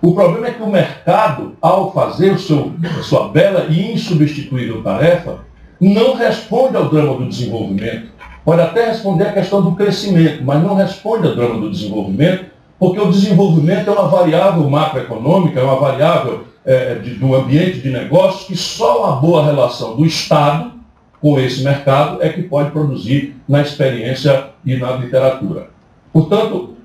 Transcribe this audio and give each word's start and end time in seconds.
O 0.00 0.14
problema 0.14 0.46
é 0.46 0.50
que 0.52 0.62
o 0.62 0.68
mercado, 0.68 1.56
ao 1.60 1.92
fazer 1.92 2.32
o 2.32 2.38
seu, 2.38 2.72
a 2.98 3.02
sua 3.02 3.28
bela 3.28 3.66
e 3.68 3.92
insubstituível 3.92 4.82
tarefa, 4.82 5.40
não 5.80 6.14
responde 6.14 6.76
ao 6.76 6.88
drama 6.88 7.14
do 7.16 7.28
desenvolvimento. 7.28 8.08
Pode 8.44 8.62
até 8.62 8.86
responder 8.86 9.24
à 9.24 9.32
questão 9.32 9.60
do 9.60 9.72
crescimento, 9.72 10.42
mas 10.44 10.62
não 10.62 10.74
responde 10.74 11.26
ao 11.26 11.34
drama 11.34 11.60
do 11.60 11.70
desenvolvimento, 11.70 12.46
porque 12.78 13.00
o 13.00 13.10
desenvolvimento 13.10 13.90
é 13.90 13.92
uma 13.92 14.08
variável 14.08 14.70
macroeconômica, 14.70 15.60
é 15.60 15.62
uma 15.64 15.80
variável 15.80 16.44
é, 16.64 16.94
de, 16.94 17.14
do 17.14 17.34
ambiente 17.34 17.80
de 17.80 17.90
negócios 17.90 18.44
que 18.46 18.56
só 18.56 19.04
uma 19.04 19.16
boa 19.16 19.44
relação 19.44 19.96
do 19.96 20.06
Estado 20.06 20.72
com 21.20 21.40
esse 21.40 21.64
mercado 21.64 22.22
é 22.22 22.28
que 22.28 22.42
pode 22.42 22.70
produzir 22.70 23.36
na 23.48 23.60
experiência 23.60 24.50
e 24.64 24.76
na 24.76 24.92
literatura. 24.92 25.70
Portanto, 26.12 26.76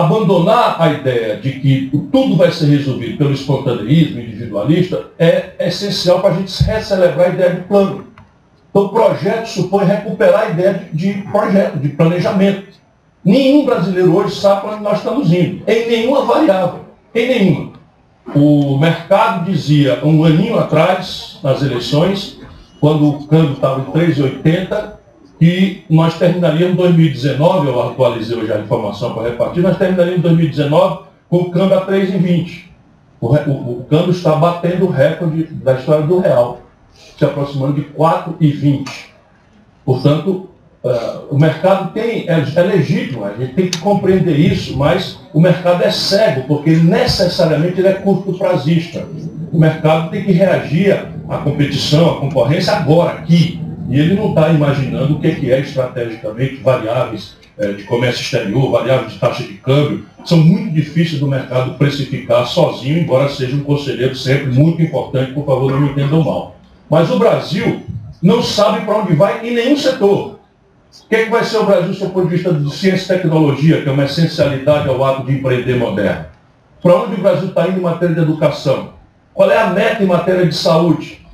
abandonar 0.00 0.76
a 0.78 0.92
ideia 0.92 1.38
de 1.38 1.52
que 1.52 1.90
tudo 2.12 2.36
vai 2.36 2.52
ser 2.52 2.66
resolvido 2.66 3.16
pelo 3.16 3.32
espontaneísmo 3.32 4.20
individualista 4.20 5.06
é 5.18 5.54
essencial 5.58 6.20
para 6.20 6.34
a 6.34 6.34
gente 6.34 6.62
recelebrar 6.62 7.30
a 7.30 7.32
ideia 7.32 7.54
de 7.54 7.60
plano. 7.62 8.06
Então, 8.68 8.84
o 8.84 8.88
projeto 8.90 9.46
supõe 9.46 9.86
recuperar 9.86 10.42
a 10.42 10.50
ideia 10.50 10.74
de, 10.74 11.14
de 11.14 11.22
projeto, 11.22 11.78
de 11.78 11.88
planejamento. 11.88 12.66
Nenhum 13.24 13.64
brasileiro 13.64 14.14
hoje 14.14 14.38
sabe 14.38 14.60
para 14.60 14.74
onde 14.74 14.82
nós 14.82 14.98
estamos 14.98 15.32
indo, 15.32 15.62
em 15.66 15.88
nenhuma 15.88 16.26
variável, 16.26 16.80
em 17.14 17.28
nenhuma. 17.28 17.72
O 18.34 18.76
mercado 18.78 19.50
dizia 19.50 20.00
um 20.04 20.24
aninho 20.24 20.58
atrás, 20.58 21.38
nas 21.42 21.62
eleições, 21.62 22.38
quando 22.80 23.08
o 23.08 23.26
câmbio 23.26 23.52
estava 23.52 23.80
em 23.80 23.84
3,80, 23.84 24.95
e 25.40 25.82
nós 25.90 26.18
terminaríamos 26.18 26.76
2019, 26.76 27.68
eu 27.68 27.82
atualizei 27.82 28.36
hoje 28.36 28.52
a 28.52 28.58
informação 28.58 29.12
para 29.12 29.28
repartir, 29.28 29.62
nós 29.62 29.76
terminaríamos 29.76 30.22
2019 30.22 31.04
com 31.28 31.36
o 31.38 31.50
câmbio 31.50 31.78
a 31.78 31.86
3,20. 31.86 32.64
O, 33.20 33.26
o, 33.28 33.80
o 33.80 33.86
câmbio 33.88 34.10
está 34.10 34.34
batendo 34.36 34.86
o 34.86 34.90
recorde 34.90 35.44
da 35.44 35.74
história 35.74 36.06
do 36.06 36.18
real, 36.18 36.60
se 37.18 37.24
aproximando 37.24 37.74
de 37.74 37.82
4,20. 37.82 38.88
Portanto, 39.84 40.48
uh, 40.82 41.26
o 41.30 41.38
mercado 41.38 41.92
tem, 41.92 42.28
é, 42.28 42.44
é 42.54 42.62
legítimo, 42.62 43.24
a 43.24 43.32
gente 43.32 43.54
tem 43.54 43.70
que 43.70 43.78
compreender 43.78 44.38
isso, 44.38 44.76
mas 44.76 45.18
o 45.32 45.40
mercado 45.40 45.82
é 45.82 45.90
cego, 45.90 46.42
porque 46.46 46.70
necessariamente 46.76 47.80
ele 47.80 47.88
é 47.88 47.94
curto 47.94 48.32
prazista. 48.38 49.06
O 49.52 49.58
mercado 49.58 50.10
tem 50.10 50.24
que 50.24 50.32
reagir 50.32 50.92
à 51.28 51.38
competição, 51.38 52.10
à 52.10 52.20
concorrência 52.20 52.72
agora, 52.74 53.18
aqui. 53.18 53.65
E 53.88 53.98
ele 53.98 54.14
não 54.14 54.30
está 54.30 54.48
imaginando 54.48 55.14
o 55.14 55.20
que 55.20 55.50
é 55.50 55.60
estrategicamente 55.60 56.56
variáveis 56.56 57.36
é, 57.58 57.72
de 57.72 57.84
comércio 57.84 58.22
exterior, 58.22 58.70
variáveis 58.70 59.12
de 59.12 59.18
taxa 59.18 59.42
de 59.42 59.54
câmbio. 59.54 60.04
São 60.24 60.38
muito 60.38 60.74
difíceis 60.74 61.20
do 61.20 61.28
mercado 61.28 61.74
precificar 61.78 62.46
sozinho, 62.46 62.98
embora 62.98 63.28
seja 63.28 63.56
um 63.56 63.62
conselheiro 63.62 64.14
sempre 64.14 64.52
muito 64.52 64.82
importante, 64.82 65.32
por 65.32 65.46
favor, 65.46 65.70
não 65.70 65.80
me 65.80 65.90
entendam 65.90 66.22
mal. 66.22 66.56
Mas 66.90 67.10
o 67.10 67.18
Brasil 67.18 67.82
não 68.22 68.42
sabe 68.42 68.84
para 68.84 68.98
onde 68.98 69.14
vai 69.14 69.46
em 69.46 69.54
nenhum 69.54 69.76
setor. 69.76 70.36
O 71.04 71.08
que, 71.08 71.14
é 71.14 71.24
que 71.24 71.30
vai 71.30 71.44
ser 71.44 71.58
o 71.58 71.66
Brasil 71.66 71.94
do 71.94 72.12
ponto 72.12 72.28
de 72.28 72.36
vista 72.36 72.52
de 72.52 72.74
ciência 72.74 73.14
e 73.14 73.16
tecnologia, 73.18 73.82
que 73.82 73.88
é 73.88 73.92
uma 73.92 74.04
essencialidade 74.04 74.88
ao 74.88 75.04
ato 75.04 75.26
de 75.26 75.32
empreender 75.32 75.76
moderno? 75.76 76.26
Para 76.82 77.02
onde 77.02 77.14
o 77.14 77.22
Brasil 77.22 77.48
está 77.48 77.68
indo 77.68 77.78
em 77.78 77.82
matéria 77.82 78.14
de 78.14 78.20
educação? 78.22 78.90
Qual 79.32 79.50
é 79.50 79.58
a 79.58 79.70
meta 79.70 80.02
em 80.02 80.06
matéria 80.06 80.46
de 80.46 80.54
saúde? 80.54 81.25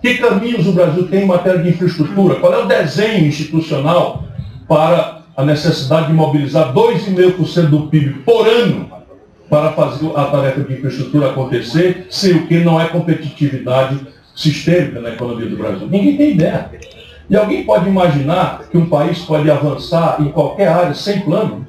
Que 0.00 0.14
caminhos 0.14 0.66
o 0.66 0.72
Brasil 0.72 1.08
tem 1.08 1.24
em 1.24 1.26
matéria 1.26 1.60
de 1.60 1.70
infraestrutura? 1.70 2.36
Qual 2.36 2.52
é 2.52 2.58
o 2.58 2.66
desenho 2.66 3.26
institucional 3.26 4.24
para 4.68 5.18
a 5.36 5.44
necessidade 5.44 6.08
de 6.08 6.12
mobilizar 6.14 6.72
2,5% 6.72 7.66
do 7.66 7.82
PIB 7.88 8.22
por 8.24 8.46
ano 8.48 8.90
para 9.48 9.72
fazer 9.72 10.10
a 10.16 10.24
tarefa 10.24 10.62
de 10.62 10.74
infraestrutura 10.74 11.30
acontecer, 11.30 12.08
sem 12.10 12.32
o 12.32 12.46
que 12.48 12.58
não 12.58 12.80
é 12.80 12.88
competitividade 12.88 14.00
sistêmica 14.34 15.00
na 15.00 15.10
economia 15.10 15.48
do 15.48 15.56
Brasil? 15.56 15.86
Ninguém 15.88 16.16
tem 16.16 16.30
ideia. 16.32 16.70
E 17.30 17.36
alguém 17.36 17.64
pode 17.64 17.88
imaginar 17.88 18.64
que 18.68 18.76
um 18.76 18.88
país 18.88 19.20
pode 19.20 19.48
avançar 19.48 20.16
em 20.20 20.30
qualquer 20.30 20.68
área 20.68 20.94
sem 20.94 21.20
plano? 21.20 21.67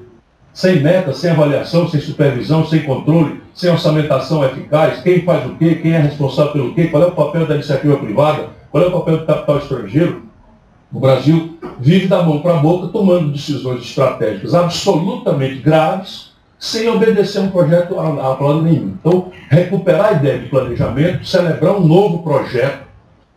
Sem 0.59 0.81
meta, 0.81 1.13
sem 1.13 1.31
avaliação, 1.31 1.87
sem 1.87 2.01
supervisão, 2.01 2.65
sem 2.65 2.83
controle, 2.83 3.41
sem 3.55 3.71
orçamentação 3.71 4.43
eficaz, 4.43 5.01
quem 5.01 5.21
faz 5.21 5.45
o 5.45 5.55
quê, 5.55 5.75
quem 5.75 5.93
é 5.93 5.99
responsável 5.99 6.51
pelo 6.51 6.73
quê, 6.75 6.87
qual 6.87 7.01
é 7.01 7.05
o 7.05 7.13
papel 7.13 7.47
da 7.47 7.55
iniciativa 7.55 7.95
privada, 7.95 8.49
qual 8.69 8.83
é 8.83 8.87
o 8.87 8.91
papel 8.91 9.19
do 9.19 9.25
capital 9.25 9.57
estrangeiro. 9.59 10.23
O 10.91 10.99
Brasil 10.99 11.57
vive 11.79 12.07
da 12.07 12.21
mão 12.23 12.41
para 12.41 12.55
a 12.55 12.57
boca 12.57 12.89
tomando 12.89 13.31
decisões 13.31 13.83
estratégicas 13.83 14.53
absolutamente 14.53 15.59
graves, 15.61 16.33
sem 16.59 16.89
obedecer 16.89 17.39
um 17.39 17.51
projeto 17.51 17.97
a, 17.97 18.33
a 18.33 18.35
plano 18.35 18.63
nenhum. 18.63 18.95
Então, 18.99 19.31
recuperar 19.49 20.07
a 20.07 20.11
ideia 20.11 20.39
de 20.39 20.49
planejamento, 20.49 21.25
celebrar 21.25 21.75
um 21.75 21.87
novo 21.87 22.21
projeto 22.21 22.88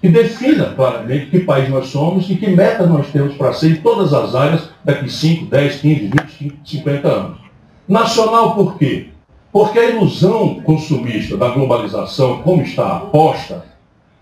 que 0.03 0.09
defina 0.09 0.75
claramente 0.75 1.27
que 1.27 1.39
país 1.39 1.69
nós 1.69 1.87
somos 1.87 2.29
e 2.29 2.35
que 2.35 2.49
meta 2.49 2.85
nós 2.85 3.07
temos 3.13 3.37
para 3.37 3.53
ser 3.53 3.71
em 3.71 3.77
todas 3.77 4.13
as 4.13 4.35
áreas 4.35 4.69
daqui 4.85 5.09
5, 5.09 5.47
10, 5.47 5.81
15, 5.81 6.11
20, 6.41 6.61
50 6.65 7.09
anos. 7.09 7.39
Nacional 7.89 8.57
por 8.57 8.77
quê? 8.77 9.11
Porque 9.53 9.79
a 9.79 9.91
ilusão 9.91 10.61
consumista 10.65 11.37
da 11.37 11.51
globalização, 11.51 12.43
como 12.43 12.63
está 12.63 12.97
aposta, 12.97 13.65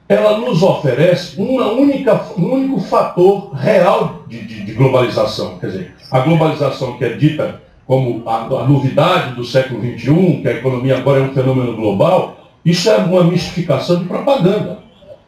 ela 0.07 0.39
nos 0.39 0.63
oferece 0.63 1.41
uma 1.41 1.73
única, 1.73 2.21
um 2.37 2.53
único 2.53 2.81
fator 2.81 3.55
real 3.55 4.25
de, 4.29 4.43
de, 4.43 4.65
de 4.65 4.73
globalização. 4.75 5.59
Quer 5.59 5.67
dizer, 5.69 5.95
a 6.11 6.21
globalização 6.21 6.99
que 6.99 7.05
é 7.05 7.15
dita 7.15 7.63
como 7.87 8.29
a, 8.29 8.43
a 8.43 8.69
novidade 8.69 9.35
do 9.35 9.45
século 9.45 9.81
XXI, 9.81 10.43
que 10.43 10.49
a 10.49 10.53
economia 10.53 10.99
agora 10.99 11.21
é 11.21 11.23
um 11.23 11.33
fenômeno 11.33 11.75
global, 11.75 12.37
isso 12.65 12.91
é 12.91 12.99
uma 12.99 13.25
mistificação 13.25 14.01
de 14.01 14.05
propaganda. 14.05 14.80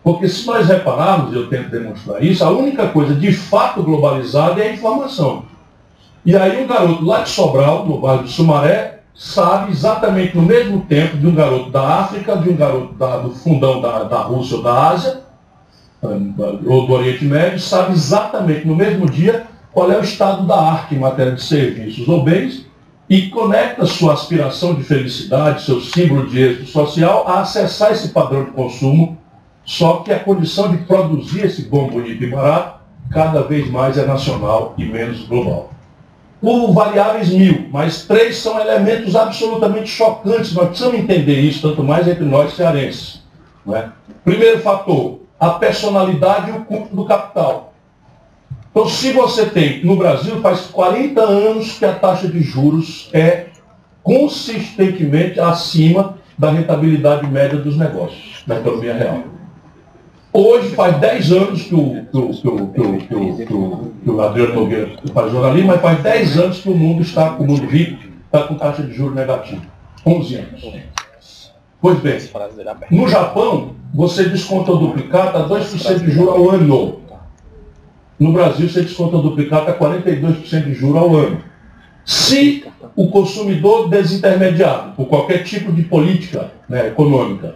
Porque 0.02 0.28
se 0.28 0.46
nós 0.46 0.66
repararmos, 0.66 1.32
eu 1.32 1.48
tento 1.48 1.70
demonstrar 1.70 2.22
isso, 2.22 2.44
a 2.44 2.50
única 2.50 2.88
coisa 2.88 3.14
de 3.14 3.32
fato 3.32 3.82
globalizada 3.82 4.60
é 4.60 4.70
a 4.70 4.72
informação. 4.72 5.44
E 6.24 6.36
aí 6.36 6.62
um 6.62 6.66
garoto 6.66 7.04
lá 7.04 7.20
de 7.20 7.30
Sobral, 7.30 7.86
no 7.86 8.00
bairro 8.00 8.24
de 8.24 8.30
Sumaré, 8.30 9.00
sabe 9.14 9.70
exatamente 9.70 10.36
no 10.36 10.42
mesmo 10.42 10.80
tempo 10.82 11.16
de 11.16 11.26
um 11.26 11.34
garoto 11.34 11.70
da 11.70 12.00
África, 12.00 12.36
de 12.36 12.50
um 12.50 12.56
garoto 12.56 12.94
da, 12.94 13.18
do 13.18 13.30
fundão 13.30 13.80
da, 13.80 14.04
da 14.04 14.22
Rússia 14.22 14.56
ou 14.56 14.62
da 14.62 14.88
Ásia, 14.88 15.20
ou 16.02 16.86
do 16.86 16.92
Oriente 16.92 17.24
Médio, 17.24 17.60
sabe 17.60 17.92
exatamente 17.92 18.66
no 18.66 18.74
mesmo 18.74 19.08
dia 19.08 19.46
qual 19.72 19.90
é 19.90 19.98
o 19.98 20.02
estado 20.02 20.46
da 20.46 20.60
arte 20.60 20.94
em 20.94 20.98
matéria 20.98 21.32
de 21.32 21.42
serviços 21.42 22.08
ou 22.08 22.24
bens 22.24 22.66
e 23.08 23.28
conecta 23.28 23.84
sua 23.86 24.14
aspiração 24.14 24.74
de 24.74 24.82
felicidade, 24.82 25.62
seu 25.62 25.80
símbolo 25.80 26.26
de 26.26 26.40
êxito 26.40 26.66
social, 26.70 27.24
a 27.28 27.40
acessar 27.40 27.92
esse 27.92 28.08
padrão 28.08 28.44
de 28.44 28.50
consumo 28.50 29.11
só 29.64 29.98
que 29.98 30.12
a 30.12 30.18
condição 30.18 30.70
de 30.70 30.78
produzir 30.78 31.46
esse 31.46 31.62
bom, 31.62 31.88
bonito 31.88 32.22
e 32.22 32.30
barato 32.30 32.80
cada 33.10 33.42
vez 33.42 33.70
mais 33.70 33.98
é 33.98 34.06
nacional 34.06 34.74
e 34.76 34.84
menos 34.84 35.26
global. 35.26 35.70
Por 36.40 36.72
variáveis 36.72 37.28
mil, 37.28 37.68
mas 37.70 38.04
três 38.04 38.38
são 38.38 38.58
elementos 38.58 39.14
absolutamente 39.14 39.88
chocantes. 39.88 40.52
Nós 40.54 40.68
precisamos 40.68 40.98
entender 40.98 41.40
isso, 41.40 41.68
tanto 41.68 41.84
mais 41.84 42.08
entre 42.08 42.24
nós 42.24 42.54
cearenses. 42.54 43.22
É? 43.72 43.88
Primeiro 44.24 44.58
fator, 44.60 45.20
a 45.38 45.50
personalidade 45.50 46.50
e 46.50 46.54
o 46.54 46.64
culto 46.64 46.96
do 46.96 47.04
capital. 47.04 47.72
Então, 48.70 48.88
se 48.88 49.12
você 49.12 49.46
tem, 49.46 49.84
no 49.84 49.96
Brasil, 49.96 50.40
faz 50.40 50.62
40 50.62 51.20
anos 51.20 51.78
que 51.78 51.84
a 51.84 51.92
taxa 51.92 52.26
de 52.26 52.40
juros 52.42 53.10
é 53.12 53.46
consistentemente 54.02 55.38
acima 55.38 56.16
da 56.36 56.50
rentabilidade 56.50 57.26
média 57.30 57.58
dos 57.58 57.76
negócios, 57.76 58.42
da 58.46 58.56
economia 58.56 58.94
real. 58.94 59.22
Hoje 60.34 60.70
faz 60.70 60.98
10 60.98 61.32
anos 61.32 61.62
que 61.62 61.74
o, 61.74 62.06
que 62.10 62.16
o, 62.16 62.32
que 62.32 62.48
o, 62.48 62.68
que 62.68 62.80
o, 62.80 62.98
que 62.98 63.14
o, 63.52 63.92
que 64.02 64.10
o, 64.10 64.20
Adriano 64.22 64.54
Nogueira 64.54 64.92
faz 65.12 65.30
jornalismo, 65.30 65.68
mas 65.68 65.80
faz 65.82 66.02
10 66.02 66.38
anos 66.38 66.60
que 66.60 66.70
o 66.70 66.74
mundo 66.74 67.02
está, 67.02 67.32
o 67.32 67.46
mundo 67.46 67.66
rico, 67.66 68.02
está 68.24 68.44
com 68.44 68.54
taxa 68.54 68.82
de 68.82 68.94
juros 68.94 69.14
negativa. 69.14 69.60
11 70.06 70.34
anos. 70.36 71.52
Pois 71.82 71.98
bem, 71.98 72.18
no 72.90 73.08
Japão, 73.08 73.74
você 73.92 74.24
desconta 74.24 74.72
o 74.72 74.78
duplicata 74.78 75.38
a 75.38 75.48
2% 75.48 75.98
de 75.98 76.10
juros 76.10 76.34
ao 76.34 76.50
ano. 76.50 77.00
No 78.18 78.32
Brasil, 78.32 78.68
você 78.68 78.82
desconta 78.82 79.16
o 79.16 79.22
duplicata 79.22 79.72
a 79.72 79.78
42% 79.78 80.64
de 80.64 80.74
juros 80.74 80.96
ao 80.96 81.14
ano. 81.14 81.42
Se 82.06 82.64
o 82.96 83.10
consumidor 83.10 83.88
desintermediado, 83.88 84.92
por 84.92 85.06
qualquer 85.06 85.44
tipo 85.44 85.72
de 85.72 85.82
política 85.82 86.52
né, 86.68 86.88
econômica, 86.88 87.54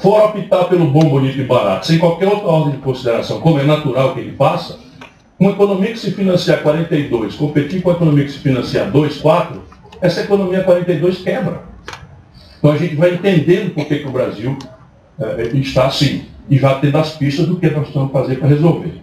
for 0.00 0.24
optar 0.24 0.64
pelo 0.64 0.86
bom, 0.86 1.08
bonito 1.08 1.38
e 1.38 1.44
barato, 1.44 1.86
sem 1.86 1.98
qualquer 1.98 2.28
outra 2.28 2.48
ordem 2.48 2.72
de 2.72 2.78
consideração, 2.78 3.40
como 3.40 3.58
é 3.58 3.64
natural 3.64 4.14
que 4.14 4.20
ele 4.20 4.32
faça, 4.32 4.78
uma 5.38 5.52
economia 5.52 5.92
que 5.92 5.98
se 5.98 6.10
financia 6.10 6.56
42, 6.58 7.34
competir 7.34 7.82
com 7.82 7.90
a 7.90 7.94
economia 7.94 8.24
que 8.24 8.32
se 8.32 8.38
financia 8.38 8.84
2, 8.84 9.18
4, 9.18 9.62
essa 10.00 10.20
economia 10.20 10.62
42 10.62 11.18
quebra. 11.18 11.62
Então 12.58 12.72
a 12.72 12.76
gente 12.76 12.94
vai 12.94 13.14
entendendo 13.14 13.74
por 13.74 13.86
que, 13.86 14.00
que 14.00 14.06
o 14.06 14.10
Brasil 14.10 14.56
é, 15.18 15.42
está 15.54 15.86
assim, 15.86 16.26
e 16.48 16.58
já 16.58 16.74
tendo 16.74 16.98
as 16.98 17.16
pistas 17.16 17.46
do 17.46 17.56
que 17.56 17.70
nós 17.70 17.88
estamos 17.88 18.12
fazer 18.12 18.36
para 18.36 18.48
resolver. 18.48 19.00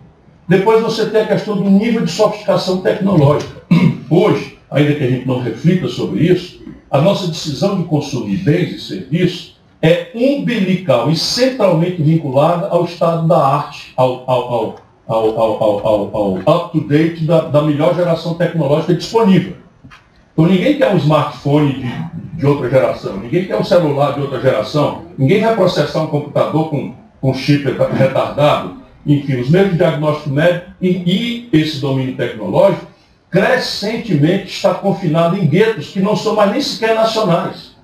Depois 0.48 0.82
você 0.82 1.10
tem 1.10 1.22
a 1.22 1.28
questão 1.28 1.58
do 1.58 1.70
nível 1.70 2.06
de 2.06 2.12
sofisticação 2.12 2.82
tecnológica. 2.82 3.64
Hoje, 4.10 4.58
ainda 4.70 4.94
que 4.94 5.04
a 5.04 5.10
gente 5.10 5.28
não 5.28 5.42
reflita 5.42 5.88
sobre 5.88 6.24
isso, 6.24 6.62
a 6.90 7.02
nossa 7.02 7.28
decisão 7.28 7.78
de 7.78 7.84
consumir 7.84 8.38
bens 8.38 8.76
e 8.76 8.80
serviços 8.80 9.57
é 9.82 10.10
umbilical 10.16 11.10
e 11.10 11.16
centralmente 11.16 12.02
vinculada 12.02 12.68
ao 12.68 12.86
estado 12.86 13.28
da 13.28 13.38
arte, 13.38 13.94
ao, 13.96 14.30
ao, 14.30 14.76
ao, 15.08 16.18
ao 16.18 16.34
up-to-date 16.36 17.24
da, 17.24 17.42
da, 17.42 17.62
melhor 17.62 17.96
geração 17.96 18.34
tecnológica 18.34 18.94
disponível. 18.94 19.58
Então 20.34 20.46
ninguém 20.46 20.78
quer 20.78 20.94
um 20.94 20.98
smartphone 20.98 21.74
de, 21.74 22.38
de 22.38 22.46
outra 22.46 22.70
geração, 22.70 23.18
ninguém 23.18 23.46
quer 23.46 23.58
um 23.58 23.64
celular 23.64 24.14
de 24.14 24.22
outra 24.22 24.40
geração, 24.42 25.04
ninguém 25.18 25.42
vai 25.42 25.56
processar 25.56 26.02
um 26.02 26.08
computador 26.08 26.70
com, 26.70 26.94
com 27.22 27.34
chip 27.34 27.64
retardado, 27.94 28.78
enfim, 29.06 29.40
os 29.40 29.50
meios 29.50 29.72
de 29.72 29.78
diagnóstico 29.78 30.30
médico 30.30 30.72
e, 30.82 30.88
e 30.90 31.50
esse 31.54 31.80
domínio 31.80 32.16
tecnológico 32.16 32.88
crescentemente 33.30 34.48
está 34.48 34.74
confinado 34.74 35.38
em 35.38 35.46
guetos 35.46 35.90
que 35.90 36.00
não 36.00 36.16
são 36.16 36.36
mais 36.36 36.52
nem 36.52 36.62
sequer 36.62 36.96
nacionais. 36.96 37.77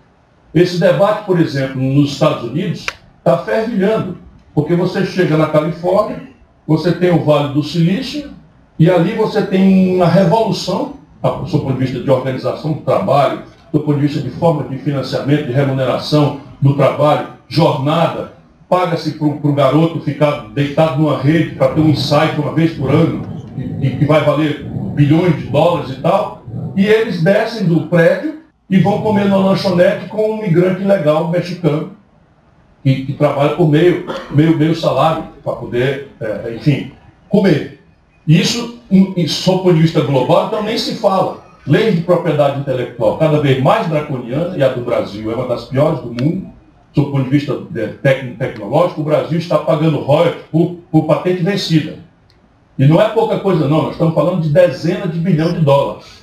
Esse 0.54 0.80
debate, 0.80 1.26
por 1.26 1.40
exemplo, 1.40 1.82
nos 1.82 2.12
Estados 2.12 2.44
Unidos, 2.44 2.86
está 3.18 3.40
fervilhando, 3.40 4.18
porque 4.54 4.76
você 4.76 5.04
chega 5.04 5.36
na 5.36 5.48
Califórnia, 5.48 6.22
você 6.68 6.92
tem 6.92 7.12
o 7.12 7.24
Vale 7.24 7.54
do 7.54 7.64
Silício, 7.64 8.30
e 8.78 8.90
ali 8.90 9.14
você 9.14 9.42
tem 9.42 9.96
uma 9.96 10.08
revolução, 10.08 10.94
do 11.22 11.50
seu 11.50 11.60
ponto 11.62 11.74
de 11.74 11.80
vista 11.80 12.00
de 12.00 12.10
organização 12.10 12.74
do 12.74 12.82
trabalho, 12.82 13.44
do 13.72 13.80
ponto 13.80 13.96
de 13.96 14.08
vista 14.08 14.22
de 14.22 14.30
forma 14.30 14.64
de 14.66 14.78
financiamento, 14.78 15.48
de 15.48 15.54
remuneração 15.54 16.42
do 16.62 16.76
trabalho, 16.76 17.30
jornada, 17.48 18.34
paga-se 18.70 19.14
para 19.14 19.28
o 19.28 19.54
garoto 19.54 20.02
ficar 20.02 20.50
deitado 20.54 21.02
numa 21.02 21.18
rede 21.18 21.56
para 21.56 21.70
ter 21.70 21.82
um 21.82 21.90
ensaio 21.90 22.40
uma 22.40 22.54
vez 22.54 22.74
por 22.74 22.92
ano, 22.92 23.24
e 23.82 23.90
que 23.90 24.06
vai 24.06 24.24
valer 24.24 24.66
bilhões 24.94 25.36
de 25.38 25.48
dólares 25.48 25.90
e 25.92 25.96
tal, 25.96 26.44
e 26.76 26.86
eles 26.86 27.24
descem 27.24 27.66
do 27.66 27.88
prédio 27.88 28.43
e 28.74 28.80
vão 28.80 29.04
comer 29.04 29.26
na 29.26 29.38
lanchonete 29.38 30.08
com 30.08 30.32
um 30.32 30.42
migrante 30.42 30.82
ilegal 30.82 31.28
mexicano, 31.28 31.92
que, 32.82 33.06
que 33.06 33.14
trabalha 33.14 33.56
por 33.56 33.70
meio, 33.70 34.08
meio, 34.32 34.58
meio 34.58 34.76
salário, 34.76 35.26
para 35.44 35.54
poder, 35.54 36.10
é, 36.20 36.56
enfim, 36.56 36.92
comer. 37.30 37.80
Isso, 38.28 38.80
sob 39.28 39.60
o 39.60 39.64
ponto 39.64 39.76
de 39.76 39.82
vista 39.84 40.02
global, 40.02 40.48
então 40.48 40.64
nem 40.64 40.76
se 40.76 40.96
fala. 40.96 41.44
Lei 41.68 41.92
de 41.92 42.02
propriedade 42.02 42.62
intelectual 42.62 43.20
cada 43.20 43.40
vez 43.40 43.62
mais 43.62 43.88
draconiana, 43.88 44.58
e 44.58 44.64
a 44.64 44.70
do 44.70 44.82
Brasil 44.82 45.32
é 45.32 45.36
uma 45.36 45.48
das 45.48 45.66
piores 45.66 46.00
do 46.00 46.08
mundo, 46.08 46.48
sob 46.96 47.12
ponto 47.12 47.26
de 47.26 47.30
vista 47.30 47.56
é, 47.76 47.88
técnico 48.02 48.40
tecnológico, 48.40 49.02
o 49.02 49.04
Brasil 49.04 49.38
está 49.38 49.60
pagando 49.60 50.00
royalties 50.00 50.46
por, 50.52 50.78
por 50.92 51.06
patente 51.06 51.44
vencida. 51.44 52.00
E 52.80 52.88
não 52.88 53.00
é 53.00 53.08
pouca 53.10 53.38
coisa 53.38 53.68
não, 53.68 53.84
nós 53.84 53.92
estamos 53.92 54.16
falando 54.16 54.42
de 54.42 54.50
dezenas 54.50 55.14
de 55.14 55.20
bilhões 55.20 55.54
de 55.54 55.60
dólares 55.60 56.23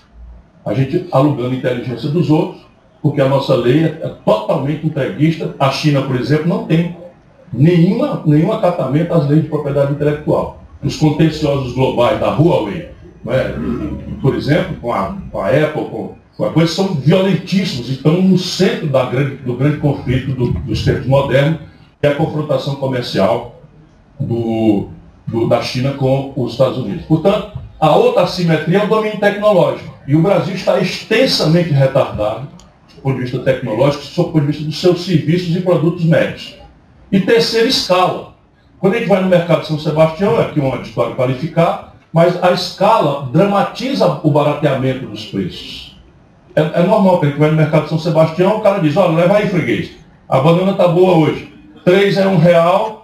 a 0.71 0.75
gente 0.75 1.07
alugando 1.11 1.51
a 1.51 1.55
inteligência 1.55 2.09
dos 2.11 2.31
outros, 2.31 2.63
porque 3.03 3.21
a 3.21 3.29
nossa 3.29 3.57
lei 3.57 3.85
é 3.85 4.15
totalmente 4.25 4.87
entreguista. 4.87 5.55
A 5.59 5.71
China, 5.71 6.03
por 6.03 6.15
exemplo, 6.15 6.47
não 6.47 6.65
tem 6.65 6.97
nenhuma, 7.53 8.23
nenhum 8.25 8.53
acatamento 8.53 9.13
às 9.13 9.29
leis 9.29 9.43
de 9.43 9.49
propriedade 9.49 9.93
intelectual. 9.93 10.63
Os 10.83 10.97
contenciosos 10.97 11.73
globais 11.73 12.21
da 12.21 12.37
Huawei, 12.37 12.91
é? 13.27 13.55
por 14.23 14.37
exemplo, 14.37 14.77
com 14.81 14.93
a, 14.93 15.17
com 15.31 15.41
a 15.41 15.49
Apple, 15.49 15.85
com, 15.87 16.15
com 16.37 16.45
a 16.45 16.53
coisa, 16.53 16.73
são 16.73 16.95
violentíssimos 16.95 17.89
e 17.89 17.95
estão 17.95 18.23
no 18.23 18.39
centro 18.39 18.87
da 18.87 19.07
grande, 19.07 19.37
do 19.37 19.55
grande 19.55 19.79
conflito 19.79 20.33
do, 20.33 20.53
dos 20.53 20.85
tempos 20.85 21.07
modernos, 21.07 21.59
que 22.01 22.07
é 22.07 22.11
a 22.11 22.15
confrontação 22.15 22.77
comercial 22.77 23.61
do, 24.21 24.87
do, 25.27 25.49
da 25.49 25.61
China 25.63 25.95
com 25.95 26.33
os 26.37 26.53
Estados 26.53 26.79
Unidos. 26.79 27.05
Portanto, 27.07 27.59
a 27.81 27.97
outra 27.97 28.23
assimetria 28.23 28.79
é 28.79 28.85
o 28.85 28.89
domínio 28.89 29.19
tecnológico. 29.19 29.90
E 30.11 30.17
o 30.17 30.23
Brasil 30.23 30.57
está 30.57 30.81
extensamente 30.81 31.71
retardado, 31.71 32.49
do 32.97 33.01
ponto 33.01 33.15
de 33.15 33.23
vista 33.23 33.39
tecnológico, 33.39 34.03
do 34.03 34.25
ponto 34.25 34.41
de 34.41 34.47
vista 34.49 34.65
dos 34.65 34.81
seus 34.81 35.05
serviços 35.05 35.55
e 35.55 35.61
produtos 35.61 36.05
médicos. 36.05 36.57
E 37.13 37.21
terceira 37.21 37.69
escala. 37.69 38.35
Quando 38.81 38.95
a 38.95 38.99
gente 38.99 39.09
vai 39.09 39.23
no 39.23 39.29
mercado 39.29 39.61
de 39.61 39.69
São 39.69 39.79
Sebastião, 39.79 40.41
é 40.41 40.47
aqui 40.47 40.59
uma 40.59 40.79
história 40.79 41.15
qualificar, 41.15 41.95
mas 42.13 42.43
a 42.43 42.51
escala 42.51 43.29
dramatiza 43.33 44.19
o 44.25 44.33
barateamento 44.33 45.07
dos 45.07 45.27
preços. 45.27 45.97
É, 46.57 46.81
é 46.81 46.83
normal, 46.83 47.19
quando 47.19 47.27
a 47.27 47.29
gente 47.29 47.39
vai 47.39 47.51
no 47.53 47.57
mercado 47.57 47.83
de 47.85 47.91
São 47.91 47.99
Sebastião, 48.01 48.57
o 48.57 48.63
cara 48.63 48.81
diz, 48.81 48.97
olha, 48.97 49.15
leva 49.15 49.37
aí, 49.37 49.49
freguês. 49.49 49.93
A 50.29 50.41
banana 50.41 50.73
está 50.73 50.89
boa 50.89 51.19
hoje. 51.19 51.55
3 51.85 52.17
é 52.17 52.27
um 52.27 52.37
real, 52.37 53.00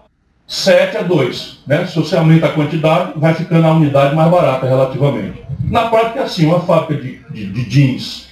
7 0.47 0.99
a 0.99 1.03
2. 1.03 1.59
Né? 1.67 1.87
Se 1.87 1.97
você 1.99 2.17
aumenta 2.17 2.47
a 2.47 2.53
quantidade, 2.53 3.13
vai 3.17 3.35
ficando 3.35 3.67
a 3.67 3.73
unidade 3.73 4.15
mais 4.15 4.31
barata 4.31 4.67
relativamente. 4.67 5.43
Na 5.65 5.89
prática 5.89 6.23
assim, 6.23 6.47
uma 6.47 6.61
fábrica 6.61 7.03
de, 7.03 7.19
de, 7.31 7.47
de 7.47 7.65
jeans 7.65 8.29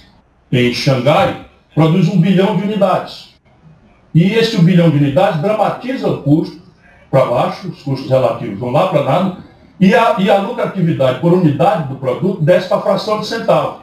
em 0.51 0.73
Xangai 0.73 1.45
produz 1.73 2.07
um 2.07 2.19
bilhão 2.19 2.55
de 2.55 2.63
unidades. 2.63 3.35
E 4.13 4.31
esse 4.33 4.57
bilhão 4.61 4.89
de 4.89 4.97
unidades 4.97 5.41
dramatiza 5.41 6.07
o 6.07 6.21
custo 6.21 6.61
para 7.11 7.25
baixo, 7.25 7.67
os 7.67 7.81
custos 7.83 8.09
relativos 8.09 8.57
vão 8.57 8.71
lá 8.71 8.87
para 8.87 9.03
nada, 9.03 9.37
e 9.79 9.93
a, 9.93 10.15
e 10.19 10.29
a 10.29 10.37
lucratividade 10.37 11.19
por 11.19 11.33
unidade 11.33 11.89
do 11.89 11.95
produto 11.95 12.41
desce 12.41 12.69
para 12.69 12.81
fração 12.81 13.19
de 13.19 13.27
centavo. 13.27 13.81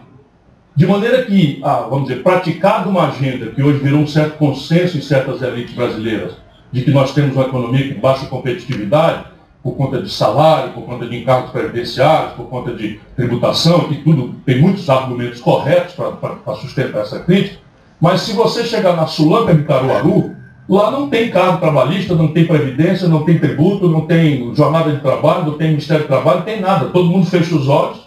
De 0.74 0.86
maneira 0.86 1.22
que, 1.22 1.60
ah, 1.62 1.86
vamos 1.88 2.08
dizer, 2.08 2.22
praticado 2.22 2.88
uma 2.88 3.08
agenda 3.08 3.50
que 3.50 3.62
hoje 3.62 3.78
virou 3.78 4.00
um 4.00 4.06
certo 4.06 4.38
consenso 4.38 4.96
em 4.96 5.02
certas 5.02 5.42
elites 5.42 5.74
brasileiras, 5.74 6.32
de 6.72 6.82
que 6.82 6.90
nós 6.90 7.12
temos 7.12 7.36
uma 7.36 7.44
economia 7.44 7.94
com 7.94 8.00
baixa 8.00 8.26
competitividade, 8.26 9.24
por 9.62 9.76
conta 9.76 10.02
de 10.02 10.10
salário, 10.10 10.72
por 10.72 10.82
conta 10.82 11.06
de 11.06 11.16
encargos 11.16 11.52
previdenciários, 11.52 12.32
por 12.32 12.46
conta 12.46 12.74
de 12.74 12.98
tributação, 13.14 13.88
que 13.88 13.96
tudo 14.02 14.34
tem 14.44 14.60
muitos 14.60 14.90
argumentos 14.90 15.40
corretos 15.40 15.94
para 15.94 16.54
sustentar 16.56 17.02
essa 17.02 17.20
crítica, 17.20 17.58
mas 18.00 18.22
se 18.22 18.32
você 18.32 18.64
chegar 18.64 18.96
na 18.96 19.06
Sulanca 19.06 19.54
de 19.54 19.62
Caruaru, 19.62 20.34
lá 20.68 20.90
não 20.90 21.08
tem 21.08 21.30
cargo 21.30 21.58
trabalhista, 21.58 22.16
não 22.16 22.28
tem 22.28 22.44
previdência, 22.44 23.06
não 23.06 23.24
tem 23.24 23.38
tributo, 23.38 23.88
não 23.88 24.06
tem 24.06 24.52
jornada 24.56 24.90
de 24.90 25.00
trabalho, 25.00 25.46
não 25.46 25.56
tem 25.56 25.68
Ministério 25.68 26.04
do 26.04 26.08
Trabalho, 26.08 26.38
não 26.38 26.44
tem 26.44 26.60
nada. 26.60 26.86
Todo 26.86 27.08
mundo 27.08 27.26
fecha 27.26 27.54
os 27.54 27.68
olhos, 27.68 28.00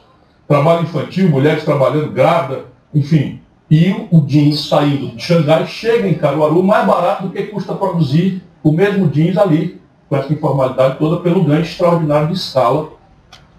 trabalho 0.46 0.84
infantil, 0.84 1.30
mulheres 1.30 1.64
trabalhando 1.64 2.12
grávida, 2.12 2.66
enfim. 2.94 3.40
E 3.72 3.96
o 4.12 4.20
jeans 4.22 4.68
saindo 4.68 5.16
de 5.16 5.24
Xangai 5.24 5.66
chega 5.66 6.08
em 6.10 6.16
Caruaru 6.16 6.62
mais 6.62 6.86
barato 6.86 7.24
do 7.24 7.30
que 7.30 7.44
custa 7.44 7.74
produzir 7.74 8.44
o 8.66 8.72
mesmo 8.72 9.08
jeans 9.10 9.38
ali, 9.38 9.80
com 10.10 10.18
essa 10.18 10.34
informalidade 10.34 10.98
toda, 10.98 11.22
pelo 11.22 11.44
ganho 11.44 11.62
extraordinário 11.62 12.30
de 12.30 12.34
escala. 12.34 12.90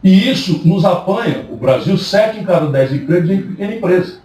E 0.02 0.28
isso 0.28 0.62
nos 0.64 0.84
apanha, 0.84 1.46
o 1.48 1.56
Brasil, 1.56 1.96
7 1.96 2.40
em 2.40 2.44
cada 2.44 2.66
10 2.66 2.92
empregos 2.92 3.30
em 3.30 3.40
pequena 3.40 3.74
empresa. 3.76 4.18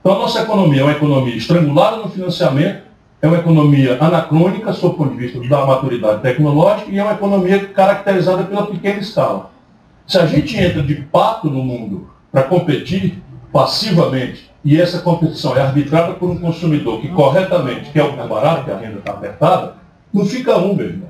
Então 0.00 0.16
a 0.16 0.18
nossa 0.18 0.42
economia 0.42 0.80
é 0.80 0.84
uma 0.84 0.92
economia 0.92 1.36
estrangulada 1.36 1.98
no 1.98 2.08
financiamento, 2.08 2.82
é 3.22 3.28
uma 3.28 3.38
economia 3.38 3.96
anacrônica, 4.00 4.72
sob 4.72 4.94
o 4.94 4.98
ponto 4.98 5.12
de 5.12 5.16
vista 5.16 5.40
da 5.48 5.64
maturidade 5.64 6.22
tecnológica, 6.22 6.90
e 6.90 6.98
é 6.98 7.02
uma 7.02 7.12
economia 7.12 7.64
caracterizada 7.68 8.42
pela 8.42 8.66
pequena 8.66 8.98
escala. 8.98 9.52
Se 10.08 10.18
a 10.18 10.26
gente 10.26 10.58
entra 10.58 10.82
de 10.82 10.96
pato 10.96 11.48
no 11.48 11.62
mundo 11.62 12.10
para 12.32 12.42
competir 12.42 13.22
passivamente 13.52 14.50
e 14.64 14.80
essa 14.80 14.98
competição 14.98 15.56
é 15.56 15.60
arbitrada 15.60 16.14
por 16.14 16.28
um 16.28 16.40
consumidor 16.40 17.00
que 17.00 17.08
corretamente 17.08 17.90
quer 17.90 18.02
o 18.02 18.16
mais 18.16 18.28
barato, 18.28 18.64
que 18.64 18.72
a 18.72 18.76
renda 18.76 18.98
está 18.98 19.12
apertada, 19.12 19.83
não 20.14 20.24
fica 20.24 20.56
um, 20.56 20.74
meu 20.74 20.86
irmão. 20.86 21.08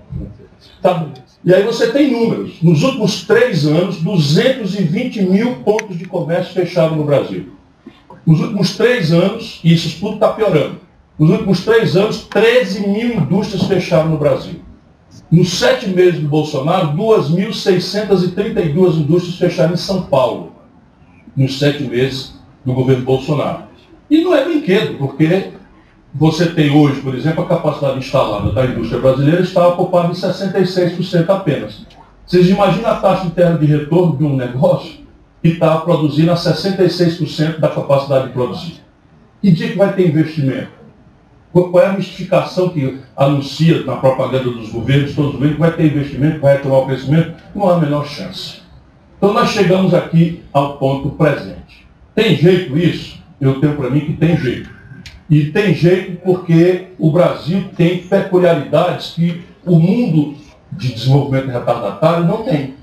Tá? 0.80 1.06
E 1.44 1.52
aí 1.52 1.62
você 1.62 1.92
tem 1.92 2.10
números. 2.10 2.62
Nos 2.62 2.82
últimos 2.82 3.24
três 3.24 3.66
anos, 3.66 3.98
220 3.98 5.22
mil 5.22 5.56
pontos 5.56 5.98
de 5.98 6.06
comércio 6.06 6.54
fecharam 6.54 6.96
no 6.96 7.04
Brasil. 7.04 7.50
Nos 8.26 8.40
últimos 8.40 8.74
três 8.74 9.12
anos, 9.12 9.60
e 9.62 9.74
isso 9.74 10.00
tudo 10.00 10.14
está 10.14 10.32
piorando, 10.32 10.80
nos 11.18 11.28
últimos 11.28 11.62
três 11.62 11.94
anos, 11.94 12.24
13 12.24 12.88
mil 12.88 13.14
indústrias 13.14 13.64
fecharam 13.64 14.08
no 14.08 14.16
Brasil. 14.16 14.60
Nos 15.30 15.58
sete 15.58 15.88
meses 15.88 16.20
do 16.20 16.28
Bolsonaro, 16.28 16.96
2.632 16.96 18.96
indústrias 18.96 19.36
fecharam 19.36 19.74
em 19.74 19.76
São 19.76 20.02
Paulo. 20.02 20.52
Nos 21.36 21.58
sete 21.58 21.84
meses 21.84 22.34
do 22.64 22.72
governo 22.72 23.04
Bolsonaro. 23.04 23.64
E 24.10 24.24
não 24.24 24.34
é 24.34 24.44
brinquedo, 24.44 24.96
porque 24.96 25.52
você 26.14 26.46
tem 26.46 26.70
hoje, 26.70 27.00
por 27.00 27.12
exemplo, 27.14 27.42
a 27.42 27.48
capacidade 27.48 27.98
instalada 27.98 28.52
da 28.52 28.64
indústria 28.64 29.00
brasileira 29.00 29.40
está 29.42 29.66
ocupada 29.66 30.08
em 30.08 30.12
66% 30.12 31.28
apenas. 31.28 31.84
Vocês 32.24 32.48
imaginam 32.48 32.90
a 32.90 32.94
taxa 32.94 33.26
interna 33.26 33.58
de 33.58 33.66
retorno 33.66 34.16
de 34.16 34.22
um 34.22 34.36
negócio 34.36 35.00
que 35.42 35.48
está 35.48 35.76
produzindo 35.78 36.30
a 36.30 36.36
66% 36.36 37.58
da 37.58 37.68
capacidade 37.68 38.28
de 38.28 38.32
produzir? 38.32 38.80
Que 39.42 39.50
dia 39.50 39.70
que 39.70 39.76
vai 39.76 39.92
ter 39.92 40.08
investimento? 40.08 40.68
Qual 41.52 41.80
é 41.80 41.86
a 41.86 41.92
mistificação 41.92 42.68
que 42.68 43.00
anuncia 43.16 43.84
na 43.84 43.96
propaganda 43.96 44.50
dos 44.50 44.70
governos, 44.70 45.14
todos 45.14 45.30
os 45.30 45.34
governos, 45.34 45.56
que 45.56 45.60
vai 45.60 45.72
ter 45.72 45.86
investimento, 45.86 46.40
vai 46.40 46.56
retomar 46.56 46.78
o 46.78 46.86
crescimento? 46.86 47.34
Não 47.54 47.68
há 47.68 47.74
a 47.74 47.80
menor 47.80 48.06
chance. 48.06 48.60
Então 49.18 49.32
nós 49.32 49.50
chegamos 49.50 49.92
aqui 49.92 50.42
ao 50.52 50.78
ponto 50.78 51.10
presente. 51.10 51.86
Tem 52.14 52.36
jeito 52.36 52.78
isso? 52.78 53.18
Eu 53.40 53.60
tenho 53.60 53.76
para 53.76 53.90
mim 53.90 54.00
que 54.00 54.12
tem 54.12 54.36
jeito. 54.36 54.73
E 55.28 55.46
tem 55.46 55.74
jeito 55.74 56.20
porque 56.22 56.88
o 56.98 57.10
Brasil 57.10 57.64
tem 57.76 57.98
peculiaridades 57.98 59.12
que 59.12 59.42
o 59.64 59.78
mundo 59.78 60.34
de 60.72 60.92
desenvolvimento 60.92 61.46
retardatário 61.46 62.24
não 62.24 62.42
tem. 62.42 62.74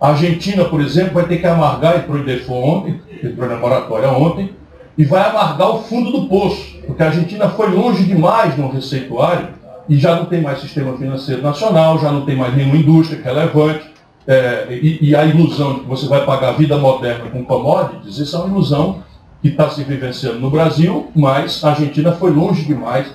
A 0.00 0.08
Argentina, 0.08 0.64
por 0.64 0.80
exemplo, 0.80 1.14
vai 1.14 1.26
ter 1.26 1.38
que 1.38 1.46
amargar, 1.46 1.98
entrou 1.98 2.18
em 2.18 2.24
default 2.24 2.68
ontem, 2.68 3.00
entrou 3.22 3.48
na 3.48 3.56
moratória 3.56 4.10
ontem, 4.10 4.50
e 4.98 5.04
vai 5.04 5.28
amargar 5.28 5.70
o 5.70 5.82
fundo 5.82 6.10
do 6.10 6.28
poço, 6.28 6.78
porque 6.86 7.02
a 7.02 7.06
Argentina 7.06 7.48
foi 7.48 7.70
longe 7.70 8.04
demais 8.04 8.56
no 8.58 8.68
receituário 8.68 9.48
e 9.88 9.96
já 9.96 10.16
não 10.16 10.26
tem 10.26 10.42
mais 10.42 10.60
sistema 10.60 10.96
financeiro 10.96 11.42
nacional, 11.42 11.98
já 11.98 12.10
não 12.12 12.24
tem 12.24 12.36
mais 12.36 12.54
nenhuma 12.54 12.76
indústria 12.76 13.22
relevante, 13.22 13.92
é, 14.26 14.66
e, 14.70 15.08
e, 15.08 15.16
a 15.16 15.24
ilusão 15.24 15.74
de 15.74 15.80
que 15.80 15.88
você 15.88 16.06
vai 16.06 16.24
pagar 16.24 16.50
a 16.50 16.52
vida 16.52 16.76
moderna 16.76 17.28
com 17.30 17.44
commodities, 17.44 18.18
isso 18.18 18.36
é 18.36 18.38
uma 18.38 18.48
ilusão 18.48 19.02
que 19.42 19.48
está 19.48 19.68
se 19.68 19.82
vivenciando 19.82 20.38
no 20.38 20.48
Brasil, 20.48 21.10
mas 21.14 21.62
a 21.64 21.70
Argentina 21.70 22.12
foi 22.12 22.30
longe 22.30 22.64
demais, 22.64 23.08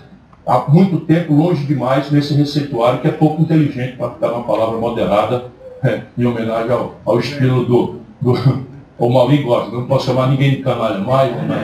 há 0.45 0.65
muito 0.67 0.99
tempo 0.99 1.33
longe 1.33 1.65
demais 1.65 2.11
nesse 2.11 2.33
receituário 2.33 2.99
que 2.99 3.07
é 3.07 3.11
pouco 3.11 3.41
inteligente 3.41 3.95
para 3.95 4.11
ficar 4.11 4.33
uma 4.33 4.43
palavra 4.43 4.77
moderada, 4.77 5.45
é, 5.81 6.01
em 6.17 6.25
homenagem 6.25 6.71
ao, 6.71 6.95
ao 7.05 7.19
estilo 7.19 7.63
do, 7.63 8.01
do 8.19 8.67
o 8.99 9.09
Maurinho 9.09 9.45
gosta, 9.45 9.71
não 9.71 9.85
posso 9.85 10.07
chamar 10.07 10.27
ninguém 10.27 10.51
de 10.51 10.57
canalha 10.57 10.99
mais. 10.99 11.31
Né? 11.31 11.63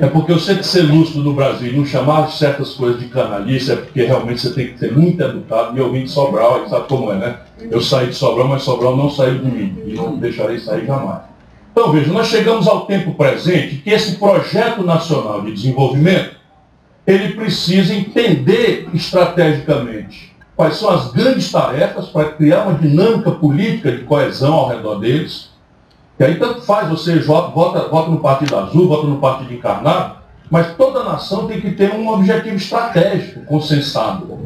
É 0.00 0.06
porque 0.06 0.30
eu 0.30 0.38
sei 0.38 0.56
que 0.56 0.66
ser 0.66 0.82
lúcido 0.82 1.24
no 1.24 1.32
Brasil 1.32 1.72
não 1.72 1.84
chamar 1.84 2.30
certas 2.30 2.74
coisas 2.74 3.00
de 3.00 3.06
canalice 3.06 3.72
é 3.72 3.76
porque 3.76 4.04
realmente 4.04 4.40
você 4.40 4.54
tem 4.54 4.68
que 4.68 4.78
ser 4.78 4.92
muito 4.92 5.20
educado. 5.20 5.76
E 5.76 5.80
eu 5.80 5.90
vim 5.90 6.04
de 6.04 6.10
Sobral, 6.10 6.68
sabe 6.68 6.86
como 6.86 7.10
é, 7.12 7.16
né? 7.16 7.36
Eu 7.68 7.80
saí 7.80 8.06
de 8.08 8.14
Sobral, 8.14 8.46
mas 8.46 8.62
Sobral 8.62 8.96
não 8.96 9.10
saiu 9.10 9.38
de 9.38 9.50
mim. 9.50 9.76
E 9.86 9.94
não 9.94 10.16
deixarei 10.16 10.58
sair 10.60 10.86
jamais. 10.86 11.22
Então 11.72 11.92
veja, 11.92 12.12
nós 12.12 12.26
chegamos 12.26 12.66
ao 12.66 12.86
tempo 12.86 13.14
presente 13.14 13.76
que 13.76 13.90
esse 13.90 14.16
projeto 14.16 14.82
nacional 14.82 15.42
de 15.42 15.52
desenvolvimento, 15.52 16.36
ele 17.06 17.34
precisa 17.34 17.94
entender 17.94 18.88
estrategicamente 18.92 20.36
quais 20.56 20.76
são 20.76 20.90
as 20.90 21.12
grandes 21.12 21.52
tarefas 21.52 22.08
para 22.08 22.32
criar 22.32 22.64
uma 22.64 22.74
dinâmica 22.74 23.30
política 23.30 23.92
de 23.92 24.02
coesão 24.02 24.54
ao 24.54 24.68
redor 24.68 24.96
deles, 24.96 25.50
e 26.18 26.24
aí 26.24 26.34
tanto 26.34 26.62
faz 26.62 26.88
você 26.88 27.20
vota, 27.20 27.88
vota 27.88 28.10
no 28.10 28.18
Partido 28.18 28.56
Azul, 28.56 28.88
vota 28.88 29.06
no 29.06 29.18
Partido 29.18 29.54
Encarnado, 29.54 30.16
mas 30.50 30.74
toda 30.76 31.04
nação 31.04 31.46
tem 31.46 31.60
que 31.60 31.70
ter 31.70 31.94
um 31.94 32.08
objetivo 32.08 32.56
estratégico 32.56 33.44
consensado. 33.44 34.36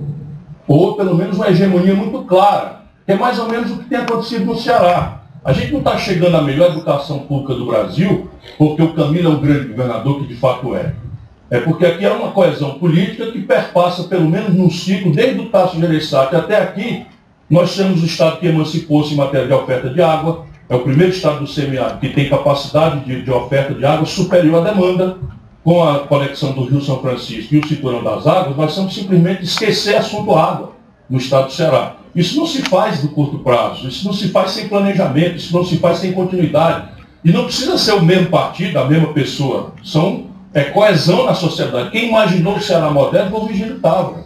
Ou 0.68 0.96
pelo 0.96 1.14
menos 1.14 1.36
uma 1.36 1.48
hegemonia 1.48 1.94
muito 1.94 2.24
clara, 2.24 2.82
que 3.06 3.12
é 3.12 3.16
mais 3.16 3.38
ou 3.38 3.48
menos 3.48 3.70
o 3.70 3.78
que 3.78 3.88
tem 3.88 3.98
acontecido 3.98 4.44
no 4.44 4.56
Ceará. 4.56 5.21
A 5.44 5.52
gente 5.52 5.72
não 5.72 5.80
está 5.80 5.99
chegando 5.99 6.37
à 6.37 6.42
melhor 6.42 6.70
educação 6.70 7.20
pública 7.20 7.54
do 7.54 7.66
Brasil 7.66 8.30
porque 8.56 8.82
o 8.82 8.92
Camilo 8.94 9.32
é 9.32 9.34
um 9.34 9.40
grande 9.40 9.68
governador, 9.68 10.20
que 10.20 10.28
de 10.28 10.37
fato 10.37 10.75
é. 10.76 10.94
É 11.50 11.61
porque 11.61 11.84
aqui 11.84 12.06
há 12.06 12.14
uma 12.14 12.30
coesão 12.30 12.78
política 12.78 13.30
que 13.30 13.40
perpassa 13.40 14.04
pelo 14.04 14.28
menos 14.28 14.54
num 14.54 14.70
ciclo, 14.70 15.12
desde 15.12 15.40
o 15.40 15.49
Tasso 15.50 15.78
Gereissati 15.78 16.37
até 16.37 16.62
aqui, 16.62 17.04
nós 17.50 17.75
temos 17.75 18.02
o 18.02 18.06
Estado 18.06 18.38
que 18.38 18.46
emancipou-se 18.46 19.12
em 19.12 19.16
matéria 19.16 19.46
de 19.46 19.52
oferta 19.52 19.90
de 19.90 20.00
água, 20.00 20.46
é 20.68 20.75
o 20.75 20.80
primeiro 20.80 21.12
estado 21.12 21.40
do 21.40 21.46
semiárido 21.46 21.99
que 21.99 22.08
tem 22.08 22.30
capacidade 22.30 23.00
de, 23.00 23.22
de, 23.22 23.30
oferta 23.30 23.75
de 23.75 23.84
água 23.84 24.06
superior 24.06 24.66
à 24.66 24.70
demanda. 24.70 25.18
Com 25.62 25.84
a 25.84 26.00
conexão 26.00 26.52
do 26.52 26.64
Rio 26.64 26.80
São 26.80 27.00
Francisco 27.00 27.54
e 27.54 27.58
o 27.58 27.68
Cinturão 27.68 28.02
das 28.02 28.26
Águas, 28.26 28.56
nós 28.56 28.75
temos 28.75 28.92
simplesmente 28.92 29.44
esquecer 29.44 29.94
assunto 29.94 30.34
água 30.34 30.72
no 31.08 31.18
estado 31.18 31.46
do 31.46 31.52
Ceará. 31.52 31.96
Isso 32.14 32.37
não 32.37 32.47
se 32.47 32.62
faz 32.62 33.00
do 33.00 33.09
curto 33.09 33.38
prazo, 33.38 33.88
isso 33.88 34.04
não 34.04 34.12
se 34.12 34.28
faz 34.28 34.50
sem 34.50 34.69
planejamento, 34.69 35.37
isso 35.37 35.54
não 35.57 35.64
se 35.64 35.78
faz 35.78 35.99
sem 35.99 36.12
continuidade. 36.12 36.88
E 37.25 37.33
não 37.33 37.45
precisa 37.45 37.78
ser 37.78 37.92
o 37.92 38.02
mesmo 38.02 38.26
partido, 38.26 38.78
a 38.78 38.85
mesma 38.85 39.12
pessoa. 39.12 39.73
São 39.83 40.26
é, 40.52 40.64
coesão 40.64 41.25
na 41.25 41.35
sociedade. 41.35 41.90
Quem 41.90 42.09
imaginou 42.09 42.57
o 42.57 42.61
Ceará 42.61 42.90
moderno 42.90 43.31
foi 43.31 43.40
o 43.40 43.47
Vigílio 43.47 43.81
Távora. 43.81 44.25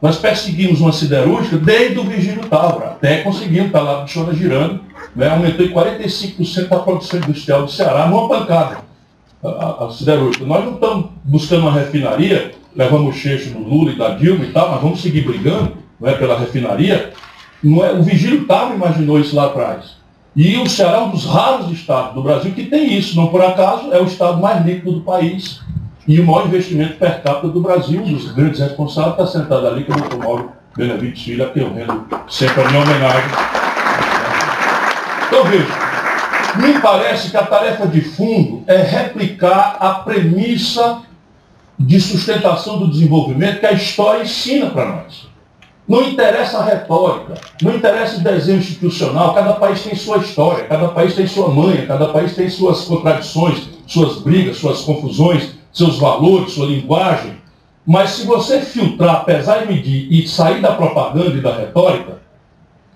Nós 0.00 0.16
perseguimos 0.16 0.80
uma 0.80 0.92
siderúrgica 0.92 1.56
desde 1.56 1.98
o 1.98 2.04
Vigílio 2.04 2.44
Távora, 2.48 2.86
até 2.86 3.18
conseguimos, 3.18 3.68
está 3.68 3.80
lá 3.80 4.04
de 4.04 4.12
chora 4.12 4.34
girando, 4.34 4.80
né, 5.14 5.28
aumentou 5.28 5.64
em 5.64 5.70
45% 5.70 6.72
a 6.72 6.78
produção 6.80 7.20
industrial 7.20 7.64
do 7.64 7.70
Ceará 7.70 8.08
numa 8.08 8.28
pancada, 8.28 8.78
a, 9.42 9.48
a, 9.48 9.86
a 9.86 9.90
siderúrgica. 9.90 10.44
Nós 10.44 10.64
não 10.64 10.74
estamos 10.74 11.06
buscando 11.22 11.62
uma 11.62 11.72
refinaria, 11.72 12.52
levamos 12.74 13.14
o 13.14 13.18
cheixo 13.18 13.50
do 13.50 13.60
Lula 13.60 13.92
e 13.92 13.96
da 13.96 14.08
Dilma 14.10 14.44
e 14.44 14.50
tal, 14.50 14.72
mas 14.72 14.82
vamos 14.82 15.00
seguir 15.00 15.20
brigando 15.20 15.81
não 16.02 16.10
é, 16.10 16.14
pela 16.14 16.38
refinaria. 16.38 17.12
Não 17.62 17.84
é, 17.84 17.92
o 17.92 18.02
Vigílio 18.02 18.44
Távora 18.44 18.74
imaginou 18.74 19.20
isso 19.20 19.36
lá 19.36 19.46
atrás. 19.46 19.96
E 20.34 20.56
o 20.56 20.68
Ceará 20.68 20.98
é 20.98 21.00
um 21.02 21.10
dos 21.10 21.24
raros 21.24 21.70
estados 21.70 22.14
do 22.14 22.22
Brasil 22.22 22.52
que 22.52 22.64
tem 22.64 22.92
isso. 22.92 23.16
Não 23.16 23.28
por 23.28 23.42
acaso, 23.42 23.92
é 23.92 24.00
o 24.00 24.04
estado 24.04 24.40
mais 24.40 24.64
líquido 24.66 24.92
do 24.92 25.00
país 25.02 25.60
e 26.08 26.18
o 26.18 26.26
maior 26.26 26.46
investimento 26.46 26.94
per 26.96 27.22
capita 27.22 27.48
do 27.48 27.60
Brasil. 27.60 28.02
Um 28.02 28.12
dos 28.12 28.32
grandes 28.32 28.58
responsáveis 28.58 29.12
está 29.12 29.26
sentado 29.38 29.66
ali, 29.68 29.84
que 29.84 29.92
é 29.92 29.94
o 29.94 30.00
Dr. 30.00 30.16
Mauro 30.16 30.52
Benevides 30.76 31.22
Filho, 31.22 31.44
a 31.44 31.58
eu 31.58 31.72
rendo 31.72 32.06
sempre 32.28 32.62
a 32.62 32.68
minha 32.68 32.82
homenagem 32.82 33.62
então 35.32 35.44
veja, 35.46 35.66
me 36.56 36.78
parece 36.78 37.30
que 37.30 37.36
a 37.38 37.46
tarefa 37.46 37.86
de 37.86 38.02
fundo 38.02 38.62
é 38.66 38.76
replicar 38.76 39.78
a 39.80 39.94
premissa 39.94 41.00
de 41.78 41.98
sustentação 41.98 42.78
do 42.78 42.90
desenvolvimento 42.90 43.60
que 43.60 43.66
a 43.66 43.72
história 43.72 44.24
ensina 44.24 44.68
para 44.68 44.84
nós. 44.84 45.31
Não 45.92 46.04
interessa 46.04 46.60
a 46.60 46.64
retórica, 46.64 47.34
não 47.60 47.74
interessa 47.74 48.16
o 48.16 48.24
desenho 48.24 48.60
institucional, 48.60 49.34
cada 49.34 49.52
país 49.52 49.82
tem 49.82 49.94
sua 49.94 50.16
história, 50.16 50.64
cada 50.64 50.88
país 50.88 51.14
tem 51.14 51.26
sua 51.26 51.48
manha, 51.48 51.84
cada 51.84 52.08
país 52.08 52.34
tem 52.34 52.48
suas 52.48 52.86
contradições, 52.86 53.68
suas 53.86 54.22
brigas, 54.22 54.56
suas 54.56 54.80
confusões, 54.80 55.50
seus 55.70 55.98
valores, 55.98 56.54
sua 56.54 56.64
linguagem. 56.64 57.34
Mas 57.86 58.08
se 58.12 58.24
você 58.24 58.62
filtrar, 58.62 59.26
pesar 59.26 59.64
e 59.64 59.68
medir 59.68 60.10
e 60.10 60.26
sair 60.26 60.62
da 60.62 60.72
propaganda 60.72 61.36
e 61.36 61.42
da 61.42 61.54
retórica, 61.54 62.22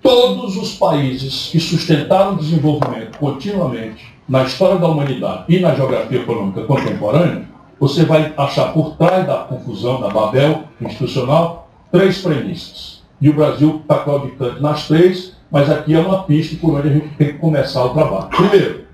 todos 0.01 0.57
os 0.57 0.73
países 0.73 1.49
que 1.51 1.59
sustentaram 1.59 2.33
o 2.33 2.37
desenvolvimento 2.37 3.19
continuamente 3.19 4.11
na 4.27 4.41
história 4.41 4.79
da 4.79 4.87
humanidade 4.87 5.43
e 5.49 5.59
na 5.59 5.75
geografia 5.75 6.17
econômica 6.17 6.63
contemporânea, 6.63 7.47
você 7.79 8.05
vai 8.05 8.33
achar 8.35 8.73
por 8.73 8.95
trás 8.95 9.27
da 9.27 9.35
confusão, 9.35 10.01
da 10.01 10.09
Babel 10.09 10.63
institucional, 10.81 11.66
três 11.91 12.21
premissas. 12.21 13.03
E 13.19 13.29
o 13.29 13.33
Brasil 13.33 13.81
está 13.81 13.99
claudicante 13.99 14.61
nas 14.61 14.87
três, 14.87 15.35
mas 15.51 15.69
aqui 15.69 15.93
é 15.93 15.99
uma 15.99 16.23
pista 16.23 16.55
por 16.59 16.75
onde 16.75 16.89
a 16.89 16.93
gente 16.93 17.09
tem 17.15 17.27
que 17.27 17.39
começar 17.39 17.83
o 17.85 17.93
trabalho. 17.93 18.27
Primeiro, 18.27 18.85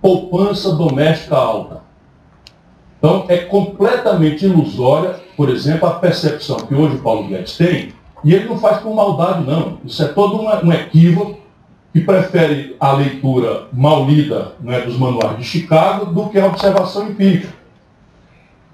poupança 0.00 0.74
doméstica 0.74 1.36
alta. 1.36 1.82
Então, 2.98 3.26
é 3.28 3.38
completamente 3.38 4.44
ilusória, 4.44 5.20
por 5.36 5.48
exemplo, 5.48 5.88
a 5.88 5.94
percepção 5.94 6.58
que 6.58 6.74
hoje 6.74 6.96
o 6.96 7.02
Paulo 7.02 7.28
Guedes 7.28 7.56
tem 7.56 7.92
e 8.24 8.34
ele 8.34 8.48
não 8.48 8.58
faz 8.58 8.78
por 8.78 8.94
maldade, 8.94 9.46
não. 9.46 9.78
Isso 9.84 10.02
é 10.02 10.08
todo 10.08 10.40
um 10.40 10.72
equívoco 10.72 11.38
que 11.92 12.00
prefere 12.00 12.76
a 12.78 12.92
leitura 12.92 13.68
mal 13.72 14.04
lida 14.04 14.52
é, 14.66 14.80
dos 14.80 14.98
manuais 14.98 15.38
de 15.38 15.44
Chicago 15.44 16.06
do 16.06 16.28
que 16.28 16.38
a 16.38 16.46
observação 16.46 17.08
empírica. 17.08 17.48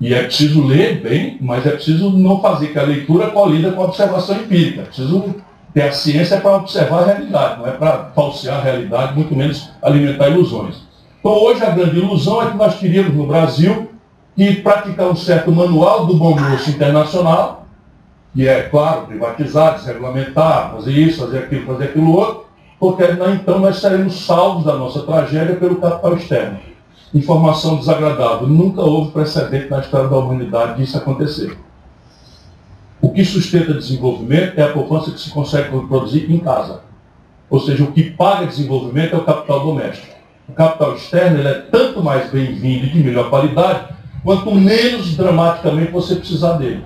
E 0.01 0.13
é 0.13 0.23
preciso 0.25 0.65
ler 0.67 1.01
bem, 1.01 1.39
mas 1.41 1.65
é 1.67 1.71
preciso 1.71 2.11
não 2.11 2.41
fazer 2.41 2.69
que 2.69 2.79
a 2.79 2.83
leitura 2.83 3.29
colida 3.31 3.73
com 3.73 3.83
a 3.83 3.85
observação 3.87 4.37
empírica. 4.37 4.83
É 4.83 4.85
preciso 4.85 5.35
ter 5.73 5.83
a 5.83 5.93
ciência 5.93 6.41
para 6.41 6.57
observar 6.57 7.03
a 7.03 7.07
realidade, 7.07 7.59
não 7.59 7.67
é 7.67 7.73
para 7.73 8.11
falsear 8.15 8.59
a 8.59 8.63
realidade, 8.63 9.15
muito 9.15 9.35
menos 9.35 9.71
alimentar 9.83 10.29
ilusões. 10.29 10.83
Então 11.21 11.33
hoje 11.33 11.65
a 11.65 11.71
grande 11.71 11.99
ilusão 11.99 12.43
é 12.43 12.51
que 12.51 12.57
nós 12.57 12.79
teríamos 12.79 13.15
no 13.15 13.27
Brasil 13.27 13.91
que 14.37 14.57
praticar 14.57 15.09
um 15.09 15.17
certo 15.17 15.51
manual 15.51 16.07
do 16.07 16.15
bom 16.15 16.39
moço 16.39 16.71
internacional 16.71 17.65
que 18.35 18.49
é, 18.49 18.63
claro, 18.65 19.07
privatizar, 19.07 19.77
desregulamentar, 19.77 20.73
fazer 20.73 20.91
isso, 20.91 21.21
fazer 21.21 21.39
aquilo, 21.39 21.67
fazer 21.67 21.85
aquilo 21.85 22.13
outro, 22.13 22.47
porque 22.81 23.05
então 23.05 23.61
nós 23.61 23.79
seremos 23.79 24.27
salvos 24.27 24.65
da 24.65 24.75
nossa 24.75 25.03
tragédia 25.03 25.55
pelo 25.55 25.77
capital 25.77 26.17
externo. 26.17 26.59
Informação 27.14 27.76
desagradável. 27.76 28.49
Nunca 28.49 28.80
houve 28.83 29.12
precedente 29.12 29.71
na 29.71 29.78
história 29.78 30.09
da 30.09 30.16
humanidade 30.16 30.80
disso 30.80 30.99
acontecer. 30.99 31.56
O 33.00 33.11
que 33.11 33.25
sustenta 33.25 33.73
desenvolvimento 33.73 34.59
é 34.59 34.62
a 34.62 34.73
poupança 34.73 35.12
que 35.12 35.21
se 35.21 35.30
consegue 35.30 35.68
produzir 35.87 36.28
em 36.28 36.38
casa. 36.38 36.80
Ou 37.49 37.61
seja, 37.61 37.85
o 37.85 37.92
que 37.92 38.11
paga 38.11 38.47
desenvolvimento 38.47 39.14
é 39.14 39.18
o 39.18 39.25
capital 39.25 39.61
doméstico. 39.61 40.12
O 40.49 40.52
capital 40.52 40.97
externo 40.97 41.47
é 41.47 41.54
tanto 41.54 42.02
mais 42.02 42.30
bem-vindo 42.30 42.87
e 42.87 42.90
de 42.90 42.99
melhor 42.99 43.30
qualidade, 43.30 43.94
quanto 44.25 44.52
menos 44.52 45.16
dramaticamente 45.16 45.92
você 45.92 46.16
precisar 46.16 46.54
dele. 46.54 46.85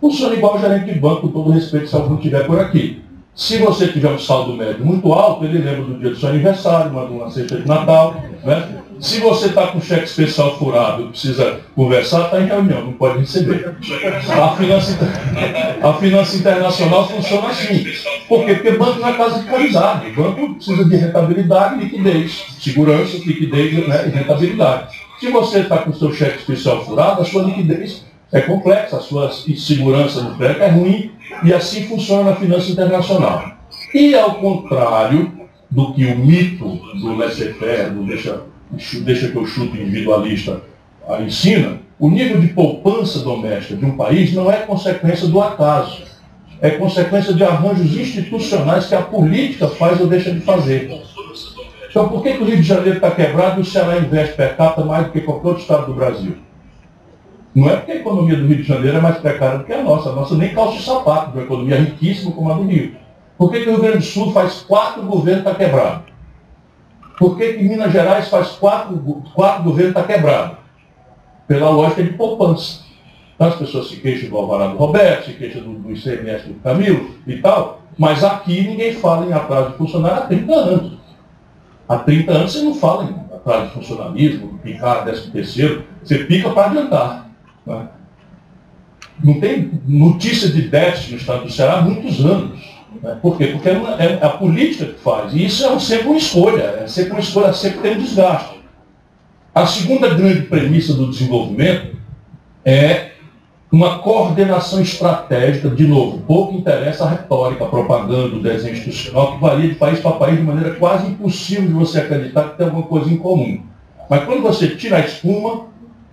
Funciona 0.00 0.34
igual 0.34 0.58
gerente 0.58 0.92
de 0.92 0.98
banco, 0.98 1.22
com 1.22 1.28
todo 1.28 1.50
respeito, 1.50 1.88
se 1.88 1.94
algum 1.94 2.16
tiver 2.16 2.46
por 2.46 2.58
aqui. 2.58 3.02
Se 3.34 3.58
você 3.58 3.88
tiver 3.88 4.10
um 4.10 4.18
saldo 4.18 4.54
médio 4.54 4.86
muito 4.86 5.12
alto, 5.12 5.44
ele 5.44 5.58
lembra 5.58 5.84
do 5.84 5.98
dia 5.98 6.10
do 6.10 6.16
seu 6.16 6.30
aniversário, 6.30 6.92
manda 6.92 7.10
uma 7.10 7.30
cesta 7.30 7.60
de 7.60 7.68
Natal. 7.68 8.14
Né? 8.42 8.82
Se 9.00 9.20
você 9.20 9.46
está 9.46 9.68
com 9.68 9.80
cheque 9.80 10.04
especial 10.04 10.58
furado 10.58 11.08
precisa 11.08 11.60
conversar, 11.74 12.24
está 12.24 12.40
em 12.40 12.46
reunião, 12.46 12.86
não 12.86 12.92
pode 12.92 13.18
receber. 13.18 13.76
A 14.30 14.56
finança, 14.56 14.98
a 15.82 15.92
finança 15.94 16.36
internacional 16.36 17.08
funciona 17.08 17.48
assim. 17.48 17.84
Por 18.28 18.44
quê? 18.44 18.54
Porque 18.54 18.72
banco 18.72 19.00
não 19.00 19.08
é 19.08 19.12
casa 19.12 19.40
de 19.40 19.46
caridade. 19.46 20.10
O 20.10 20.14
banco 20.14 20.54
precisa 20.54 20.84
de 20.84 20.96
rentabilidade 20.96 21.74
e 21.76 21.84
liquidez. 21.84 22.44
Segurança, 22.60 23.16
liquidez 23.18 23.86
né? 23.86 24.06
e 24.06 24.10
rentabilidade. 24.10 24.96
Se 25.20 25.30
você 25.30 25.60
está 25.60 25.78
com 25.78 25.92
seu 25.92 26.12
cheque 26.12 26.38
especial 26.38 26.84
furado, 26.84 27.22
a 27.22 27.24
sua 27.24 27.42
liquidez 27.42 28.04
é 28.32 28.40
complexa, 28.40 28.96
a 28.96 29.00
sua 29.00 29.30
segurança 29.32 30.22
no 30.22 30.36
crédito 30.36 30.62
é 30.62 30.68
ruim, 30.68 31.12
e 31.44 31.52
assim 31.52 31.86
funciona 31.86 32.32
a 32.32 32.36
finança 32.36 32.70
internacional. 32.70 33.52
E 33.94 34.14
ao 34.14 34.34
contrário 34.34 35.32
do 35.70 35.92
que 35.92 36.04
o 36.06 36.18
mito 36.18 36.80
do 37.00 37.16
laissez-faire, 37.16 37.90
do 37.90 38.04
deixa 38.04 38.42
deixa 38.70 39.28
que 39.28 39.36
eu 39.36 39.46
chuto 39.46 39.76
individualista, 39.76 40.60
ensina, 41.20 41.80
o 41.98 42.10
nível 42.10 42.40
de 42.40 42.48
poupança 42.48 43.20
doméstica 43.20 43.76
de 43.76 43.84
um 43.84 43.96
país 43.96 44.32
não 44.32 44.50
é 44.50 44.58
consequência 44.58 45.28
do 45.28 45.40
acaso, 45.40 46.02
é 46.60 46.70
consequência 46.70 47.32
de 47.32 47.44
arranjos 47.44 47.96
institucionais 47.96 48.86
que 48.86 48.94
a 48.94 49.02
política 49.02 49.68
faz 49.68 50.00
ou 50.00 50.06
deixa 50.06 50.32
de 50.32 50.40
fazer. 50.40 50.90
Então, 51.88 52.08
por 52.08 52.22
que, 52.22 52.34
que 52.34 52.42
o 52.42 52.44
Rio 52.44 52.56
de 52.56 52.62
Janeiro 52.62 52.96
está 52.96 53.10
quebrado 53.10 53.58
e 53.58 53.62
o 53.62 53.64
Ceará 53.64 53.96
investe 53.96 54.34
per 54.34 54.56
capita 54.56 54.84
mais 54.84 55.06
do 55.06 55.12
que 55.12 55.20
qualquer 55.22 55.48
outro 55.48 55.62
estado 55.62 55.86
do 55.86 55.94
Brasil? 55.94 56.36
Não 57.54 57.70
é 57.70 57.76
porque 57.76 57.92
a 57.92 57.96
economia 57.96 58.36
do 58.36 58.46
Rio 58.46 58.58
de 58.58 58.64
Janeiro 58.64 58.98
é 58.98 59.00
mais 59.00 59.16
precária 59.16 59.58
do 59.58 59.64
que 59.64 59.72
a 59.72 59.82
nossa. 59.82 60.10
A 60.10 60.12
nossa 60.12 60.34
nem 60.36 60.54
calça 60.54 60.78
o 60.78 60.82
sapato, 60.82 61.30
uma 61.30 61.42
economia 61.42 61.76
riquíssima 61.76 62.32
como 62.32 62.52
a 62.52 62.54
do 62.54 62.64
Rio. 62.64 62.94
Por 63.38 63.50
que, 63.50 63.60
que 63.60 63.68
o 63.70 63.72
Rio 63.72 63.80
Grande 63.80 63.98
do 63.98 64.04
Sul 64.04 64.30
faz 64.32 64.60
quatro 64.60 65.02
governos 65.04 65.46
está 65.46 65.54
quebrado? 65.54 66.04
Por 67.18 67.36
que, 67.36 67.54
que 67.54 67.62
Minas 67.62 67.92
Gerais 67.92 68.28
faz 68.28 68.48
quatro, 68.50 68.96
quatro 69.34 69.64
governos 69.64 69.96
está 69.96 70.04
quebrado? 70.04 70.58
Pela 71.48 71.70
lógica 71.70 72.02
de 72.02 72.10
poupança. 72.10 72.84
Então 73.34 73.48
as 73.48 73.56
pessoas 73.56 73.88
se 73.88 73.96
queixam 73.96 74.30
do 74.30 74.36
Alvarado 74.36 74.76
Roberto, 74.76 75.26
se 75.26 75.32
queixam 75.34 75.62
do, 75.62 75.74
do 75.74 75.92
ICMS 75.92 76.48
do 76.48 76.54
Camilo 76.60 77.10
e 77.26 77.36
tal, 77.36 77.82
mas 77.98 78.24
aqui 78.24 78.62
ninguém 78.62 78.94
fala 78.94 79.26
em 79.26 79.32
atraso 79.32 79.70
de 79.70 79.76
funcionário 79.76 80.22
há 80.22 80.26
30 80.26 80.54
anos. 80.54 80.92
Há 81.88 81.98
30 81.98 82.32
anos 82.32 82.52
você 82.52 82.62
não 82.62 82.74
fala 82.74 83.04
em 83.04 83.34
atraso 83.34 83.66
de 83.66 83.72
funcionalismo, 83.74 84.58
picar 84.58 85.04
décimo 85.04 85.32
terceiro, 85.32 85.84
você 86.02 86.24
pica 86.24 86.50
para 86.50 86.70
adiantar. 86.70 87.30
Né? 87.66 87.88
Não 89.22 89.40
tem 89.40 89.80
notícia 89.86 90.48
de 90.48 90.62
déficit 90.62 91.12
no 91.12 91.16
estado 91.18 91.44
do 91.44 91.52
Ceará 91.52 91.78
há 91.78 91.82
muitos 91.82 92.24
anos. 92.24 92.60
Né? 93.02 93.18
Por 93.20 93.36
quê? 93.36 93.46
Porque 93.48 93.68
é, 93.68 93.72
uma, 93.72 94.02
é, 94.02 94.18
a 94.22 94.30
política 94.30 94.86
que 94.86 95.00
faz. 95.00 95.32
E 95.32 95.44
isso 95.44 95.66
é 95.66 95.78
sempre 95.78 96.08
uma 96.08 96.16
escolha, 96.16 96.62
é 96.82 96.86
sempre 96.86 97.12
uma 97.12 97.20
escolha, 97.20 97.52
sempre 97.52 97.80
tem 97.80 97.96
um 97.96 98.00
desgaste. 98.00 98.56
A 99.54 99.66
segunda 99.66 100.12
grande 100.14 100.42
premissa 100.42 100.92
do 100.94 101.10
desenvolvimento 101.10 101.96
é 102.64 103.12
uma 103.70 103.98
coordenação 103.98 104.80
estratégica, 104.80 105.68
de 105.68 105.86
novo, 105.86 106.18
pouco 106.18 106.54
interessa 106.54 107.04
a 107.04 107.10
retórica, 107.10 107.64
a 107.64 107.68
propaganda, 107.68 108.36
o 108.36 108.42
desenho 108.42 108.74
institucional, 108.74 109.34
que 109.34 109.40
varia 109.40 109.68
de 109.68 109.74
país 109.74 109.98
para 110.00 110.12
país 110.12 110.36
de 110.36 110.42
maneira 110.42 110.74
quase 110.76 111.08
impossível 111.08 111.66
de 111.66 111.72
você 111.72 112.00
acreditar 112.00 112.50
que 112.50 112.58
tem 112.58 112.66
alguma 112.66 112.86
coisa 112.86 113.10
em 113.10 113.16
comum. 113.16 113.62
Mas 114.08 114.24
quando 114.24 114.42
você 114.42 114.68
tira 114.68 114.98
a 114.98 115.00
espuma, 115.00 115.66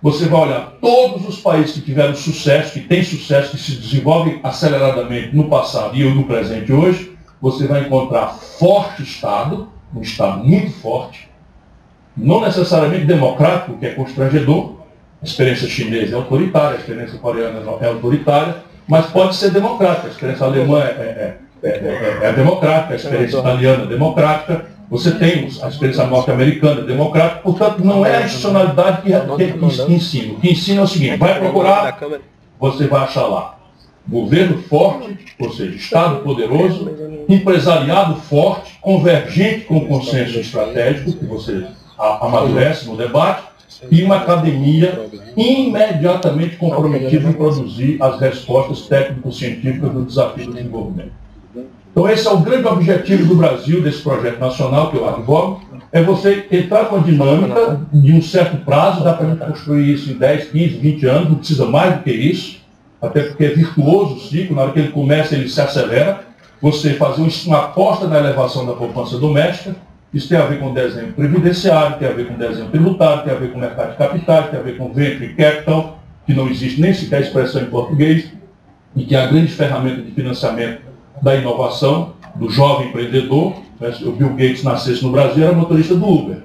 você 0.04 0.26
vai 0.26 0.42
olhar 0.42 0.74
todos 0.82 1.26
os 1.26 1.40
países 1.40 1.72
que 1.72 1.80
tiveram 1.80 2.14
sucesso, 2.14 2.74
que 2.74 2.80
têm 2.80 3.02
sucesso, 3.02 3.52
que 3.52 3.56
se 3.56 3.76
desenvolvem 3.76 4.38
aceleradamente 4.42 5.34
no 5.34 5.48
passado 5.48 5.96
e 5.96 6.04
no 6.04 6.24
presente 6.24 6.70
hoje, 6.70 7.16
você 7.40 7.66
vai 7.66 7.86
encontrar 7.86 8.34
forte 8.34 9.02
Estado, 9.02 9.66
um 9.96 10.02
Estado 10.02 10.44
muito 10.44 10.72
forte, 10.72 11.30
não 12.14 12.42
necessariamente 12.42 13.06
democrático, 13.06 13.78
que 13.78 13.86
é 13.86 13.94
constrangedor, 13.94 14.74
a 15.22 15.24
experiência 15.24 15.66
chinesa 15.66 16.16
é 16.16 16.18
autoritária, 16.18 16.76
a 16.76 16.80
experiência 16.80 17.18
coreana 17.18 17.62
é 17.80 17.86
autoritária, 17.86 18.56
mas 18.86 19.06
pode 19.06 19.34
ser 19.36 19.52
democrática. 19.52 20.08
A 20.08 20.10
experiência 20.10 20.44
alemã 20.44 20.80
é, 20.80 21.38
é, 21.62 21.66
é, 21.66 22.18
é 22.24 22.32
democrática, 22.34 22.92
a 22.92 22.96
experiência 22.96 23.38
italiana 23.38 23.84
é 23.84 23.86
democrática, 23.86 24.66
você 24.90 25.12
tem 25.12 25.48
a 25.62 25.68
experiência 25.68 26.06
norte-americana 26.06 26.82
democrática, 26.82 27.40
portanto, 27.40 27.84
não 27.84 28.04
é 28.04 28.16
a 28.16 28.20
institucionalidade 28.22 29.02
que, 29.02 29.10
que, 29.12 29.84
que 29.86 29.92
ensina. 29.92 30.34
O 30.34 30.40
que 30.40 30.50
ensina 30.50 30.80
é 30.80 30.84
o 30.84 30.86
seguinte, 30.86 31.16
vai 31.16 31.38
procurar, 31.38 31.98
você 32.58 32.86
vai 32.86 33.04
achar 33.04 33.26
lá. 33.26 33.58
Governo 34.06 34.62
forte, 34.64 35.16
ou 35.40 35.50
seja, 35.50 35.74
Estado 35.74 36.20
poderoso, 36.22 36.90
empresariado 37.28 38.16
forte, 38.16 38.78
convergente 38.80 39.60
com 39.60 39.78
o 39.78 39.86
consenso 39.86 40.38
estratégico, 40.38 41.12
que 41.14 41.24
você 41.24 41.66
amadurece 41.98 42.86
no 42.86 42.96
debate, 42.96 43.54
e 43.90 44.02
uma 44.02 44.16
academia 44.16 45.10
imediatamente 45.36 46.56
comprometida 46.56 47.28
em 47.28 47.32
produzir 47.32 47.96
as 48.00 48.20
respostas 48.20 48.82
técnico-científicas 48.86 49.92
do 49.92 50.04
desafio 50.04 50.46
do 50.46 50.54
desenvolvimento. 50.54 51.23
Então 51.94 52.10
esse 52.10 52.26
é 52.26 52.30
o 52.32 52.40
grande 52.40 52.66
objetivo 52.66 53.24
do 53.24 53.36
Brasil, 53.36 53.80
desse 53.80 54.02
projeto 54.02 54.40
nacional 54.40 54.90
que 54.90 54.96
eu 54.96 55.08
advogo, 55.08 55.62
é 55.92 56.02
você 56.02 56.44
entrar 56.50 56.86
com 56.86 56.96
a 56.96 56.98
dinâmica 56.98 57.82
de 57.92 58.12
um 58.12 58.20
certo 58.20 58.56
prazo, 58.64 59.04
dá 59.04 59.12
para 59.12 59.28
a 59.28 59.30
gente 59.30 59.46
construir 59.46 59.94
isso 59.94 60.10
em 60.10 60.14
10, 60.14 60.48
15, 60.48 60.68
20 60.78 61.06
anos, 61.06 61.28
não 61.28 61.36
precisa 61.36 61.66
mais 61.66 61.94
do 61.94 62.02
que 62.02 62.10
isso, 62.10 62.60
até 63.00 63.22
porque 63.22 63.44
é 63.44 63.50
virtuoso 63.50 64.16
o 64.16 64.20
ciclo, 64.20 64.56
na 64.56 64.62
hora 64.62 64.72
que 64.72 64.80
ele 64.80 64.88
começa 64.88 65.36
ele 65.36 65.48
se 65.48 65.60
acelera, 65.60 66.22
você 66.60 66.94
fazer 66.94 67.22
uma 67.46 67.58
aposta 67.58 68.08
na 68.08 68.18
elevação 68.18 68.66
da 68.66 68.72
poupança 68.72 69.16
doméstica, 69.16 69.76
isso 70.12 70.28
tem 70.28 70.36
a 70.36 70.46
ver 70.46 70.58
com 70.58 70.74
desenho 70.74 71.12
previdenciário, 71.12 71.96
tem 71.98 72.08
a 72.08 72.12
ver 72.12 72.26
com 72.26 72.34
desenho 72.34 72.70
tributário, 72.70 73.22
tem 73.22 73.32
a 73.32 73.36
ver 73.36 73.52
com 73.52 73.60
mercado 73.60 73.92
de 73.92 73.98
capitais, 73.98 74.50
tem 74.50 74.58
a 74.58 74.62
ver 74.64 74.76
com 74.76 74.92
venture 74.92 75.32
capital, 75.34 76.00
que 76.26 76.34
não 76.34 76.48
existe 76.48 76.80
nem 76.80 76.92
sequer 76.92 77.20
expressão 77.20 77.62
em 77.62 77.66
português, 77.66 78.32
e 78.96 79.04
que 79.04 79.14
é 79.14 79.22
a 79.22 79.26
grande 79.28 79.52
ferramenta 79.52 80.02
de 80.02 80.10
financiamento 80.10 80.93
da 81.22 81.34
inovação, 81.34 82.12
do 82.34 82.50
jovem 82.50 82.88
empreendedor. 82.88 83.54
Né? 83.80 83.94
O 84.02 84.12
Bill 84.12 84.30
Gates 84.30 84.62
nascesse 84.62 85.02
no 85.02 85.10
Brasil, 85.10 85.44
era 85.44 85.54
motorista 85.54 85.94
do 85.94 86.08
Uber, 86.08 86.38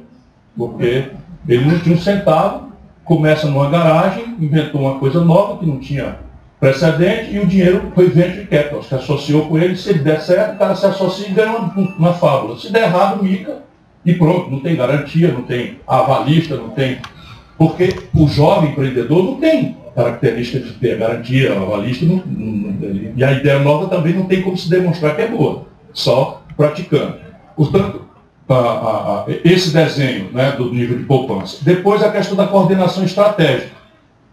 porque 0.58 1.05
ele 1.47 1.65
não 1.65 1.79
tinha 1.79 1.95
um 1.95 1.99
centavo, 1.99 2.69
começa 3.03 3.47
numa 3.47 3.69
garagem, 3.69 4.36
inventou 4.39 4.82
uma 4.82 4.99
coisa 4.99 5.23
nova 5.23 5.58
que 5.58 5.65
não 5.65 5.79
tinha 5.79 6.19
precedente 6.60 7.34
e 7.34 7.39
o 7.39 7.47
dinheiro 7.47 7.91
foi 7.95 8.10
venture 8.10 8.45
capital, 8.45 8.84
se 8.84 8.93
associou 8.93 9.47
com 9.47 9.58
ele, 9.58 9.75
se 9.77 9.89
ele 9.89 9.99
der 9.99 10.21
certo, 10.21 10.55
o 10.55 10.58
cara 10.60 10.75
se 10.75 10.86
associa 10.86 11.29
e 11.29 11.32
ganha 11.32 11.58
uma, 11.58 11.73
uma 11.97 12.13
fábula. 12.13 12.58
Se 12.58 12.71
der 12.71 12.84
errado, 12.84 13.23
mica 13.23 13.63
e 14.05 14.13
pronto, 14.13 14.51
não 14.51 14.60
tem 14.60 14.75
garantia, 14.75 15.32
não 15.32 15.43
tem 15.43 15.79
avalista, 15.88 16.55
não 16.55 16.69
tem. 16.69 16.97
Porque 17.58 17.95
o 18.13 18.27
jovem 18.27 18.71
empreendedor 18.71 19.23
não 19.23 19.36
tem 19.36 19.77
característica 19.99 20.59
de 20.59 20.71
ter 20.73 20.97
garantia, 20.97 21.51
avalista, 21.51 22.05
não, 22.05 22.23
não, 22.25 22.73
e 23.15 23.21
a 23.21 23.33
ideia 23.33 23.59
nova 23.59 23.88
também 23.88 24.13
não 24.13 24.25
tem 24.25 24.41
como 24.41 24.57
se 24.57 24.69
demonstrar 24.69 25.13
que 25.13 25.23
é 25.23 25.27
boa, 25.27 25.65
só 25.91 26.41
praticando. 26.55 27.17
Portanto, 27.53 28.05
a, 28.47 28.53
a, 28.53 29.19
a, 29.21 29.25
esse 29.43 29.71
desenho 29.71 30.31
né, 30.31 30.53
do 30.53 30.73
nível 30.73 30.97
de 30.97 31.03
poupança. 31.03 31.57
Depois 31.62 32.01
a 32.01 32.12
questão 32.12 32.38
da 32.38 32.47
coordenação 32.47 33.03
estratégica. 33.03 33.77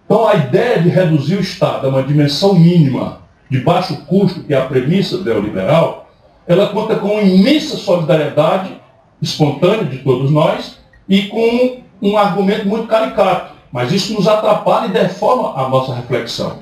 Então, 0.05 0.29
a 0.29 0.37
ideia 0.37 0.81
de 0.81 0.89
reduzir 0.89 1.35
o 1.35 1.41
Estado 1.41 1.87
a 1.87 1.91
uma 1.91 2.03
dimensão 2.03 2.55
mínima 2.55 3.23
de 3.51 3.59
baixo 3.59 3.97
custo, 4.07 4.45
que 4.45 4.55
é 4.55 4.59
a 4.59 4.67
premissa 4.67 5.19
neoliberal, 5.19 6.09
ela 6.47 6.69
conta 6.69 6.95
com 6.95 7.09
uma 7.09 7.23
imensa 7.23 7.77
solidariedade 7.77 8.71
espontânea 9.21 9.85
de 9.85 9.99
todos 9.99 10.31
nós 10.31 10.79
e 11.09 11.23
com 11.25 11.81
um 12.01 12.17
argumento 12.17 12.69
muito 12.69 12.87
caricato. 12.87 13.56
Mas 13.77 13.93
isso 13.93 14.15
nos 14.15 14.27
atrapalha 14.27 14.87
e 14.87 14.91
deforma 14.91 15.53
a 15.55 15.69
nossa 15.69 15.95
reflexão. 15.95 16.61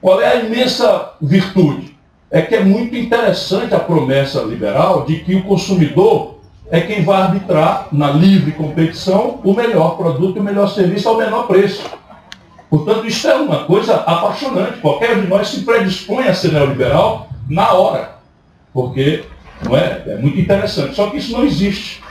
Qual 0.00 0.22
é 0.22 0.26
a 0.26 0.36
imensa 0.36 1.12
virtude? 1.20 1.94
É 2.30 2.40
que 2.40 2.54
é 2.54 2.64
muito 2.64 2.96
interessante 2.96 3.74
a 3.74 3.78
promessa 3.78 4.40
liberal 4.40 5.04
de 5.04 5.16
que 5.18 5.34
o 5.34 5.42
consumidor 5.42 6.36
é 6.70 6.80
quem 6.80 7.04
vai 7.04 7.20
arbitrar 7.20 7.88
na 7.92 8.10
livre 8.10 8.52
competição 8.52 9.38
o 9.44 9.52
melhor 9.52 9.98
produto 9.98 10.38
e 10.38 10.40
o 10.40 10.42
melhor 10.42 10.68
serviço 10.68 11.06
ao 11.10 11.18
menor 11.18 11.46
preço. 11.46 11.90
Portanto, 12.70 13.06
isso 13.06 13.28
é 13.28 13.34
uma 13.34 13.64
coisa 13.64 13.96
apaixonante. 13.96 14.78
Qualquer 14.78 15.20
de 15.20 15.26
nós 15.26 15.48
se 15.48 15.60
predispõe 15.60 16.26
a 16.26 16.32
ser 16.32 16.52
neoliberal 16.52 17.28
na 17.50 17.74
hora. 17.74 18.12
Porque 18.72 19.24
não 19.62 19.76
é? 19.76 20.04
é 20.06 20.16
muito 20.16 20.40
interessante. 20.40 20.94
Só 20.94 21.10
que 21.10 21.18
isso 21.18 21.32
não 21.32 21.44
existe. 21.44 22.02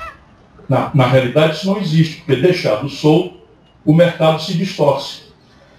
Na, 0.70 0.92
na 0.94 1.08
realidade, 1.08 1.56
isso 1.56 1.66
não 1.66 1.80
existe, 1.80 2.18
porque 2.18 2.40
deixado 2.40 2.88
solto, 2.88 3.45
o 3.86 3.94
mercado 3.94 4.42
se 4.42 4.54
distorce. 4.54 5.24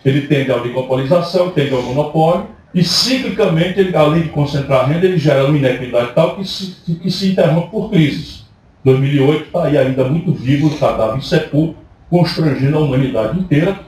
Ele 0.05 0.23
tende 0.23 0.53
à 0.53 0.57
oligopolização, 0.57 1.51
tende 1.51 1.75
ao 1.75 1.83
monopólio, 1.83 2.47
e 2.73 2.85
ciclicamente, 2.85 3.81
ele, 3.81 3.97
além 3.97 4.23
de 4.23 4.29
concentrar 4.29 4.89
renda, 4.89 5.07
ele 5.07 5.19
gera 5.19 5.47
uma 5.47 5.57
inequidade 5.57 6.13
tal 6.15 6.37
que 6.37 6.45
se, 6.45 6.77
que 7.03 7.11
se 7.11 7.33
interrompe 7.33 7.71
por 7.71 7.91
crises. 7.91 8.45
2008 8.85 9.47
está 9.47 9.65
aí 9.65 9.79
ainda 9.79 10.05
muito 10.05 10.33
vivo, 10.33 10.69
o 10.69 10.79
cadáver 10.79 11.17
insepulto, 11.19 11.77
constrangendo 12.11 12.77
a 12.77 12.81
humanidade 12.81 13.39
inteira, 13.39 13.81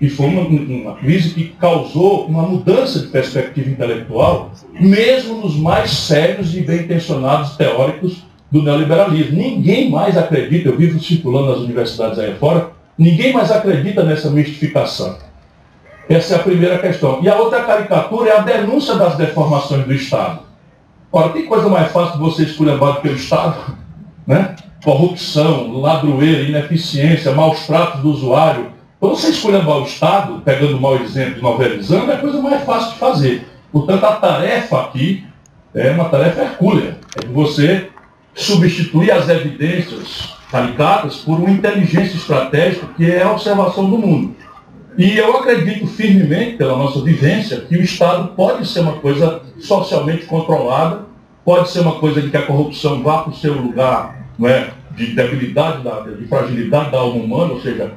e 0.00 0.08
foi 0.08 0.26
uma, 0.26 0.42
uma, 0.42 0.94
crise 0.96 1.34
que 1.34 1.48
causou 1.58 2.26
uma 2.26 2.42
mudança 2.42 3.00
de 3.00 3.08
perspectiva 3.08 3.68
intelectual, 3.68 4.52
mesmo 4.78 5.38
nos 5.38 5.56
mais 5.56 5.90
sérios 5.90 6.54
e 6.54 6.60
bem 6.60 6.82
intencionados 6.82 7.56
teóricos 7.56 8.24
do 8.50 8.62
neoliberalismo. 8.62 9.36
Ninguém 9.36 9.90
mais 9.90 10.16
acredita, 10.16 10.68
eu 10.68 10.76
vivo 10.76 11.00
circulando 11.00 11.50
nas 11.50 11.60
universidades 11.60 12.18
aí 12.18 12.34
fora, 12.34 12.75
ninguém 12.98 13.32
mais 13.32 13.50
acredita 13.50 14.02
nessa 14.02 14.30
mistificação. 14.30 15.18
Essa 16.08 16.34
é 16.34 16.36
a 16.36 16.42
primeira 16.42 16.78
questão. 16.78 17.20
E 17.22 17.28
a 17.28 17.36
outra 17.36 17.64
caricatura 17.64 18.30
é 18.30 18.36
a 18.36 18.42
denúncia 18.42 18.94
das 18.94 19.16
deformações 19.16 19.84
do 19.84 19.92
Estado. 19.92 20.40
Ora, 21.10 21.30
tem 21.30 21.46
coisa 21.46 21.68
mais 21.68 21.90
fácil 21.92 22.14
de 22.14 22.18
você 22.18 22.42
esculhambar 22.44 22.94
do 22.94 23.00
que 23.00 23.08
o 23.08 23.16
Estado? 23.16 23.56
Né? 24.26 24.56
Corrupção, 24.82 25.80
ladroeira, 25.80 26.42
ineficiência, 26.42 27.30
maus 27.30 27.64
tratos 27.64 28.00
do 28.00 28.10
usuário, 28.10 28.72
quando 28.98 29.14
você 29.14 29.28
esculhambar 29.28 29.78
o 29.78 29.84
Estado, 29.84 30.42
pegando 30.44 30.78
o 30.78 30.80
mau 30.80 30.96
exemplo, 30.96 31.42
novelizando, 31.42 32.10
é 32.10 32.14
a 32.14 32.18
coisa 32.18 32.40
mais 32.40 32.64
fácil 32.64 32.92
de 32.92 32.98
fazer. 32.98 33.48
Portanto, 33.70 34.04
a 34.04 34.12
tarefa 34.16 34.80
aqui 34.80 35.24
é 35.74 35.90
uma 35.90 36.08
tarefa 36.08 36.42
hercúlea. 36.42 36.98
É 37.14 37.26
de 37.26 37.32
você 37.32 37.88
substituir 38.34 39.10
as 39.10 39.28
evidências 39.28 40.35
caricatas 40.50 41.16
por 41.16 41.38
uma 41.38 41.50
inteligência 41.50 42.16
estratégica 42.16 42.86
que 42.96 43.10
é 43.10 43.22
a 43.22 43.32
observação 43.32 43.88
do 43.90 43.98
mundo. 43.98 44.36
E 44.96 45.18
eu 45.18 45.36
acredito 45.36 45.86
firmemente, 45.86 46.56
pela 46.56 46.76
nossa 46.76 47.02
vivência, 47.02 47.60
que 47.60 47.76
o 47.76 47.82
Estado 47.82 48.28
pode 48.28 48.66
ser 48.66 48.80
uma 48.80 48.94
coisa 48.94 49.42
socialmente 49.60 50.24
controlada, 50.24 51.02
pode 51.44 51.70
ser 51.70 51.80
uma 51.80 51.96
coisa 51.96 52.20
em 52.20 52.30
que 52.30 52.36
a 52.36 52.46
corrupção 52.46 53.02
vá 53.02 53.18
para 53.18 53.32
o 53.32 53.36
seu 53.36 53.52
lugar 53.52 54.26
não 54.38 54.48
é, 54.48 54.70
de 54.96 55.14
debilidade, 55.14 55.82
de 56.18 56.26
fragilidade 56.26 56.90
da 56.90 56.98
alma 56.98 57.22
humana, 57.22 57.52
ou 57.52 57.60
seja, 57.60 57.92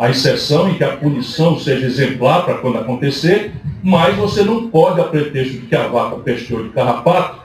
a 0.00 0.08
exceção 0.08 0.70
em 0.70 0.74
que 0.74 0.84
a 0.84 0.96
punição 0.96 1.58
seja 1.58 1.86
exemplar 1.86 2.44
para 2.44 2.54
quando 2.58 2.78
acontecer, 2.78 3.52
mas 3.82 4.16
você 4.16 4.42
não 4.42 4.70
pode, 4.70 5.00
a 5.00 5.04
pretexto 5.04 5.58
de 5.58 5.66
que 5.66 5.76
a 5.76 5.88
vaca 5.88 6.16
pesteou 6.16 6.62
de 6.62 6.70
carrapato, 6.70 7.40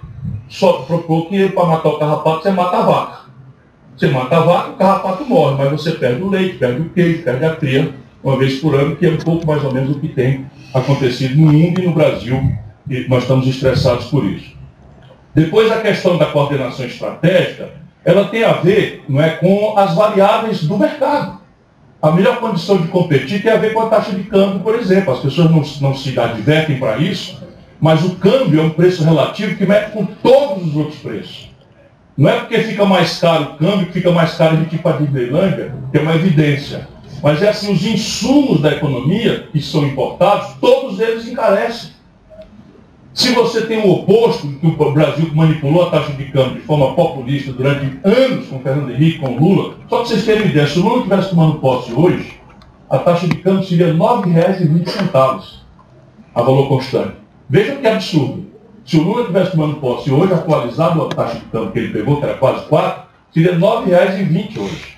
só 0.47 0.83
propor 0.83 1.27
que 1.27 1.49
para 1.49 1.65
matar 1.65 1.89
o 1.89 1.99
carrapato 1.99 2.43
você 2.43 2.51
mata 2.51 2.77
a 2.77 2.81
vaca. 2.81 3.24
Você 3.97 4.07
mata 4.07 4.35
a 4.35 4.39
vaca, 4.41 4.69
o 4.71 4.73
carrapato 4.73 5.25
morre, 5.25 5.55
mas 5.57 5.71
você 5.71 5.91
perde 5.91 6.21
o 6.21 6.29
leite, 6.29 6.57
perde 6.57 6.81
o 6.81 6.89
queijo, 6.89 7.23
perde 7.23 7.45
a 7.45 7.55
cria, 7.55 7.93
uma 8.21 8.37
vez 8.37 8.59
por 8.59 8.75
ano, 8.75 8.95
que 8.95 9.05
é 9.05 9.09
um 9.09 9.17
pouco 9.17 9.47
mais 9.47 9.63
ou 9.63 9.73
menos 9.73 9.95
o 9.95 9.99
que 9.99 10.09
tem 10.09 10.45
acontecido 10.73 11.37
no 11.37 11.53
mundo 11.53 11.79
e 11.79 11.85
no 11.85 11.93
Brasil, 11.93 12.51
e 12.89 13.07
nós 13.07 13.23
estamos 13.23 13.47
estressados 13.47 14.07
por 14.07 14.25
isso. 14.25 14.53
Depois 15.33 15.71
a 15.71 15.79
questão 15.79 16.17
da 16.17 16.25
coordenação 16.25 16.85
estratégica, 16.85 17.69
ela 18.03 18.25
tem 18.25 18.43
a 18.43 18.53
ver 18.53 19.03
não 19.07 19.21
é, 19.21 19.29
com 19.31 19.77
as 19.77 19.95
variáveis 19.95 20.63
do 20.63 20.77
mercado. 20.77 21.39
A 22.01 22.11
melhor 22.11 22.39
condição 22.39 22.77
de 22.77 22.89
competir 22.89 23.41
tem 23.41 23.51
a 23.51 23.57
ver 23.57 23.73
com 23.73 23.79
a 23.79 23.89
taxa 23.89 24.11
de 24.11 24.23
câmbio, 24.23 24.59
por 24.59 24.75
exemplo. 24.75 25.13
As 25.13 25.19
pessoas 25.19 25.49
não, 25.49 25.63
não 25.81 25.95
se 25.95 26.19
advertem 26.19 26.77
para 26.77 26.97
isso, 26.97 27.41
mas 27.79 28.03
o 28.03 28.15
câmbio 28.15 28.59
é 28.59 28.63
um 28.63 28.69
preço 28.69 29.03
relativo 29.03 29.55
que 29.55 29.65
mete 29.65 29.91
com 29.91 30.05
todos 30.05 30.67
os 30.67 30.75
outros 30.75 30.99
preços. 30.99 31.54
Não 32.17 32.29
é 32.29 32.39
porque 32.39 32.59
fica 32.59 32.85
mais 32.85 33.19
caro 33.19 33.43
o 33.43 33.57
câmbio 33.57 33.87
que 33.87 33.93
fica 33.93 34.11
mais 34.11 34.35
caro 34.35 34.55
a 34.55 34.59
gente 34.59 34.75
ir 34.75 34.79
para 34.79 34.95
a 34.95 34.99
Disneylândia, 34.99 35.75
que 35.91 35.97
é 35.97 36.01
uma 36.01 36.15
evidência. 36.15 36.87
Mas 37.21 37.41
é 37.41 37.49
assim, 37.49 37.73
os 37.73 37.85
insumos 37.85 38.61
da 38.61 38.71
economia 38.71 39.47
que 39.51 39.61
são 39.61 39.85
importados, 39.85 40.53
todos 40.61 40.99
eles 40.99 41.27
encarecem. 41.27 41.91
Se 43.13 43.31
você 43.31 43.61
tem 43.65 43.79
o 43.79 43.91
oposto, 43.91 44.47
que 44.47 44.67
o 44.67 44.91
Brasil 44.91 45.31
manipulou 45.33 45.87
a 45.87 45.89
taxa 45.89 46.11
de 46.13 46.25
câmbio 46.25 46.55
de 46.55 46.61
forma 46.61 46.93
populista 46.93 47.53
durante 47.53 47.97
anos 48.03 48.47
com 48.47 48.59
Fernando 48.59 48.91
Henrique, 48.91 49.19
com 49.19 49.37
Lula, 49.37 49.75
só 49.89 49.97
para 49.97 50.05
vocês 50.05 50.25
terem 50.25 50.47
ideia, 50.47 50.67
se 50.67 50.79
o 50.79 50.83
Lula 50.83 50.97
estivesse 50.97 51.29
tomando 51.29 51.59
posse 51.59 51.93
hoje, 51.93 52.39
a 52.89 52.97
taxa 52.97 53.27
de 53.27 53.37
câmbio 53.37 53.63
seria 53.63 53.87
R$ 53.87 53.93
9,20 53.93 55.43
a 56.35 56.41
valor 56.41 56.67
constante. 56.67 57.15
Vejam 57.49 57.77
que 57.77 57.87
absurdo. 57.87 58.45
Se 58.85 58.97
o 58.97 59.03
Lula 59.03 59.21
estivesse 59.21 59.51
tomando 59.51 59.77
posse 59.77 60.11
hoje, 60.11 60.31
atualizado 60.31 61.01
a 61.01 61.09
taxa 61.09 61.39
de 61.39 61.45
câmbio 61.45 61.71
que 61.71 61.79
ele 61.79 61.93
pegou, 61.93 62.17
que 62.17 62.25
era 62.25 62.37
quase 62.37 62.65
4, 62.67 63.03
seria 63.33 63.53
R$ 63.53 63.57
9,20 63.57 64.59
hoje. 64.59 64.95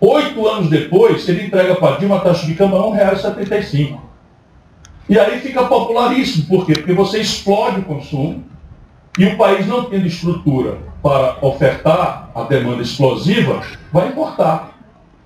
Oito 0.00 0.46
anos 0.46 0.68
depois, 0.68 1.26
ele 1.26 1.46
entrega 1.46 1.74
para 1.76 1.96
Dilma 1.96 2.16
a 2.16 2.20
taxa 2.20 2.46
de 2.46 2.54
câmbio 2.54 2.76
a 2.76 2.96
R$ 2.96 3.16
1,75. 3.16 3.98
E 5.08 5.18
aí 5.18 5.40
fica 5.40 5.64
popularíssimo. 5.64 6.46
Por 6.46 6.66
quê? 6.66 6.74
Porque 6.74 6.92
você 6.92 7.18
explode 7.20 7.80
o 7.80 7.84
consumo 7.84 8.44
e 9.18 9.24
o 9.24 9.36
país 9.38 9.66
não 9.66 9.84
tendo 9.84 10.06
estrutura 10.06 10.78
para 11.02 11.38
ofertar 11.40 12.30
a 12.34 12.42
demanda 12.42 12.82
explosiva, 12.82 13.62
vai 13.90 14.08
importar. 14.08 14.76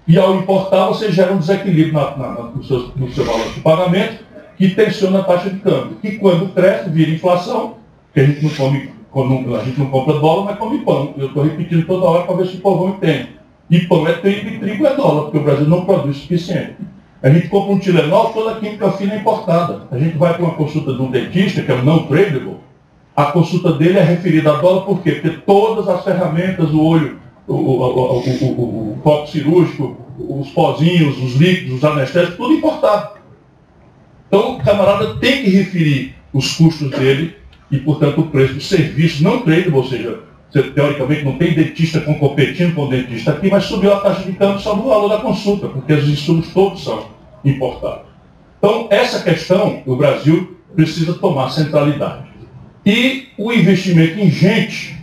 E 0.06 0.16
ao 0.18 0.36
importar, 0.36 0.86
você 0.86 1.10
gera 1.10 1.32
um 1.32 1.38
desequilíbrio 1.38 1.94
na, 1.94 2.16
na, 2.16 2.28
no, 2.42 2.62
seu, 2.62 2.92
no 2.94 3.12
seu 3.12 3.24
valor 3.24 3.52
de 3.52 3.60
pagamento 3.60 4.24
que 4.62 4.76
tensiona 4.76 5.18
a 5.18 5.24
taxa 5.24 5.50
de 5.50 5.58
câmbio. 5.58 5.96
Que 6.00 6.12
quando 6.18 6.54
cresce, 6.54 6.88
vira 6.88 7.10
inflação, 7.10 7.74
que 8.14 8.20
a 8.20 8.24
gente 8.24 8.44
não 8.44 8.50
come, 9.10 9.56
a 9.56 9.64
gente 9.64 9.80
não 9.80 9.86
compra 9.86 10.20
dólar, 10.20 10.44
mas 10.44 10.58
come 10.58 10.78
pão. 10.84 11.14
Eu 11.18 11.26
estou 11.26 11.42
repetindo 11.42 11.84
toda 11.84 12.06
hora 12.06 12.22
para 12.22 12.36
ver 12.36 12.46
se 12.46 12.58
o 12.58 12.60
povo 12.60 12.90
entende. 12.90 13.30
E 13.68 13.80
pão 13.80 14.06
é 14.06 14.12
trigo 14.12 14.48
e 14.48 14.58
trigo 14.60 14.86
é 14.86 14.94
dólar, 14.94 15.22
porque 15.22 15.38
o 15.38 15.42
Brasil 15.42 15.66
não 15.66 15.84
produz 15.84 16.16
o 16.16 16.20
suficiente. 16.20 16.76
A 17.20 17.28
gente 17.28 17.48
compra 17.48 17.72
um 17.72 17.78
Tilenol, 17.80 18.32
toda 18.32 18.52
a 18.52 18.60
química 18.60 18.92
fina 18.92 19.14
é 19.14 19.18
importada. 19.18 19.88
A 19.90 19.98
gente 19.98 20.16
vai 20.16 20.32
para 20.34 20.44
uma 20.44 20.54
consulta 20.54 20.92
de 20.92 21.02
um 21.02 21.10
dentista, 21.10 21.62
que 21.62 21.72
é 21.72 21.74
o 21.74 21.84
não 21.84 22.04
tradable, 22.04 22.58
a 23.16 23.26
consulta 23.26 23.72
dele 23.72 23.98
é 23.98 24.02
referida 24.04 24.52
a 24.52 24.60
dólar 24.60 24.82
por 24.82 25.02
quê? 25.02 25.12
Porque 25.12 25.38
todas 25.44 25.88
as 25.88 26.04
ferramentas, 26.04 26.70
o 26.70 26.80
olho, 26.80 27.18
o, 27.48 27.54
o, 27.54 28.20
o, 28.20 28.92
o 28.92 28.98
copo 29.02 29.26
cirúrgico, 29.26 29.96
os 30.18 30.50
pozinhos, 30.50 31.20
os 31.20 31.34
líquidos, 31.34 31.78
os 31.78 31.84
anestésicos, 31.84 32.36
tudo 32.36 32.52
importado. 32.52 33.21
Então 34.32 34.54
o 34.54 34.64
camarada 34.64 35.16
tem 35.16 35.42
que 35.42 35.50
referir 35.50 36.14
os 36.32 36.56
custos 36.56 36.90
dele 36.90 37.36
e, 37.70 37.76
portanto, 37.76 38.22
o 38.22 38.28
preço 38.28 38.54
do 38.54 38.62
serviço 38.62 39.22
não 39.22 39.42
tradable, 39.42 39.74
ou 39.74 39.84
seja, 39.84 40.20
você, 40.50 40.62
teoricamente 40.62 41.22
não 41.22 41.36
tem 41.36 41.52
dentista 41.52 42.00
competindo 42.00 42.74
com 42.74 42.86
o 42.86 42.88
dentista 42.88 43.32
aqui, 43.32 43.50
mas 43.50 43.64
subiu 43.64 43.92
a 43.92 44.00
taxa 44.00 44.22
de 44.22 44.32
câmbio 44.32 44.58
só 44.58 44.74
no 44.74 44.84
valor 44.84 45.08
da 45.08 45.18
consulta, 45.18 45.68
porque 45.68 45.92
os 45.92 46.08
insumos 46.08 46.48
todos 46.48 46.82
são 46.82 47.08
importados. 47.44 48.06
Então, 48.56 48.88
essa 48.90 49.22
questão, 49.22 49.82
o 49.84 49.96
Brasil 49.96 50.56
precisa 50.74 51.12
tomar 51.12 51.50
centralidade. 51.50 52.24
E 52.86 53.26
o 53.36 53.52
investimento 53.52 54.18
em 54.18 54.30
gente, 54.30 54.96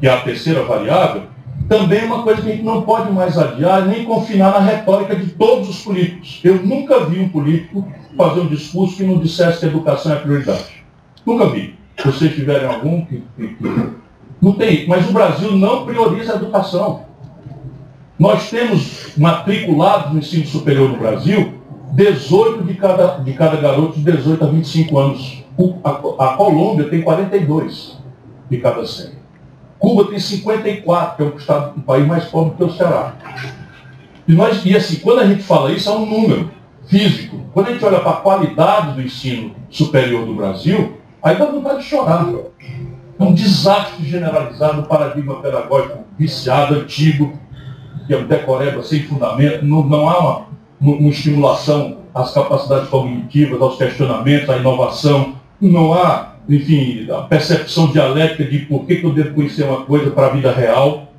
que 0.00 0.08
é 0.08 0.10
a 0.10 0.22
terceira 0.22 0.64
variável, 0.64 1.22
também 1.68 2.00
é 2.00 2.04
uma 2.04 2.22
coisa 2.22 2.42
que 2.42 2.48
a 2.48 2.52
gente 2.52 2.64
não 2.64 2.82
pode 2.82 3.12
mais 3.12 3.38
adiar 3.38 3.86
nem 3.86 4.04
confinar 4.04 4.52
na 4.52 4.60
retórica 4.60 5.16
de 5.16 5.26
todos 5.30 5.68
os 5.68 5.82
políticos. 5.82 6.40
Eu 6.42 6.64
nunca 6.64 7.04
vi 7.04 7.20
um 7.20 7.28
político 7.28 7.86
fazer 8.16 8.40
um 8.40 8.46
discurso 8.46 8.96
que 8.96 9.04
não 9.04 9.18
dissesse 9.18 9.60
que 9.60 9.66
a 9.66 9.68
educação 9.68 10.12
é 10.12 10.16
prioridade. 10.16 10.84
Nunca 11.24 11.46
vi. 11.46 11.74
Se 11.96 12.06
vocês 12.06 12.34
tiverem 12.34 12.68
algum 12.68 13.04
que, 13.04 13.22
que, 13.36 13.48
que 13.48 13.92
não 14.40 14.52
tem, 14.52 14.86
mas 14.88 15.08
o 15.08 15.12
Brasil 15.12 15.56
não 15.56 15.84
prioriza 15.84 16.32
a 16.32 16.36
educação. 16.36 17.04
Nós 18.18 18.50
temos 18.50 19.16
matriculados 19.16 20.12
no 20.12 20.18
ensino 20.18 20.46
superior 20.46 20.88
no 20.88 20.96
Brasil 20.96 21.62
18 21.92 22.64
de 22.64 22.74
cada, 22.74 23.18
de 23.18 23.32
cada 23.34 23.56
garoto 23.56 23.98
de 23.98 24.10
18 24.10 24.42
a 24.42 24.46
25 24.46 24.98
anos. 24.98 25.44
A, 25.84 25.90
a 25.90 26.36
Colômbia 26.36 26.88
tem 26.88 27.02
42 27.02 27.98
de 28.48 28.56
cada 28.58 28.86
100. 28.86 29.21
Cuba 29.82 30.04
tem 30.04 30.18
54, 30.20 31.16
que 31.16 31.22
é 31.22 31.26
o, 31.26 31.36
estado, 31.36 31.76
o 31.76 31.80
país 31.82 32.06
mais 32.06 32.24
pobre 32.26 32.54
que 32.56 32.62
o 32.62 32.72
Ceará. 32.72 33.14
E, 34.28 34.32
nós, 34.32 34.64
e 34.64 34.76
assim, 34.76 35.00
quando 35.00 35.18
a 35.18 35.26
gente 35.26 35.42
fala 35.42 35.72
isso, 35.72 35.90
é 35.90 35.92
um 35.92 36.06
número 36.06 36.48
físico. 36.86 37.40
Quando 37.52 37.66
a 37.66 37.72
gente 37.72 37.84
olha 37.84 37.98
para 37.98 38.12
a 38.12 38.16
qualidade 38.20 38.92
do 38.92 39.02
ensino 39.02 39.56
superior 39.68 40.24
do 40.24 40.36
Brasil, 40.36 40.98
aí 41.20 41.36
dá 41.36 41.46
vontade 41.46 41.80
de 41.80 41.86
chorar. 41.86 42.24
É 43.18 43.24
um 43.24 43.34
desastre 43.34 44.08
generalizado, 44.08 44.82
um 44.82 44.84
paradigma 44.84 45.42
pedagógico 45.42 46.04
viciado, 46.16 46.76
antigo, 46.76 47.32
que 48.06 48.14
é 48.14 48.16
um 48.16 48.26
decoreba 48.26 48.84
sem 48.84 49.02
fundamento, 49.02 49.64
não, 49.64 49.82
não 49.82 50.08
há 50.08 50.46
uma, 50.80 50.94
uma, 50.94 51.08
estimulação 51.08 51.98
às 52.14 52.32
capacidades 52.32 52.88
cognitivas, 52.88 53.60
aos 53.60 53.76
questionamentos, 53.76 54.48
à 54.48 54.58
inovação, 54.58 55.34
não 55.60 55.92
há, 55.92 56.31
enfim, 56.48 57.08
a 57.10 57.22
percepção 57.22 57.92
dialética 57.92 58.44
de 58.44 58.60
por 58.60 58.86
que, 58.86 58.96
que 58.96 59.04
eu 59.04 59.12
devo 59.12 59.34
conhecer 59.34 59.64
uma 59.64 59.84
coisa 59.84 60.10
para 60.10 60.26
a 60.26 60.30
vida 60.30 60.52
real. 60.52 61.12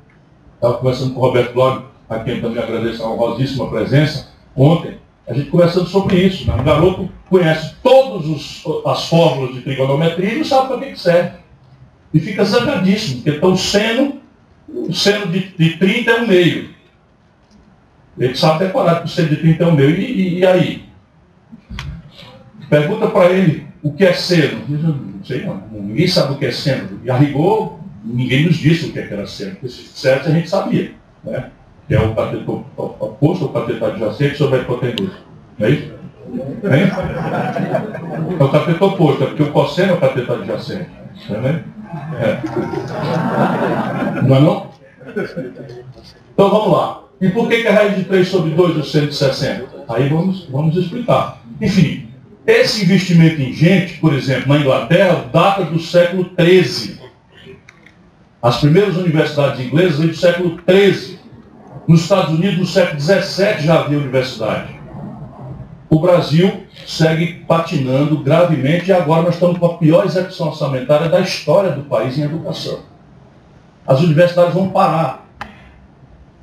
Estava 0.54 0.74
conversando 0.74 1.14
com 1.14 1.20
o 1.20 1.22
Roberto 1.22 1.52
Blog, 1.52 1.84
a 2.08 2.18
quem 2.18 2.40
também 2.40 2.62
agradeço 2.62 3.02
a 3.02 3.10
honrosíssima 3.10 3.68
presença, 3.68 4.28
ontem, 4.56 4.98
a 5.26 5.32
gente 5.32 5.50
conversando 5.50 5.86
sobre 5.86 6.16
isso. 6.16 6.46
Né? 6.46 6.54
Um 6.54 6.64
garoto 6.64 7.08
conhece 7.28 7.74
todas 7.82 8.62
as 8.86 9.08
fórmulas 9.08 9.54
de 9.54 9.62
trigonometria 9.62 10.34
e 10.34 10.38
não 10.38 10.44
sabe 10.44 10.68
para 10.68 10.78
que, 10.78 10.92
que 10.92 11.00
serve 11.00 11.44
e 12.14 12.20
fica 12.20 12.44
zangadíssimo, 12.44 13.22
porque 13.22 13.36
então 13.36 13.52
o 13.52 13.58
seno, 13.58 14.20
o 14.68 14.92
seno 14.92 15.26
de, 15.26 15.48
de 15.48 15.76
30 15.78 16.10
é 16.10 16.20
um 16.20 16.26
meio. 16.28 16.70
Ele 18.16 18.36
sabe 18.36 18.66
decorar 18.66 19.00
que 19.00 19.06
o 19.06 19.08
seno 19.08 19.30
de 19.30 19.36
30 19.38 19.64
é 19.64 19.66
um 19.66 19.72
meio. 19.72 19.90
E, 19.90 20.04
e, 20.04 20.38
e 20.38 20.46
aí? 20.46 20.84
Pergunta 22.70 23.08
para 23.08 23.30
ele 23.32 23.66
o 23.84 23.92
que 23.92 24.04
é 24.04 24.14
seno. 24.14 24.62
Não 24.66 25.22
sei 25.22 25.44
não, 25.44 25.62
ninguém 25.70 26.08
sabe 26.08 26.32
o 26.32 26.38
que 26.38 26.46
é 26.46 26.50
seno. 26.50 26.98
E 27.04 27.10
a 27.10 27.16
rigor, 27.16 27.78
ninguém 28.02 28.46
nos 28.46 28.56
disse 28.56 28.86
o 28.86 28.92
que, 28.92 28.98
é 28.98 29.06
que 29.06 29.12
era 29.12 29.26
seno, 29.26 29.52
porque 29.52 29.68
se 29.68 29.82
certo 29.88 30.30
a 30.30 30.32
gente 30.32 30.48
sabia. 30.48 30.92
Né? 31.22 31.50
Que 31.86 31.94
é 31.94 32.00
o 32.00 32.14
cateto 32.14 32.64
oposto 32.76 33.44
ao 33.44 33.50
cateto 33.52 33.84
adjacente 33.84 34.38
sobre 34.38 34.58
a 34.58 34.62
hipotenusa. 34.62 35.18
Não 35.58 35.66
é 35.66 35.70
isso? 35.70 35.92
Hein? 36.64 36.90
É 38.40 38.42
o 38.42 38.48
cateto 38.48 38.84
oposto, 38.86 39.22
é 39.22 39.26
porque 39.26 39.42
o 39.42 39.52
cosseno 39.52 39.92
é 39.92 39.94
o 39.94 40.00
cateto 40.00 40.32
adjacente. 40.32 40.88
Tá 41.28 41.34
é. 41.34 42.40
Não 44.22 44.36
é 44.36 44.40
não? 44.40 44.70
Então 46.32 46.50
vamos 46.50 46.72
lá. 46.72 47.04
E 47.20 47.28
por 47.28 47.48
que, 47.48 47.62
que 47.62 47.68
a 47.68 47.74
raiz 47.74 47.96
de 47.96 48.04
3 48.04 48.26
sobre 48.26 48.50
2 48.52 48.78
é 48.78 48.82
160? 48.82 49.84
Aí 49.88 50.08
vamos, 50.08 50.48
vamos 50.50 50.74
explicar. 50.76 51.42
Enfim, 51.60 52.03
esse 52.46 52.84
investimento 52.84 53.40
em 53.40 53.52
gente, 53.52 53.98
por 53.98 54.14
exemplo, 54.14 54.48
na 54.48 54.60
Inglaterra, 54.60 55.26
data 55.32 55.64
do 55.64 55.78
século 55.78 56.30
XIII. 56.38 56.98
As 58.42 58.58
primeiras 58.58 58.96
universidades 58.96 59.64
inglesas 59.64 59.98
vêm 59.98 60.08
do 60.08 60.16
século 60.16 60.60
XIII. 60.68 61.18
Nos 61.88 62.02
Estados 62.02 62.34
Unidos, 62.34 62.58
no 62.58 62.66
século 62.66 63.00
XVII 63.00 63.60
já 63.60 63.80
havia 63.80 63.98
universidade 63.98 64.74
o 65.94 66.00
Brasil 66.00 66.64
segue 66.86 67.44
patinando 67.46 68.18
gravemente 68.18 68.90
e 68.90 68.92
agora 68.92 69.22
nós 69.22 69.34
estamos 69.34 69.58
com 69.58 69.66
a 69.66 69.78
pior 69.78 70.04
execução 70.04 70.48
orçamentária 70.48 71.08
da 71.08 71.20
história 71.20 71.70
do 71.70 71.82
país 71.82 72.18
em 72.18 72.22
educação. 72.22 72.80
As 73.86 74.00
universidades 74.00 74.54
vão 74.54 74.70
parar. 74.70 75.24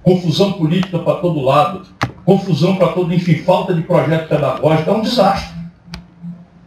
confusão 0.04 0.54
política 0.54 0.98
para 1.00 1.16
todo 1.16 1.42
lado, 1.42 1.86
confusão 2.26 2.78
para 2.78 2.88
todo, 2.90 3.14
enfim, 3.14 3.36
falta 3.44 3.74
de 3.74 3.82
projeto 3.82 4.30
pedagógico, 4.30 4.90
é 4.90 4.94
um 4.94 5.02
desastre. 5.02 5.61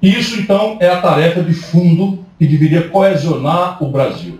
Isso, 0.04 0.38
então, 0.38 0.76
é 0.80 0.88
a 0.88 1.00
tarefa 1.00 1.42
de 1.42 1.54
fundo 1.54 2.24
que 2.38 2.46
deveria 2.46 2.88
coesionar 2.88 3.82
o 3.82 3.88
Brasil. 3.88 4.38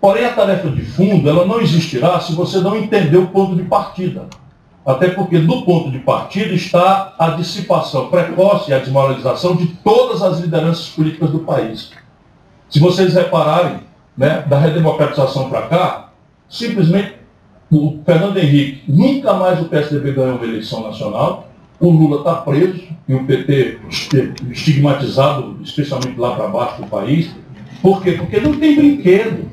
Porém, 0.00 0.24
a 0.24 0.32
tarefa 0.32 0.68
de 0.68 0.82
fundo, 0.82 1.28
ela 1.28 1.46
não 1.46 1.60
existirá 1.60 2.18
se 2.18 2.34
você 2.34 2.58
não 2.58 2.76
entender 2.76 3.16
o 3.16 3.28
ponto 3.28 3.54
de 3.54 3.62
partida. 3.62 4.26
Até 4.84 5.08
porque 5.08 5.38
do 5.38 5.62
ponto 5.62 5.90
de 5.90 6.00
partida 6.00 6.52
está 6.52 7.14
a 7.18 7.30
dissipação 7.30 8.08
precoce 8.08 8.70
e 8.70 8.74
a 8.74 8.80
desmoralização 8.80 9.56
de 9.56 9.68
todas 9.68 10.20
as 10.20 10.40
lideranças 10.40 10.88
políticas 10.88 11.30
do 11.30 11.38
país. 11.38 11.92
Se 12.68 12.80
vocês 12.80 13.14
repararem, 13.14 13.80
né, 14.16 14.44
da 14.46 14.58
redemocratização 14.58 15.48
para 15.48 15.62
cá, 15.62 16.08
simplesmente 16.48 17.14
o 17.70 18.00
Fernando 18.04 18.36
Henrique, 18.36 18.82
nunca 18.88 19.32
mais 19.32 19.60
o 19.60 19.66
PSDB 19.66 20.12
ganhou 20.12 20.36
uma 20.36 20.44
eleição 20.44 20.82
nacional, 20.82 21.48
o 21.80 21.90
Lula 21.90 22.18
está 22.18 22.34
preso 22.36 22.82
e 23.08 23.14
o 23.14 23.24
PT 23.24 23.78
estigmatizado, 24.50 25.58
especialmente 25.62 26.18
lá 26.18 26.34
para 26.34 26.48
baixo 26.48 26.82
do 26.82 26.86
país. 26.86 27.30
Por 27.82 28.02
quê? 28.02 28.12
Porque 28.12 28.40
não 28.40 28.58
tem 28.58 28.76
brinquedo. 28.76 29.50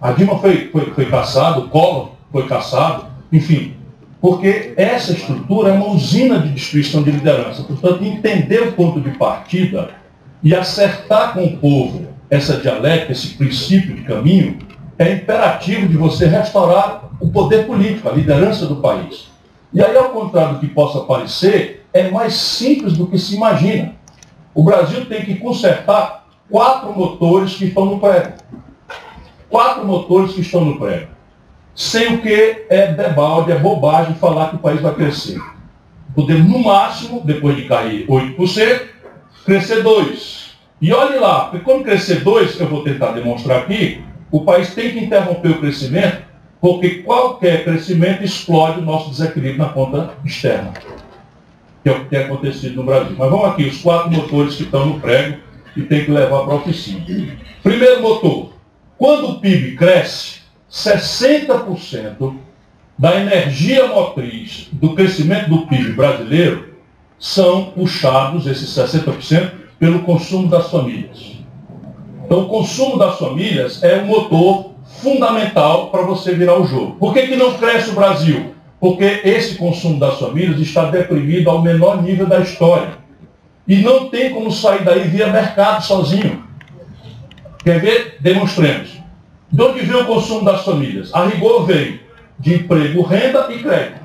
A 0.00 0.12
Dilma 0.12 0.38
foi, 0.38 0.68
foi, 0.70 0.86
foi 0.92 1.06
caçado, 1.06 1.62
o 1.62 1.68
Collor 1.68 2.12
foi 2.32 2.46
caçado, 2.46 3.06
enfim. 3.32 3.74
Porque 4.20 4.72
essa 4.76 5.12
estrutura 5.12 5.70
é 5.70 5.72
uma 5.72 5.88
usina 5.88 6.38
de 6.38 6.50
destruição 6.50 7.02
de 7.02 7.10
liderança. 7.10 7.62
Portanto, 7.62 8.04
entender 8.04 8.62
o 8.62 8.72
ponto 8.72 9.00
de 9.00 9.10
partida 9.10 9.90
e 10.42 10.54
acertar 10.54 11.34
com 11.34 11.44
o 11.44 11.56
povo 11.58 12.06
essa 12.30 12.56
dialética, 12.56 13.12
esse 13.12 13.28
princípio 13.34 13.94
de 13.94 14.02
caminho, 14.02 14.58
é 14.98 15.12
imperativo 15.12 15.86
de 15.86 15.96
você 15.96 16.26
restaurar 16.26 17.08
o 17.20 17.28
poder 17.28 17.66
político, 17.66 18.08
a 18.08 18.12
liderança 18.12 18.66
do 18.66 18.76
país. 18.76 19.27
E 19.72 19.82
aí, 19.82 19.96
ao 19.96 20.10
contrário 20.10 20.54
do 20.54 20.60
que 20.60 20.68
possa 20.68 21.00
parecer, 21.00 21.86
é 21.92 22.10
mais 22.10 22.34
simples 22.34 22.94
do 22.94 23.06
que 23.06 23.18
se 23.18 23.36
imagina. 23.36 23.94
O 24.54 24.62
Brasil 24.62 25.06
tem 25.06 25.24
que 25.24 25.36
consertar 25.36 26.26
quatro 26.50 26.92
motores 26.96 27.54
que 27.54 27.66
estão 27.66 27.84
no 27.84 28.00
prego. 28.00 28.32
Quatro 29.48 29.86
motores 29.86 30.32
que 30.32 30.40
estão 30.40 30.64
no 30.64 30.78
prego. 30.78 31.08
Sem 31.74 32.14
o 32.14 32.22
que 32.22 32.66
é 32.68 32.92
debalde, 32.92 33.52
é 33.52 33.58
bobagem 33.58 34.14
falar 34.14 34.50
que 34.50 34.56
o 34.56 34.58
país 34.58 34.80
vai 34.80 34.94
crescer. 34.94 35.40
Podemos, 36.14 36.50
no 36.50 36.58
máximo, 36.58 37.22
depois 37.24 37.56
de 37.56 37.68
cair 37.68 38.06
8%, 38.06 38.80
crescer 39.44 39.84
2%. 39.84 40.48
E 40.80 40.92
olhe 40.92 41.18
lá, 41.18 41.46
porque 41.46 41.64
quando 41.64 41.84
crescer 41.84 42.24
2%, 42.24 42.60
eu 42.60 42.68
vou 42.68 42.82
tentar 42.82 43.12
demonstrar 43.12 43.58
aqui, 43.58 44.02
o 44.30 44.44
país 44.44 44.74
tem 44.74 44.92
que 44.92 45.04
interromper 45.04 45.50
o 45.50 45.60
crescimento, 45.60 46.22
porque 46.60 47.02
qualquer 47.02 47.64
crescimento 47.64 48.24
explode 48.24 48.80
o 48.80 48.84
nosso 48.84 49.10
desequilíbrio 49.10 49.58
na 49.58 49.68
ponta 49.68 50.14
externa, 50.24 50.72
que 51.82 51.88
é 51.88 51.92
o 51.92 52.00
que 52.00 52.10
tem 52.10 52.20
acontecido 52.20 52.76
no 52.76 52.84
Brasil. 52.84 53.14
Mas 53.16 53.30
vamos 53.30 53.46
aqui, 53.46 53.64
os 53.64 53.80
quatro 53.80 54.10
motores 54.10 54.56
que 54.56 54.64
estão 54.64 54.86
no 54.86 55.00
prego 55.00 55.38
e 55.76 55.82
tem 55.82 56.04
que 56.04 56.10
levar 56.10 56.44
para 56.44 56.54
a 56.54 56.56
oficina. 56.56 57.04
Primeiro 57.62 58.02
motor, 58.02 58.52
quando 58.96 59.28
o 59.28 59.40
PIB 59.40 59.76
cresce, 59.76 60.40
60% 60.70 62.34
da 62.98 63.20
energia 63.20 63.86
motriz 63.86 64.68
do 64.72 64.94
crescimento 64.94 65.48
do 65.48 65.66
PIB 65.66 65.92
brasileiro 65.92 66.74
são 67.18 67.66
puxados, 67.66 68.46
esses 68.46 68.68
60%, 68.70 69.52
pelo 69.78 70.00
consumo 70.00 70.48
das 70.48 70.70
famílias. 70.70 71.38
Então, 72.24 72.40
o 72.40 72.48
consumo 72.48 72.98
das 72.98 73.18
famílias 73.18 73.82
é 73.82 74.02
um 74.02 74.06
motor 74.06 74.67
fundamental 75.00 75.90
para 75.90 76.02
você 76.02 76.34
virar 76.34 76.60
o 76.60 76.66
jogo. 76.66 76.96
Por 76.96 77.12
que, 77.12 77.26
que 77.26 77.36
não 77.36 77.54
cresce 77.54 77.90
o 77.90 77.94
Brasil? 77.94 78.54
Porque 78.80 79.22
esse 79.24 79.56
consumo 79.56 79.98
das 79.98 80.18
famílias 80.18 80.60
está 80.60 80.84
deprimido 80.86 81.50
ao 81.50 81.62
menor 81.62 82.02
nível 82.02 82.26
da 82.26 82.40
história. 82.40 82.90
E 83.66 83.76
não 83.76 84.08
tem 84.08 84.30
como 84.30 84.50
sair 84.50 84.84
daí 84.84 85.08
via 85.08 85.26
mercado 85.28 85.84
sozinho. 85.84 86.44
Quer 87.64 87.80
ver? 87.80 88.16
Demonstremos. 88.20 88.98
De 89.50 89.62
onde 89.62 89.80
vem 89.80 89.96
o 89.96 90.06
consumo 90.06 90.44
das 90.44 90.64
famílias? 90.64 91.12
A 91.14 91.26
rigor 91.26 91.66
vem 91.66 92.00
de 92.38 92.54
emprego, 92.54 93.02
renda 93.02 93.48
e 93.50 93.58
crédito. 93.58 94.00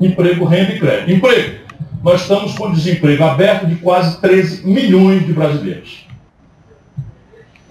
Emprego, 0.00 0.44
renda 0.44 0.72
e 0.72 0.78
crédito. 0.78 1.10
Emprego. 1.10 1.58
Nós 2.02 2.22
estamos 2.22 2.56
com 2.56 2.72
desemprego 2.72 3.24
aberto 3.24 3.66
de 3.66 3.76
quase 3.76 4.20
13 4.20 4.66
milhões 4.66 5.26
de 5.26 5.32
brasileiros. 5.32 6.06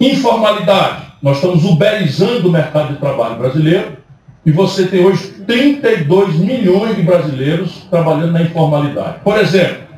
Informalidade. 0.00 1.07
Nós 1.22 1.36
estamos 1.36 1.64
uberizando 1.64 2.48
o 2.48 2.52
mercado 2.52 2.94
de 2.94 3.00
trabalho 3.00 3.36
brasileiro 3.36 3.96
e 4.46 4.52
você 4.52 4.86
tem 4.86 5.04
hoje 5.04 5.28
32 5.46 6.36
milhões 6.36 6.96
de 6.96 7.02
brasileiros 7.02 7.86
trabalhando 7.90 8.32
na 8.32 8.42
informalidade. 8.42 9.18
Por 9.24 9.36
exemplo, 9.38 9.88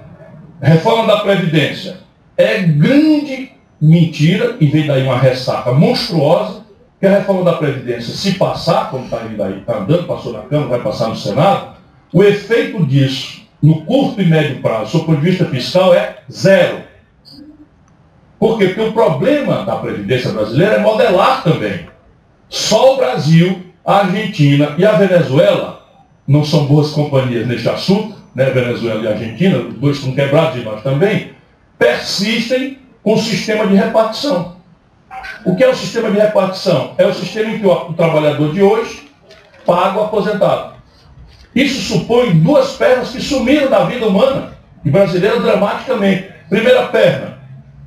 reforma 0.61 1.07
da 1.07 1.21
Previdência. 1.21 1.99
É 2.37 2.63
grande 2.63 3.53
mentira, 3.81 4.57
e 4.61 4.67
vem 4.67 4.87
daí 4.87 5.03
uma 5.03 5.19
ressaca 5.19 5.73
monstruosa, 5.73 6.61
que 6.99 7.07
a 7.07 7.19
reforma 7.19 7.45
da 7.45 7.55
Previdência, 7.55 8.13
se 8.13 8.33
passar, 8.33 8.91
como 8.91 9.05
está 9.05 9.23
indo 9.25 9.43
aí, 9.43 9.59
está 9.59 9.79
andando, 9.79 10.07
passou 10.07 10.33
na 10.33 10.41
Câmara, 10.41 10.69
vai 10.69 10.81
passar 10.81 11.09
no 11.09 11.17
Senado, 11.17 11.77
o 12.13 12.23
efeito 12.23 12.85
disso, 12.85 13.43
no 13.63 13.83
curto 13.85 14.21
e 14.21 14.27
médio 14.27 14.61
prazo, 14.61 14.99
do 14.99 15.05
ponto 15.05 15.21
de 15.21 15.31
vista 15.31 15.47
fiscal, 15.47 15.95
é 15.95 16.19
zero. 16.31 16.90
Por 18.41 18.57
quê? 18.57 18.69
Porque 18.69 18.81
o 18.81 18.93
problema 18.93 19.67
da 19.67 19.77
Previdência 19.77 20.33
brasileira 20.33 20.77
é 20.77 20.79
modelar 20.79 21.45
também. 21.45 21.87
Só 22.49 22.95
o 22.95 22.97
Brasil, 22.97 23.67
a 23.85 23.99
Argentina 23.99 24.75
e 24.79 24.85
a 24.87 24.93
Venezuela 24.93 25.87
não 26.27 26.43
são 26.43 26.65
boas 26.65 26.91
companhias 26.91 27.47
neste 27.47 27.69
assunto, 27.69 28.17
né? 28.35 28.47
Venezuela 28.47 29.03
e 29.03 29.09
Argentina, 29.09 29.59
os 29.59 29.75
dois 29.75 29.99
estão 29.99 30.15
quebrados 30.15 30.57
e 30.59 30.65
nós 30.65 30.83
também, 30.83 31.33
persistem 31.79 32.79
com 33.03 33.13
o 33.13 33.19
sistema 33.19 33.67
de 33.67 33.75
repartição. 33.75 34.57
O 35.45 35.55
que 35.55 35.63
é 35.63 35.69
o 35.69 35.75
sistema 35.75 36.11
de 36.11 36.19
repartição? 36.19 36.95
É 36.97 37.07
o 37.07 37.13
sistema 37.13 37.51
em 37.51 37.59
que 37.59 37.67
o, 37.67 37.93
trabalhador 37.93 38.55
de 38.55 38.63
hoje 38.63 39.11
paga 39.67 39.99
o 39.99 40.05
aposentado. 40.05 40.75
Isso 41.55 41.81
supõe 41.93 42.33
duas 42.41 42.73
pernas 42.73 43.11
que 43.11 43.21
sumiram 43.21 43.69
da 43.69 43.85
vida 43.85 44.07
humana 44.07 44.53
e 44.83 44.91
brasileira 44.91 45.41
dramaticamente. 45.41 46.31
Primeira 46.49 46.87
perna, 46.87 47.30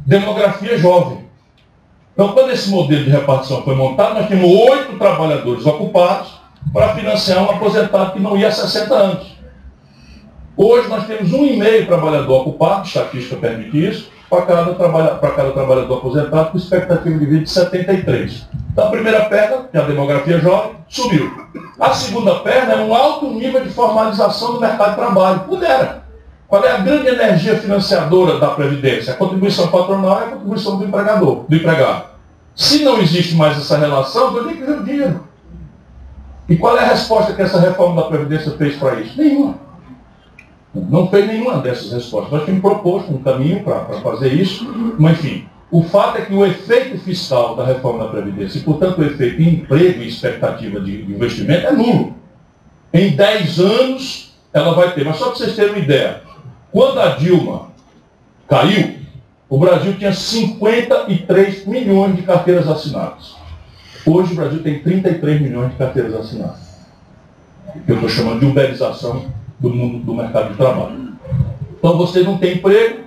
demografia 0.05 0.77
jovem. 0.77 1.23
Então, 2.13 2.33
quando 2.33 2.51
esse 2.51 2.69
modelo 2.69 3.03
de 3.03 3.09
repartição 3.09 3.63
foi 3.63 3.75
montado, 3.75 4.15
nós 4.15 4.27
tínhamos 4.27 4.49
oito 4.69 4.97
trabalhadores 4.99 5.65
ocupados 5.65 6.39
para 6.71 6.89
financiar 6.89 7.43
um 7.43 7.51
aposentado 7.51 8.13
que 8.13 8.19
não 8.19 8.37
ia 8.37 8.49
a 8.49 8.51
60 8.51 8.93
anos. 8.93 9.33
Hoje 10.55 10.87
nós 10.87 11.07
temos 11.07 11.33
um 11.33 11.45
e 11.45 11.57
meio 11.57 11.87
trabalhador 11.87 12.41
ocupado, 12.41 12.85
estatística 12.85 13.35
permite 13.37 13.89
isso, 13.89 14.11
para 14.29 14.43
cada, 14.43 14.73
trabalha, 14.75 15.15
para 15.15 15.31
cada 15.31 15.51
trabalhador 15.51 15.97
aposentado, 15.97 16.51
com 16.51 16.57
expectativa 16.57 17.17
de 17.17 17.25
vida 17.25 17.43
de 17.43 17.49
73. 17.49 18.47
Então 18.71 18.87
a 18.87 18.91
primeira 18.91 19.25
perna, 19.25 19.67
que 19.71 19.77
é 19.77 19.81
a 19.81 19.85
demografia 19.85 20.39
jovem, 20.39 20.73
subiu. 20.87 21.31
A 21.79 21.93
segunda 21.93 22.35
perna 22.35 22.73
é 22.73 22.77
um 22.77 22.93
alto 22.93 23.31
nível 23.31 23.61
de 23.61 23.69
formalização 23.69 24.53
do 24.53 24.59
mercado 24.59 24.91
de 24.91 24.95
trabalho. 24.95 25.39
Pudera. 25.41 26.02
Qual 26.53 26.63
é 26.63 26.69
a 26.69 26.77
grande 26.77 27.07
energia 27.07 27.55
financiadora 27.55 28.39
da 28.39 28.49
Previdência? 28.49 29.11
A 29.11 29.17
contribuição 29.17 29.69
patronal 29.69 30.19
e 30.19 30.23
a 30.25 30.27
contribuição 30.27 30.77
do 30.77 30.85
empregador, 30.85 31.45
do 31.49 31.55
empregado. 31.55 32.09
Se 32.53 32.83
não 32.83 32.99
existe 32.99 33.33
mais 33.33 33.57
essa 33.57 33.75
relação, 33.75 34.37
eu 34.37 34.47
tenho 34.47 34.63
que 34.63 34.71
o 34.71 34.83
dinheiro. 34.83 35.27
E 36.47 36.55
qual 36.55 36.77
é 36.77 36.81
a 36.81 36.89
resposta 36.89 37.33
que 37.33 37.41
essa 37.41 37.59
reforma 37.59 38.03
da 38.03 38.07
Previdência 38.07 38.51
fez 38.51 38.75
para 38.75 38.99
isso? 38.99 39.19
Nenhuma. 39.19 39.55
Não 40.75 41.07
fez 41.07 41.25
nenhuma 41.25 41.57
dessas 41.57 41.91
respostas. 41.91 42.31
Nós 42.31 42.43
tínhamos 42.43 42.61
proposto 42.61 43.11
um 43.11 43.23
caminho 43.23 43.63
para 43.63 43.85
fazer 44.03 44.31
isso, 44.31 44.93
mas 44.99 45.13
enfim. 45.13 45.47
O 45.71 45.81
fato 45.81 46.19
é 46.19 46.21
que 46.21 46.35
o 46.35 46.45
efeito 46.45 46.99
fiscal 46.99 47.55
da 47.55 47.65
reforma 47.65 48.03
da 48.03 48.11
Previdência, 48.11 48.59
e 48.59 48.61
portanto 48.61 48.99
o 48.99 49.03
efeito 49.03 49.41
em 49.41 49.55
emprego 49.55 50.03
e 50.03 50.07
expectativa 50.07 50.79
de 50.79 51.01
investimento, 51.01 51.65
é 51.65 51.71
nulo. 51.71 52.15
Em 52.93 53.15
10 53.15 53.59
anos 53.59 54.35
ela 54.53 54.75
vai 54.75 54.93
ter. 54.93 55.03
Mas 55.03 55.17
só 55.17 55.29
para 55.29 55.35
vocês 55.35 55.55
terem 55.55 55.71
uma 55.71 55.79
ideia, 55.79 56.21
quando 56.73 56.99
a 56.99 57.09
Dilma 57.09 57.67
caiu, 58.49 58.95
o 59.47 59.59
Brasil 59.59 59.93
tinha 59.93 60.11
53 60.11 61.67
milhões 61.67 62.15
de 62.15 62.23
carteiras 62.23 62.67
assinadas. 62.67 63.35
Hoje 64.03 64.33
o 64.33 64.35
Brasil 64.35 64.63
tem 64.63 64.79
33 64.79 65.39
milhões 65.39 65.69
de 65.69 65.77
carteiras 65.77 66.15
assinadas. 66.15 66.73
Eu 67.87 67.95
estou 67.95 68.09
chamando 68.09 68.39
de 68.39 68.47
uberização 68.47 69.27
do 69.59 69.69
mundo 69.69 69.99
do 69.99 70.15
mercado 70.15 70.49
de 70.49 70.57
trabalho. 70.57 71.13
Então 71.77 71.95
você 71.95 72.23
não 72.23 72.39
tem 72.39 72.55
emprego 72.55 73.01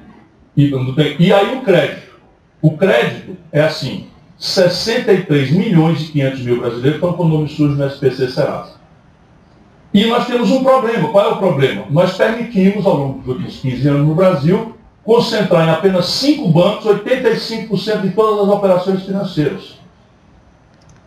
e, 0.57 0.71
não 0.71 0.95
tem, 0.95 1.17
e 1.19 1.33
aí 1.33 1.59
o 1.59 1.63
crédito. 1.63 2.15
O 2.63 2.77
crédito 2.77 3.37
é 3.51 3.63
assim, 3.63 4.07
63 4.39 5.51
milhões 5.51 6.03
e 6.03 6.13
500 6.13 6.41
mil 6.43 6.61
brasileiros 6.61 6.95
estão 6.95 7.13
com 7.15 7.25
o 7.25 7.29
nome 7.29 7.49
sujo 7.49 7.75
no 7.75 7.85
SPC 7.85 8.29
Serasa. 8.29 8.76
E 9.97 10.05
nós 10.05 10.27
temos 10.27 10.51
um 10.51 10.63
problema. 10.63 11.09
Qual 11.09 11.25
é 11.25 11.29
o 11.33 11.39
problema? 11.39 11.87
Nós 11.89 12.13
permitimos, 12.19 12.85
ao 12.85 12.97
longo 12.97 13.19
dos 13.21 13.29
últimos 13.29 13.57
15 13.61 13.89
anos 13.89 14.07
no 14.07 14.15
Brasil, 14.15 14.77
concentrar 15.03 15.67
em 15.67 15.71
apenas 15.71 16.05
cinco 16.05 16.49
bancos 16.49 16.85
85% 16.85 18.03
de 18.03 18.11
todas 18.11 18.47
as 18.47 18.55
operações 18.55 19.03
financeiras. 19.05 19.79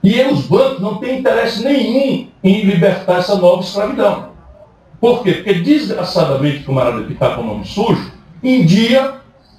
E 0.03 0.19
os 0.23 0.47
bancos 0.47 0.81
não 0.81 0.95
têm 0.95 1.19
interesse 1.19 1.63
nenhum 1.63 2.29
em 2.43 2.61
libertar 2.63 3.19
essa 3.19 3.35
nova 3.35 3.61
escravidão. 3.61 4.29
Por 4.99 5.21
quê? 5.21 5.33
Porque 5.33 5.53
desgraçadamente 5.53 6.63
o 6.63 6.65
camarada 6.65 7.03
que 7.03 7.13
está 7.13 7.35
com 7.35 7.41
o 7.41 7.45
nome 7.45 7.65
sujo, 7.65 8.11
em 8.41 8.65
dia 8.65 9.17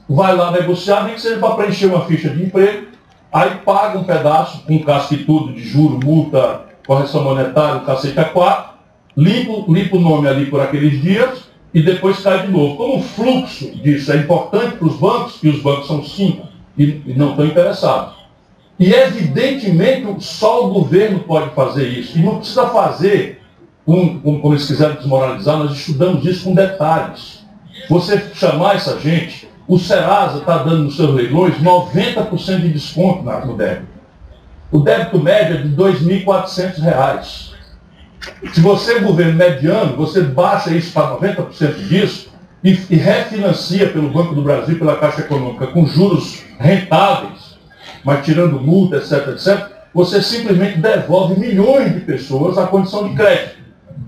vai 0.08 0.34
lá 0.34 0.50
negociar, 0.50 1.04
nem 1.04 1.14
que 1.14 1.20
seja 1.20 1.38
para 1.38 1.54
preencher 1.54 1.86
uma 1.86 2.04
ficha 2.04 2.30
de 2.30 2.42
emprego, 2.42 2.88
aí 3.32 3.50
paga 3.64 3.96
um 3.96 4.02
pedaço, 4.02 4.64
com 4.64 4.82
casco 4.82 5.14
e 5.14 5.24
tudo, 5.24 5.52
de 5.52 5.62
juro, 5.62 6.00
multa, 6.02 6.62
correção 6.84 7.22
monetária, 7.22 7.82
cacete 7.82 8.18
a 8.18 8.24
quatro, 8.24 8.79
limpa, 9.20 9.70
limpa 9.70 9.96
o 9.96 10.00
nome 10.00 10.28
ali 10.28 10.46
por 10.46 10.60
aqueles 10.60 11.00
dias 11.00 11.50
e 11.72 11.82
depois 11.82 12.20
cai 12.20 12.46
de 12.46 12.52
novo. 12.52 12.76
Como 12.76 12.98
o 12.98 13.02
fluxo 13.02 13.70
disso 13.76 14.12
é 14.12 14.16
importante 14.16 14.76
para 14.76 14.88
os 14.88 14.96
bancos, 14.96 15.38
e 15.42 15.48
os 15.48 15.62
bancos 15.62 15.86
são 15.86 16.02
cinco 16.02 16.48
e, 16.76 17.02
e 17.06 17.14
não 17.14 17.30
estão 17.30 17.44
interessados. 17.44 18.14
E 18.78 18.92
evidentemente 18.92 20.24
só 20.24 20.66
o 20.66 20.70
governo 20.72 21.20
pode 21.20 21.50
fazer 21.54 21.86
isso. 21.86 22.18
E 22.18 22.22
não 22.22 22.38
precisa 22.38 22.66
fazer, 22.68 23.42
um, 23.86 24.18
como, 24.20 24.40
como 24.40 24.54
eles 24.54 24.66
quiserem 24.66 24.96
desmoralizar, 24.96 25.58
nós 25.58 25.72
estudamos 25.72 26.24
isso 26.24 26.44
com 26.44 26.54
detalhes. 26.54 27.44
Você 27.88 28.18
chamar 28.34 28.76
essa 28.76 28.98
gente, 28.98 29.48
o 29.68 29.78
Serasa 29.78 30.38
está 30.38 30.58
dando 30.58 30.84
nos 30.84 30.96
seus 30.96 31.14
leilões 31.14 31.56
90% 31.58 32.60
de 32.60 32.70
desconto 32.70 33.22
no 33.22 33.56
débito. 33.56 33.88
O 34.72 34.78
débito 34.78 35.18
médio 35.18 35.56
é 35.56 35.62
de 35.62 35.68
R$ 35.68 35.74
2.400. 35.76 37.49
Se 38.52 38.60
você 38.60 38.94
é 38.94 39.00
governo 39.00 39.34
mediano, 39.34 39.96
você 39.96 40.22
baixa 40.22 40.70
isso 40.74 40.92
para 40.92 41.16
90% 41.16 41.88
disso 41.88 42.30
e, 42.62 42.78
e 42.90 42.96
refinancia 42.96 43.88
pelo 43.88 44.10
Banco 44.10 44.34
do 44.34 44.42
Brasil, 44.42 44.78
pela 44.78 44.96
Caixa 44.96 45.22
Econômica, 45.22 45.66
com 45.68 45.86
juros 45.86 46.42
rentáveis, 46.58 47.58
mas 48.04 48.24
tirando 48.24 48.60
multa, 48.60 48.96
etc, 48.96 49.28
etc, 49.28 49.70
você 49.94 50.22
simplesmente 50.22 50.78
devolve 50.78 51.38
milhões 51.40 51.94
de 51.94 52.00
pessoas 52.00 52.58
à 52.58 52.66
condição 52.66 53.08
de 53.08 53.14
crédito. 53.14 53.60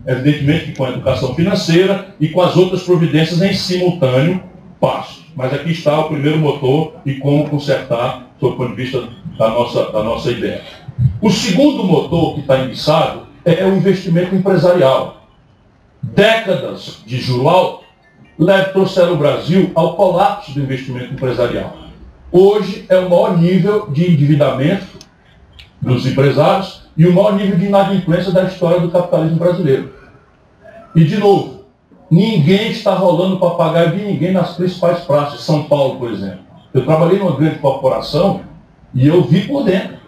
Evidentemente 0.07 0.67
que 0.67 0.77
com 0.77 0.85
a 0.85 0.91
educação 0.91 1.35
financeira 1.35 2.15
e 2.21 2.29
com 2.29 2.41
as 2.41 2.57
outras 2.57 2.83
providências 2.83 3.41
em 3.41 3.55
simultâneo 3.55 4.43
passo. 4.81 5.23
Mas 5.35 5.53
aqui 5.53 5.71
está 5.71 5.99
o 5.99 6.09
primeiro 6.09 6.39
motor 6.39 6.97
e 7.07 7.15
como 7.15 7.49
consertar, 7.49 8.27
do 8.41 8.53
ponto 8.53 8.71
de 8.71 8.83
vista 8.83 9.09
da 9.39 9.49
nossa, 9.49 9.91
da 9.93 10.03
nossa 10.03 10.31
ideia. 10.31 10.63
O 11.21 11.31
segundo 11.31 11.85
motor 11.85 12.35
que 12.35 12.41
está 12.41 12.59
enguiçado 12.59 13.32
é 13.45 13.65
o 13.65 13.77
investimento 13.77 14.35
empresarial. 14.35 15.23
Décadas 16.03 17.03
de 17.07 17.19
juro 17.21 17.49
alto 17.49 17.85
trouxeram 18.73 19.15
o 19.15 19.17
Brasil 19.17 19.71
ao 19.75 19.95
colapso 19.95 20.53
do 20.53 20.61
investimento 20.61 21.13
empresarial. 21.13 21.77
Hoje 22.31 22.87
é 22.89 22.99
o 22.99 23.09
maior 23.09 23.39
nível 23.39 23.91
de 23.91 24.11
endividamento 24.11 24.87
dos 25.81 26.07
empresários 26.07 26.83
e 26.97 27.07
o 27.07 27.15
maior 27.15 27.35
nível 27.35 27.59
de 27.59 27.67
inadimplência 27.67 28.33
da 28.33 28.45
história 28.45 28.81
do 28.81 28.91
capitalismo 28.91 29.39
brasileiro. 29.39 29.93
E, 30.95 31.05
de 31.05 31.19
novo, 31.19 31.65
ninguém 32.11 32.71
está 32.71 32.95
rolando 32.95 33.39
papagaio 33.39 33.97
de 33.97 34.05
ninguém 34.05 34.33
nas 34.33 34.57
principais 34.57 35.01
praças, 35.01 35.43
São 35.43 35.65
Paulo, 35.65 35.99
por 35.99 36.11
exemplo. 36.11 36.41
Eu 36.73 36.85
trabalhei 36.85 37.19
numa 37.19 37.37
grande 37.37 37.59
corporação 37.59 38.41
e 38.95 39.07
eu 39.07 39.23
vi 39.23 39.47
por 39.47 39.65
dentro. 39.65 40.02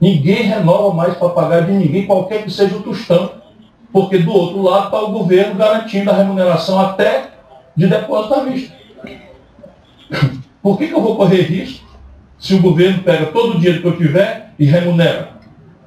Ninguém 0.00 0.42
renova 0.42 0.94
mais 0.94 1.16
papagaio 1.16 1.66
de 1.66 1.72
ninguém, 1.72 2.06
qualquer 2.06 2.44
que 2.44 2.50
seja 2.50 2.76
o 2.76 2.82
tostão. 2.82 3.30
Porque 3.92 4.18
do 4.18 4.32
outro 4.32 4.62
lado 4.62 4.86
está 4.86 5.00
o 5.00 5.12
governo 5.12 5.54
garantindo 5.54 6.10
a 6.10 6.14
remuneração 6.14 6.78
até 6.78 7.30
de 7.74 7.86
depósito 7.86 8.34
à 8.34 8.40
vista. 8.44 8.76
Por 10.62 10.78
que, 10.78 10.88
que 10.88 10.94
eu 10.94 11.00
vou 11.00 11.16
correr 11.16 11.42
risco 11.42 11.86
se 12.38 12.54
o 12.54 12.60
governo 12.60 13.02
pega 13.02 13.26
todo 13.26 13.54
o 13.54 13.58
dinheiro 13.58 13.80
que 13.80 13.88
eu 13.88 13.96
tiver 13.96 14.52
e 14.58 14.66
remunera? 14.66 15.36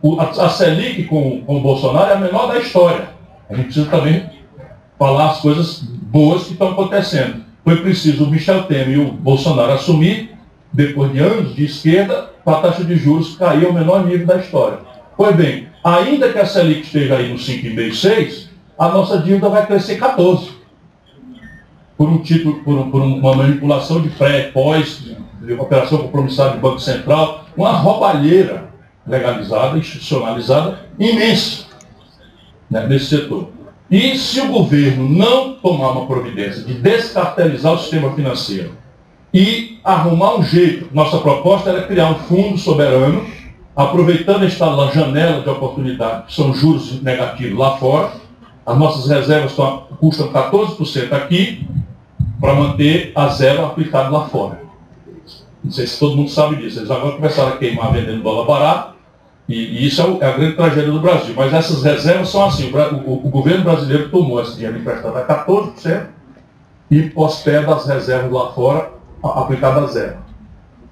O, 0.02 0.20
a, 0.20 0.30
a 0.30 0.50
Selic 0.50 1.04
com, 1.04 1.42
com 1.42 1.58
o 1.58 1.62
Bolsonaro 1.62 2.12
é 2.12 2.14
a 2.14 2.20
menor 2.20 2.48
da 2.48 2.60
história. 2.60 3.10
A 3.50 3.54
gente 3.54 3.66
precisa 3.66 3.90
também 3.90 4.30
falar 4.98 5.32
as 5.32 5.42
coisas 5.42 5.82
boas 5.82 6.44
que 6.44 6.54
estão 6.54 6.72
acontecendo. 6.72 7.44
Foi 7.64 7.78
preciso 7.82 8.24
o 8.24 8.30
Michel 8.30 8.64
Temer 8.64 8.90
e 8.90 9.00
o 9.00 9.12
Bolsonaro 9.12 9.74
assumir, 9.74 10.36
depois 10.72 11.12
de 11.12 11.20
anos 11.20 11.56
de 11.56 11.66
esquerda, 11.66 12.29
para 12.44 12.58
a 12.58 12.62
taxa 12.62 12.84
de 12.84 12.96
juros 12.96 13.36
cair 13.36 13.66
ao 13.66 13.74
menor 13.74 14.06
nível 14.06 14.26
da 14.26 14.38
história. 14.38 14.80
Pois 15.16 15.36
bem, 15.36 15.68
ainda 15.84 16.32
que 16.32 16.40
a 16.40 16.46
Selic 16.46 16.82
esteja 16.82 17.18
aí 17.18 17.32
no 17.32 17.38
5,5, 17.38 17.94
6, 17.94 18.50
a 18.78 18.90
nossa 18.90 19.18
dívida 19.18 19.50
vai 19.50 19.66
crescer 19.66 19.98
14. 19.98 20.52
Por 21.98 22.08
um 22.08 22.20
título, 22.20 22.64
por, 22.64 22.88
por 22.88 23.02
uma 23.02 23.36
manipulação 23.36 24.02
de 24.02 24.10
pré, 24.10 24.44
pós, 24.54 25.04
de 25.42 25.54
operação 25.54 25.98
compromissada 25.98 26.54
de 26.54 26.60
Banco 26.60 26.80
Central, 26.80 27.46
uma 27.58 27.72
roubalheira 27.72 28.70
legalizada, 29.06 29.78
institucionalizada, 29.78 30.80
imensa 30.98 31.66
né, 32.70 32.86
nesse 32.88 33.06
setor. 33.06 33.50
E 33.90 34.18
se 34.18 34.40
o 34.40 34.48
governo 34.50 35.10
não 35.10 35.56
tomar 35.56 35.92
uma 35.92 36.06
providência 36.06 36.64
de 36.64 36.76
descartelizar 36.76 37.74
o 37.74 37.80
sistema 37.80 38.14
financeiro, 38.14 38.78
e 39.34 39.80
arrumar 39.84 40.36
um 40.36 40.44
jeito. 40.44 40.90
Nossa 40.94 41.20
proposta 41.20 41.70
era 41.70 41.84
criar 41.84 42.10
um 42.12 42.16
fundo 42.16 42.58
soberano, 42.58 43.26
aproveitando 43.76 44.44
esta 44.44 44.66
janela 44.92 45.42
de 45.42 45.50
oportunidade, 45.50 46.28
que 46.28 46.34
são 46.34 46.54
juros 46.54 47.02
negativos 47.02 47.58
lá 47.58 47.78
fora. 47.78 48.12
As 48.66 48.78
nossas 48.78 49.10
reservas 49.10 49.54
custam 50.00 50.32
14% 50.32 51.14
aqui, 51.14 51.68
para 52.40 52.54
manter 52.54 53.12
a 53.16 53.28
zero 53.28 53.66
aplicado 53.66 54.14
lá 54.14 54.28
fora. 54.28 54.62
Não 55.64 55.72
sei 55.72 55.86
se 55.86 56.00
todo 56.00 56.16
mundo 56.16 56.30
sabe 56.30 56.56
disso. 56.56 56.80
Eles 56.80 56.90
agora 56.90 57.16
começaram 57.16 57.50
a 57.50 57.58
queimar 57.58 57.92
vendendo 57.92 58.24
dólar 58.24 58.46
barato, 58.46 58.94
e, 59.48 59.56
e 59.56 59.88
isso 59.88 60.02
é, 60.02 60.26
é, 60.26 60.30
a 60.30 60.38
grande 60.38 60.56
tragédia 60.56 60.92
do 60.92 61.02
Brasil. 61.02 61.34
Mas 61.36 61.54
essas 61.54 61.84
reservas 61.84 62.30
são 62.30 62.46
assim, 62.46 62.72
o, 62.72 63.10
o, 63.10 63.28
o 63.28 63.30
governo 63.30 63.64
brasileiro 63.64 64.10
tomou 64.10 64.42
esse 64.42 64.56
dinheiro 64.56 64.78
emprestado 64.78 65.18
a 65.18 65.26
14% 65.26 66.06
e 66.92 67.12
hospeda 67.16 67.76
as 67.76 67.86
reservas 67.86 68.32
lá 68.32 68.52
fora 68.52 68.99
aplicada 69.24 69.82
a 69.82 69.88
zero. 69.88 70.18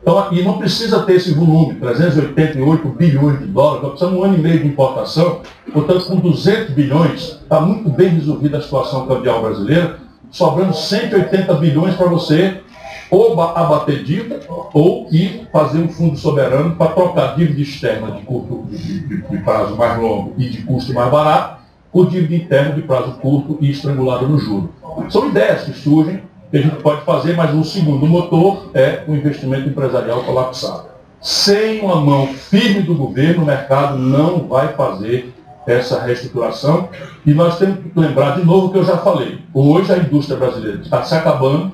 Então, 0.01 0.31
e 0.31 0.41
não 0.41 0.57
precisa 0.57 1.03
ter 1.03 1.15
esse 1.15 1.33
volume, 1.33 1.75
388 1.75 2.87
bilhões 2.89 3.39
de 3.39 3.45
dólares, 3.45 3.81
nós 3.81 3.91
precisamos 3.91 4.19
um 4.19 4.23
ano 4.23 4.35
e 4.35 4.41
meio 4.41 4.59
de 4.61 4.67
importação, 4.67 5.41
portanto, 5.73 6.05
com 6.05 6.15
200 6.15 6.73
bilhões, 6.73 7.39
está 7.41 7.59
muito 7.59 7.89
bem 7.89 8.09
resolvida 8.09 8.57
a 8.57 8.61
situação 8.61 9.05
cambial 9.05 9.41
brasileira, 9.41 9.99
sobrando 10.31 10.73
180 10.73 11.53
bilhões 11.55 11.95
para 11.95 12.07
você 12.07 12.61
ou 13.09 13.39
abater 13.41 14.03
dívida 14.03 14.39
ou 14.73 15.07
ir 15.11 15.47
fazer 15.51 15.79
um 15.79 15.89
fundo 15.89 16.17
soberano 16.17 16.75
para 16.75 16.91
trocar 16.91 17.35
dívida 17.35 17.61
externa 17.61 18.11
de, 18.11 18.21
curto, 18.21 18.65
de, 18.69 18.99
de, 19.07 19.21
de 19.21 19.37
prazo 19.39 19.75
mais 19.75 19.99
longo 19.99 20.33
e 20.37 20.49
de 20.49 20.61
custo 20.63 20.93
mais 20.93 21.09
barato 21.09 21.57
por 21.91 22.09
dívida 22.09 22.35
interna 22.35 22.75
de 22.75 22.81
prazo 22.81 23.13
curto 23.13 23.57
e 23.61 23.71
estrangulada 23.71 24.27
no 24.27 24.37
juro. 24.37 24.73
São 25.09 25.29
ideias 25.29 25.63
que 25.63 25.73
surgem 25.73 26.21
a 26.53 26.57
gente 26.57 26.77
pode 26.77 27.01
fazer, 27.01 27.35
mas 27.35 27.53
o 27.53 27.63
segundo 27.63 28.05
motor 28.05 28.69
é 28.73 29.03
o 29.07 29.15
investimento 29.15 29.67
empresarial 29.67 30.23
colapsado. 30.23 30.85
Sem 31.19 31.81
uma 31.81 31.97
mão 31.97 32.27
firme 32.27 32.81
do 32.81 32.95
governo, 32.95 33.43
o 33.43 33.45
mercado 33.45 33.97
não 33.97 34.47
vai 34.47 34.73
fazer 34.73 35.33
essa 35.67 36.01
reestruturação. 36.01 36.89
E 37.25 37.33
nós 37.33 37.57
temos 37.59 37.79
que 37.79 37.99
lembrar 37.99 38.39
de 38.39 38.45
novo 38.45 38.67
o 38.67 38.71
que 38.71 38.77
eu 38.77 38.85
já 38.85 38.97
falei. 38.97 39.39
Hoje 39.53 39.91
a 39.91 39.97
indústria 39.97 40.37
brasileira 40.37 40.81
está 40.81 41.03
se 41.03 41.13
acabando, 41.13 41.73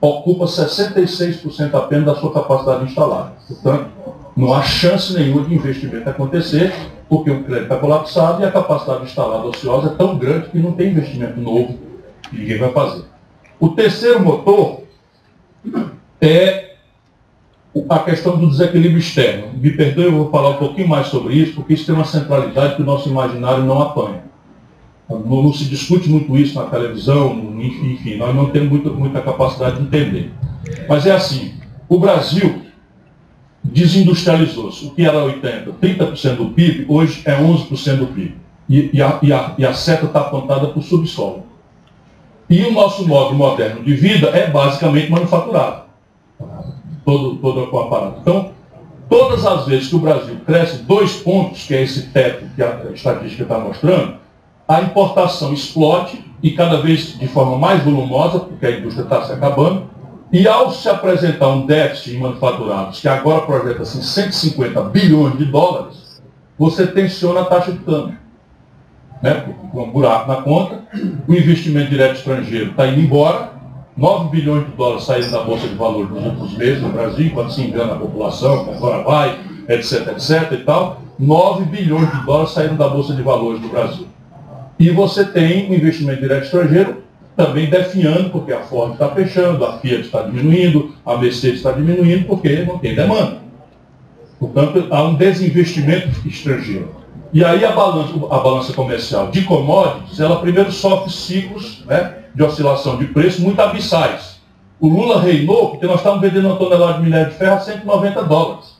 ocupa 0.00 0.46
66% 0.46 1.74
apenas 1.74 2.06
da 2.06 2.14
sua 2.16 2.32
capacidade 2.32 2.84
instalada. 2.84 3.32
Portanto, 3.46 3.86
não 4.36 4.52
há 4.52 4.62
chance 4.62 5.14
nenhuma 5.14 5.42
de 5.42 5.54
investimento 5.54 6.08
acontecer, 6.08 6.72
porque 7.08 7.30
o 7.30 7.44
crédito 7.44 7.64
está 7.64 7.76
colapsado 7.76 8.42
e 8.42 8.44
a 8.44 8.50
capacidade 8.50 9.04
instalada 9.04 9.46
ociosa 9.46 9.88
é 9.88 9.94
tão 9.96 10.18
grande 10.18 10.48
que 10.48 10.58
não 10.58 10.72
tem 10.72 10.90
investimento 10.90 11.40
novo 11.40 11.78
que 12.28 12.36
ninguém 12.36 12.58
vai 12.58 12.72
fazer. 12.72 13.04
O 13.60 13.70
terceiro 13.70 14.20
motor 14.20 14.82
é 16.20 16.74
a 17.88 17.98
questão 18.00 18.38
do 18.38 18.48
desequilíbrio 18.48 18.98
externo. 18.98 19.52
Me 19.54 19.70
perdoe, 19.70 20.04
eu 20.04 20.12
vou 20.12 20.30
falar 20.30 20.50
um 20.50 20.56
pouquinho 20.56 20.88
mais 20.88 21.08
sobre 21.08 21.34
isso, 21.34 21.54
porque 21.54 21.74
isso 21.74 21.86
tem 21.86 21.94
uma 21.94 22.04
centralidade 22.04 22.76
que 22.76 22.82
o 22.82 22.84
nosso 22.84 23.08
imaginário 23.08 23.64
não 23.64 23.80
apanha. 23.80 24.22
Não, 25.08 25.20
não 25.20 25.52
se 25.52 25.64
discute 25.64 26.08
muito 26.08 26.36
isso 26.36 26.54
na 26.54 26.66
televisão, 26.66 27.32
enfim, 27.58 28.16
nós 28.16 28.34
não 28.34 28.50
temos 28.50 28.68
muita, 28.70 28.90
muita 28.90 29.22
capacidade 29.22 29.76
de 29.76 29.82
entender. 29.82 30.30
Mas 30.88 31.06
é 31.06 31.12
assim, 31.12 31.54
o 31.88 31.98
Brasil 31.98 32.62
desindustrializou-se. 33.64 34.86
O 34.86 34.90
que 34.90 35.02
era 35.02 35.18
80%, 35.18 35.72
30% 35.80 36.36
do 36.36 36.50
PIB, 36.50 36.86
hoje 36.88 37.22
é 37.24 37.36
11% 37.36 37.96
do 37.96 38.06
PIB. 38.08 38.36
E, 38.68 38.90
e, 38.92 39.02
a, 39.02 39.18
e, 39.22 39.32
a, 39.32 39.54
e 39.56 39.64
a 39.64 39.72
seta 39.72 40.06
está 40.06 40.20
apontada 40.20 40.68
para 40.68 40.78
o 40.78 40.82
subsolo. 40.82 41.47
E 42.48 42.62
o 42.64 42.72
nosso 42.72 43.06
modo 43.06 43.34
moderno 43.34 43.84
de 43.84 43.94
vida 43.94 44.28
é 44.28 44.50
basicamente 44.50 45.10
manufaturado. 45.10 45.82
Todo, 47.04 47.36
todo 47.36 47.70
o 47.70 47.78
aparato. 47.78 48.20
Então, 48.20 48.50
todas 49.08 49.44
as 49.44 49.66
vezes 49.66 49.88
que 49.88 49.96
o 49.96 49.98
Brasil 49.98 50.36
cresce 50.46 50.78
dois 50.82 51.16
pontos, 51.16 51.64
que 51.64 51.74
é 51.74 51.82
esse 51.82 52.08
teto 52.08 52.46
que 52.54 52.62
a 52.62 52.90
estatística 52.92 53.42
está 53.42 53.58
mostrando, 53.58 54.16
a 54.66 54.82
importação 54.82 55.52
explode 55.52 56.24
e 56.42 56.52
cada 56.52 56.80
vez 56.80 57.18
de 57.18 57.26
forma 57.26 57.58
mais 57.58 57.82
volumosa, 57.82 58.40
porque 58.40 58.66
a 58.66 58.78
indústria 58.78 59.04
está 59.04 59.24
se 59.24 59.32
acabando, 59.32 59.90
e 60.30 60.46
ao 60.46 60.70
se 60.70 60.88
apresentar 60.88 61.48
um 61.48 61.66
déficit 61.66 62.16
em 62.16 62.20
manufaturados, 62.20 63.00
que 63.00 63.08
agora 63.08 63.42
projeta 63.42 63.82
assim, 63.82 64.02
150 64.02 64.82
bilhões 64.84 65.38
de 65.38 65.46
dólares, 65.46 66.22
você 66.58 66.86
tensiona 66.86 67.40
a 67.40 67.44
taxa 67.46 67.72
de 67.72 67.78
câmbio. 67.78 68.18
Né? 69.22 69.44
Com 69.72 69.82
um 69.82 69.90
buraco 69.90 70.28
na 70.28 70.42
conta, 70.42 70.80
o 71.26 71.34
investimento 71.34 71.90
direto 71.90 72.16
estrangeiro 72.16 72.70
está 72.70 72.86
indo 72.86 73.00
embora, 73.00 73.52
9 73.96 74.30
bilhões 74.30 74.64
de 74.64 74.72
dólares 74.72 75.04
saíram 75.04 75.30
da 75.32 75.42
Bolsa 75.42 75.66
de 75.66 75.74
Valores 75.74 76.08
nos 76.10 76.24
últimos 76.24 76.56
meses 76.56 76.80
no 76.80 76.90
Brasil, 76.90 77.26
enquanto 77.26 77.52
se 77.52 77.62
engana 77.62 77.94
a 77.94 77.96
população, 77.96 78.64
que 78.64 78.70
agora 78.70 79.02
vai, 79.02 79.40
etc, 79.68 80.08
etc 80.08 80.52
e 80.52 80.56
tal. 80.58 81.02
9 81.18 81.64
bilhões 81.64 82.08
de 82.12 82.24
dólares 82.24 82.52
saíram 82.52 82.76
da 82.76 82.88
Bolsa 82.88 83.12
de 83.12 83.22
Valores 83.22 83.60
do 83.60 83.68
Brasil. 83.68 84.06
E 84.78 84.90
você 84.90 85.24
tem 85.24 85.68
o 85.68 85.74
investimento 85.74 86.20
direto 86.20 86.44
estrangeiro 86.44 87.02
também 87.36 87.68
definhando, 87.68 88.30
porque 88.30 88.52
a 88.52 88.60
Ford 88.60 88.92
está 88.92 89.08
fechando, 89.08 89.64
a 89.64 89.78
Fiat 89.78 90.02
está 90.02 90.22
diminuindo, 90.22 90.94
a 91.04 91.16
Mercedes 91.16 91.58
está 91.58 91.72
diminuindo, 91.72 92.24
porque 92.26 92.64
não 92.64 92.78
tem 92.78 92.94
demanda. 92.94 93.38
Portanto, 94.38 94.86
há 94.90 95.02
um 95.02 95.14
desinvestimento 95.14 96.26
estrangeiro. 96.26 96.97
E 97.32 97.44
aí 97.44 97.62
a 97.64 97.72
balança, 97.72 98.14
a 98.30 98.38
balança 98.38 98.72
comercial 98.72 99.30
de 99.30 99.42
commodities, 99.42 100.18
ela 100.18 100.40
primeiro 100.40 100.72
sofre 100.72 101.12
ciclos 101.12 101.84
né, 101.84 102.14
de 102.34 102.42
oscilação 102.42 102.96
de 102.96 103.06
preço 103.06 103.42
muito 103.42 103.60
abissais. 103.60 104.38
O 104.80 104.88
Lula 104.88 105.20
reinou 105.20 105.70
porque 105.70 105.86
nós 105.86 105.96
estávamos 105.96 106.22
vendendo 106.22 106.46
uma 106.46 106.56
tonelada 106.56 106.94
de 106.94 107.02
minério 107.02 107.30
de 107.30 107.36
ferro 107.36 107.56
a 107.56 107.60
190 107.60 108.24
dólares. 108.24 108.78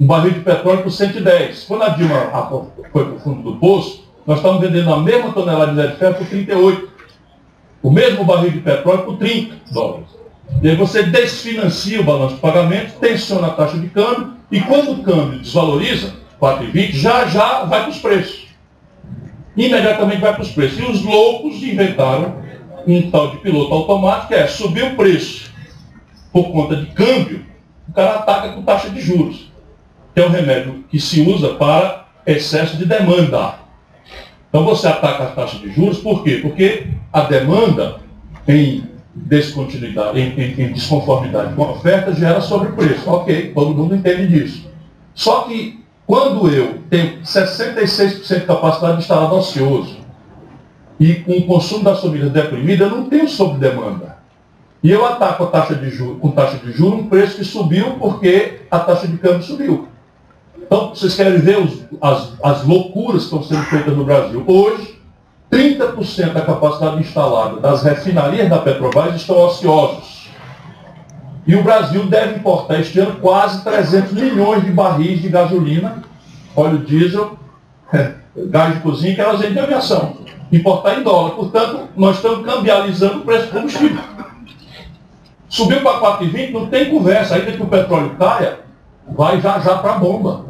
Um 0.00 0.06
barril 0.06 0.32
de 0.32 0.40
petróleo 0.40 0.82
por 0.82 0.90
110. 0.90 1.64
Quando 1.64 1.82
a 1.82 1.88
Dilma 1.90 2.70
foi 2.92 3.04
para 3.04 3.14
o 3.14 3.20
fundo 3.20 3.42
do 3.42 3.58
poço, 3.58 4.04
nós 4.26 4.38
estávamos 4.38 4.62
vendendo 4.62 4.92
a 4.92 5.00
mesma 5.00 5.32
tonelada 5.32 5.66
de 5.66 5.72
minério 5.72 5.92
de 5.92 5.98
ferro 5.98 6.14
por 6.16 6.26
38. 6.26 6.88
O 7.82 7.90
mesmo 7.90 8.24
barril 8.24 8.50
de 8.50 8.60
petróleo 8.60 9.04
por 9.04 9.18
30 9.18 9.54
dólares. 9.70 10.08
E 10.62 10.68
aí 10.68 10.76
você 10.76 11.04
desfinancia 11.04 12.00
o 12.00 12.04
balanço 12.04 12.34
de 12.34 12.40
pagamento, 12.40 12.98
tensiona 12.98 13.48
a 13.48 13.50
taxa 13.50 13.78
de 13.78 13.88
câmbio, 13.88 14.34
e 14.50 14.60
quando 14.60 14.92
o 14.92 15.02
câmbio 15.02 15.38
desvaloriza, 15.38 16.14
4,20, 16.46 16.92
já 16.92 17.26
já 17.26 17.64
vai 17.64 17.82
para 17.82 17.90
os 17.90 17.98
preços. 17.98 18.46
Imediatamente 19.56 20.20
vai 20.20 20.32
para 20.32 20.42
os 20.42 20.50
preços. 20.50 20.78
E 20.78 20.82
os 20.82 21.02
loucos 21.02 21.62
inventaram 21.62 22.36
um 22.86 23.10
tal 23.10 23.30
de 23.30 23.38
piloto 23.38 23.74
automático, 23.74 24.34
é 24.34 24.46
subir 24.46 24.84
o 24.84 24.96
preço 24.96 25.50
por 26.32 26.52
conta 26.52 26.76
de 26.76 26.86
câmbio, 26.86 27.44
o 27.88 27.92
cara 27.92 28.16
ataca 28.16 28.50
com 28.50 28.62
taxa 28.62 28.90
de 28.90 29.00
juros, 29.00 29.50
que 30.14 30.20
é 30.20 30.26
um 30.26 30.30
remédio 30.30 30.84
que 30.90 31.00
se 31.00 31.22
usa 31.22 31.54
para 31.54 32.06
excesso 32.26 32.76
de 32.76 32.84
demanda. 32.84 33.54
Então 34.48 34.64
você 34.64 34.86
ataca 34.86 35.24
a 35.24 35.26
taxa 35.28 35.58
de 35.58 35.72
juros, 35.72 35.98
por 35.98 36.22
quê? 36.22 36.38
Porque 36.42 36.88
a 37.12 37.22
demanda 37.22 38.00
em 38.46 38.84
descontinuidade, 39.14 40.20
em, 40.20 40.38
em, 40.38 40.60
em 40.60 40.72
desconformidade 40.72 41.54
com 41.54 41.64
a 41.64 41.70
oferta 41.70 42.14
gera 42.14 42.40
sobrepreço. 42.40 43.08
Ok, 43.10 43.52
todo 43.54 43.74
mundo 43.74 43.96
entende 43.96 44.28
disso. 44.28 44.70
Só 45.14 45.42
que 45.42 45.85
quando 46.06 46.48
eu 46.50 46.78
tenho 46.88 47.20
66% 47.22 48.40
de 48.40 48.46
capacidade 48.46 48.98
instalada 48.98 49.34
ocioso 49.34 49.96
e 51.00 51.16
com 51.16 51.32
o 51.32 51.46
consumo 51.46 51.84
das 51.84 52.00
famílias 52.00 52.30
deprimido, 52.30 52.84
eu 52.84 52.90
não 52.90 53.08
tenho 53.08 53.28
sobredemanda. 53.28 54.16
E 54.82 54.90
eu 54.90 55.04
ataco 55.04 55.44
a 55.44 55.46
taxa 55.48 55.74
de 55.74 55.90
juros, 55.90 56.20
com 56.20 56.30
taxa 56.30 56.58
de 56.58 56.70
juros 56.70 57.00
um 57.00 57.08
preço 57.08 57.36
que 57.36 57.44
subiu 57.44 57.96
porque 57.98 58.60
a 58.70 58.78
taxa 58.78 59.08
de 59.08 59.18
câmbio 59.18 59.42
subiu. 59.42 59.88
Então, 60.56 60.90
vocês 60.90 61.14
querem 61.14 61.38
ver 61.38 61.58
os, 61.58 61.84
as, 62.00 62.32
as 62.42 62.64
loucuras 62.64 63.26
que 63.26 63.36
estão 63.36 63.42
sendo 63.42 63.64
feitas 63.64 63.96
no 63.96 64.04
Brasil. 64.04 64.44
Hoje, 64.46 65.00
30% 65.50 66.32
da 66.32 66.42
capacidade 66.42 67.00
instalada 67.00 67.60
das 67.60 67.82
refinarias 67.82 68.48
da 68.48 68.58
Petrobras 68.58 69.14
estão 69.16 69.38
ociosos. 69.38 70.15
E 71.46 71.54
o 71.54 71.62
Brasil 71.62 72.06
deve 72.06 72.36
importar 72.36 72.80
este 72.80 72.98
ano 72.98 73.20
quase 73.20 73.62
300 73.62 74.12
milhões 74.12 74.64
de 74.64 74.70
barris 74.70 75.22
de 75.22 75.28
gasolina, 75.28 76.02
óleo 76.54 76.78
diesel, 76.78 77.38
gás 78.36 78.74
de 78.74 78.80
cozinha, 78.80 79.14
que 79.14 79.20
elas 79.20 79.40
de 79.40 79.58
aviação. 79.58 80.16
Importar 80.50 80.98
em 80.98 81.02
dólar. 81.02 81.30
Portanto, 81.30 81.88
nós 81.96 82.16
estamos 82.16 82.44
cambializando 82.44 83.18
o 83.18 83.20
preço 83.22 83.46
do 83.46 83.52
combustível. 83.52 84.02
Subiu 85.48 85.80
para 85.80 86.18
4,20, 86.18 86.52
não 86.52 86.66
tem 86.66 86.90
conversa. 86.90 87.36
Ainda 87.36 87.52
que 87.52 87.62
o 87.62 87.66
petróleo 87.66 88.16
caia, 88.18 88.60
vai 89.08 89.40
já 89.40 89.58
já 89.60 89.78
para 89.78 89.94
a 89.94 89.98
bomba 89.98 90.46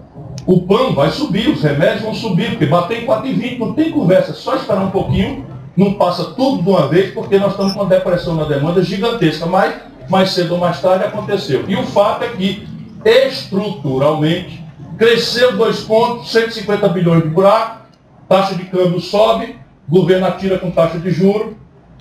o 0.47 0.62
pão 0.62 0.94
vai 0.94 1.11
subir, 1.11 1.49
os 1.49 1.61
remédios 1.61 2.03
vão 2.03 2.14
subir, 2.14 2.51
porque 2.51 2.66
bater 2.66 3.03
em 3.03 3.07
4,20 3.07 3.59
não 3.59 3.72
tem 3.72 3.90
conversa, 3.90 4.32
só 4.32 4.55
esperar 4.55 4.84
um 4.84 4.90
pouquinho, 4.90 5.44
não 5.76 5.94
passa 5.94 6.24
tudo 6.36 6.62
de 6.62 6.68
uma 6.70 6.86
vez, 6.86 7.12
porque 7.12 7.36
nós 7.36 7.51
estamos 7.51 7.72
com 7.72 7.80
uma 7.80 7.88
depressão 7.88 8.36
na 8.36 8.44
demanda 8.44 8.80
gigantesca, 8.80 9.44
mas 9.44 9.74
mais 10.09 10.30
cedo 10.30 10.54
ou 10.54 10.61
mais 10.61 10.80
tarde 10.80 11.04
aconteceu. 11.04 11.64
E 11.68 11.76
o 11.76 11.84
fato 11.84 12.24
é 12.24 12.28
que, 12.28 12.68
estruturalmente, 13.04 14.64
cresceu 14.98 15.57
dois 15.57 15.80
pontos, 15.80 16.30
150 16.32 16.88
bilhões 16.88 17.22
de 17.22 17.28
buraco, 17.28 17.86
taxa 18.28 18.54
de 18.54 18.64
câmbio 18.64 19.00
sobe, 19.00 19.57
governo 19.88 20.26
atira 20.26 20.59
com 20.59 20.70
taxa 20.70 20.98
de 20.98 21.11
juros, 21.11 21.54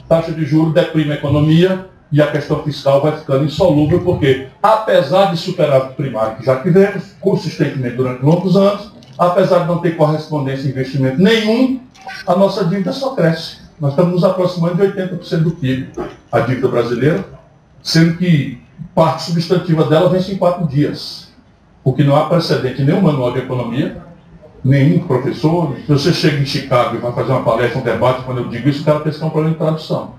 taxa 0.07 0.31
de 0.31 0.45
juros 0.45 0.73
deprime 0.73 1.11
a 1.11 1.15
economia, 1.15 1.89
e 2.11 2.21
a 2.21 2.27
questão 2.27 2.63
fiscal 2.63 3.01
vai 3.01 3.17
ficando 3.17 3.43
insolúvel, 3.43 4.01
porque, 4.01 4.47
apesar 4.61 5.31
de 5.31 5.37
superávit 5.37 5.95
primário 5.95 6.37
que 6.37 6.45
já 6.45 6.61
tivemos, 6.61 7.03
consistentemente 7.19 7.95
durante 7.95 8.23
longos 8.23 8.55
anos, 8.55 8.93
apesar 9.17 9.59
de 9.59 9.67
não 9.67 9.79
ter 9.79 9.97
correspondência 9.97 10.67
em 10.67 10.71
investimento 10.71 11.21
nenhum, 11.21 11.79
a 12.25 12.35
nossa 12.35 12.63
dívida 12.63 12.93
só 12.93 13.15
cresce. 13.15 13.57
Nós 13.79 13.91
estamos 13.91 14.13
nos 14.13 14.23
aproximando 14.23 14.75
de 14.75 14.83
80% 14.83 15.37
do 15.39 15.51
PIB, 15.51 15.89
a 16.31 16.39
dívida 16.39 16.67
brasileira, 16.67 17.25
sendo 17.85 18.17
que 18.17 18.59
parte 18.95 19.21
substantiva 19.21 19.83
dela 19.83 20.09
vence 20.09 20.33
em 20.33 20.37
quatro 20.37 20.67
dias. 20.67 21.31
Porque 21.83 22.03
não 22.03 22.15
há 22.15 22.25
precedente 22.25 22.81
nenhum 22.81 22.99
manual 22.99 23.31
de 23.31 23.39
economia, 23.39 24.01
nenhum 24.63 25.05
professor. 25.05 25.75
Se 25.85 25.87
você 25.87 26.11
chega 26.11 26.41
em 26.41 26.45
Chicago 26.47 26.95
e 26.95 26.97
vai 26.97 27.13
fazer 27.13 27.31
uma 27.31 27.43
palestra, 27.43 27.79
um 27.79 27.83
debate, 27.83 28.23
quando 28.23 28.39
eu 28.39 28.49
digo 28.49 28.67
isso, 28.67 28.81
o 28.81 28.85
cara 28.85 29.01
pensa 29.01 29.19
que 29.19 29.23
é 29.23 29.27
um 29.27 29.29
problema 29.29 29.53
de 29.53 29.59
tradução. 29.59 30.15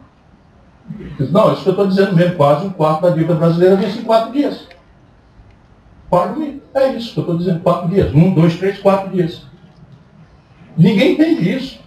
Não, 1.18 1.52
isso 1.52 1.62
que 1.64 1.68
eu 1.68 1.72
estou 1.72 1.88
dizendo 1.88 2.14
mesmo, 2.14 2.36
quase 2.36 2.64
um 2.64 2.70
quarto 2.70 3.02
da 3.02 3.10
dívida 3.10 3.34
brasileira 3.34 3.74
vence 3.74 3.98
em 3.98 4.04
quatro 4.04 4.32
dias. 4.32 4.68
Dias. 6.36 6.54
É 6.72 6.92
isso 6.92 7.14
que 7.14 7.18
eu 7.18 7.22
estou 7.22 7.36
dizendo, 7.36 7.60
quatro 7.60 7.88
dias. 7.88 8.14
Um, 8.14 8.32
dois, 8.32 8.56
três, 8.56 8.78
quatro 8.78 9.10
dias. 9.10 9.42
Ninguém 10.78 11.14
entende 11.14 11.50
isso. 11.50 11.80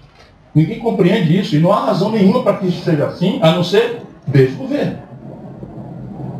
Ninguém 0.53 0.79
compreende 0.79 1.39
isso. 1.39 1.55
E 1.55 1.59
não 1.59 1.71
há 1.71 1.85
razão 1.85 2.11
nenhuma 2.11 2.43
para 2.43 2.57
que 2.57 2.67
isso 2.67 2.83
seja 2.83 3.05
assim, 3.05 3.39
a 3.41 3.53
não 3.53 3.63
ser 3.63 4.01
desse 4.27 4.55
governo. 4.55 5.08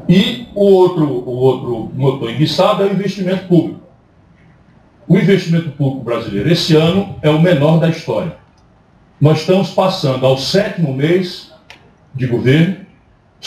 E 0.09 0.47
o 0.55 0.65
outro, 0.65 1.05
o 1.05 1.35
outro 1.35 1.91
motor 1.93 2.31
enguiçado 2.31 2.81
é 2.81 2.87
o 2.87 2.93
investimento 2.93 3.47
público. 3.47 3.79
O 5.07 5.15
investimento 5.15 5.69
público 5.69 6.03
brasileiro 6.03 6.51
esse 6.51 6.75
ano 6.75 7.15
é 7.21 7.29
o 7.29 7.39
menor 7.39 7.79
da 7.79 7.89
história. 7.89 8.35
Nós 9.21 9.41
estamos 9.41 9.69
passando 9.69 10.25
ao 10.25 10.35
sétimo 10.35 10.95
mês 10.95 11.53
de 12.15 12.25
governo. 12.25 12.77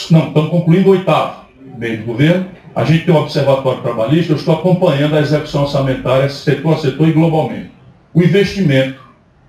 Não, 0.09 0.29
estamos 0.29 0.49
concluindo 0.49 0.87
o 0.87 0.91
oitavo 0.93 1.43
mês 1.77 1.99
de 1.99 2.05
governo. 2.05 2.45
A 2.73 2.85
gente 2.85 3.05
tem 3.05 3.13
um 3.13 3.17
observatório 3.17 3.81
trabalhista, 3.81 4.31
eu 4.31 4.37
estou 4.37 4.55
acompanhando 4.55 5.17
a 5.17 5.19
execução 5.19 5.63
orçamentária 5.63 6.29
setor 6.29 6.75
a 6.75 6.77
setor 6.77 7.09
e 7.09 7.11
globalmente. 7.11 7.71
O 8.13 8.23
investimento 8.23 9.01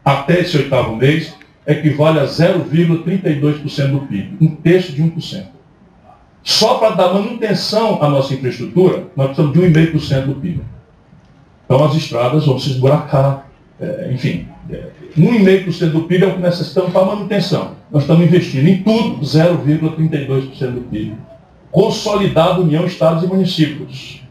até 0.04 0.40
esse 0.40 0.56
oitavo 0.56 0.96
mês 0.96 1.32
equivale 1.64 2.18
a 2.18 2.24
0,32% 2.24 3.90
do 3.90 4.00
PIB, 4.00 4.36
um 4.40 4.56
terço 4.56 4.92
de 4.92 5.00
1%. 5.00 5.53
Só 6.44 6.74
para 6.74 6.94
dar 6.94 7.14
manutenção 7.14 8.02
à 8.02 8.08
nossa 8.08 8.34
infraestrutura, 8.34 9.04
nós 9.16 9.28
precisamos 9.28 9.54
de 9.54 9.60
1,5% 9.60 10.26
do 10.26 10.34
PIB. 10.34 10.60
Então 11.64 11.82
as 11.82 11.94
estradas 11.96 12.44
vão 12.44 12.58
se 12.58 12.68
esburacar, 12.68 13.46
é, 13.80 14.10
enfim, 14.12 14.46
é, 14.70 14.90
1,5% 15.16 15.90
do 15.90 16.02
PIB 16.02 16.24
é 16.24 16.28
o 16.28 16.34
que 16.34 16.42
necessitamos 16.42 16.92
para 16.92 17.06
manutenção. 17.06 17.72
Nós 17.90 18.02
estamos 18.02 18.26
investindo 18.26 18.68
em 18.68 18.82
tudo 18.82 19.24
0,32% 19.24 20.70
do 20.72 20.80
PIB. 20.82 21.16
Consolidado 21.70 22.62
União, 22.62 22.84
Estados 22.84 23.24
e 23.24 23.26
Municípios. 23.26 24.22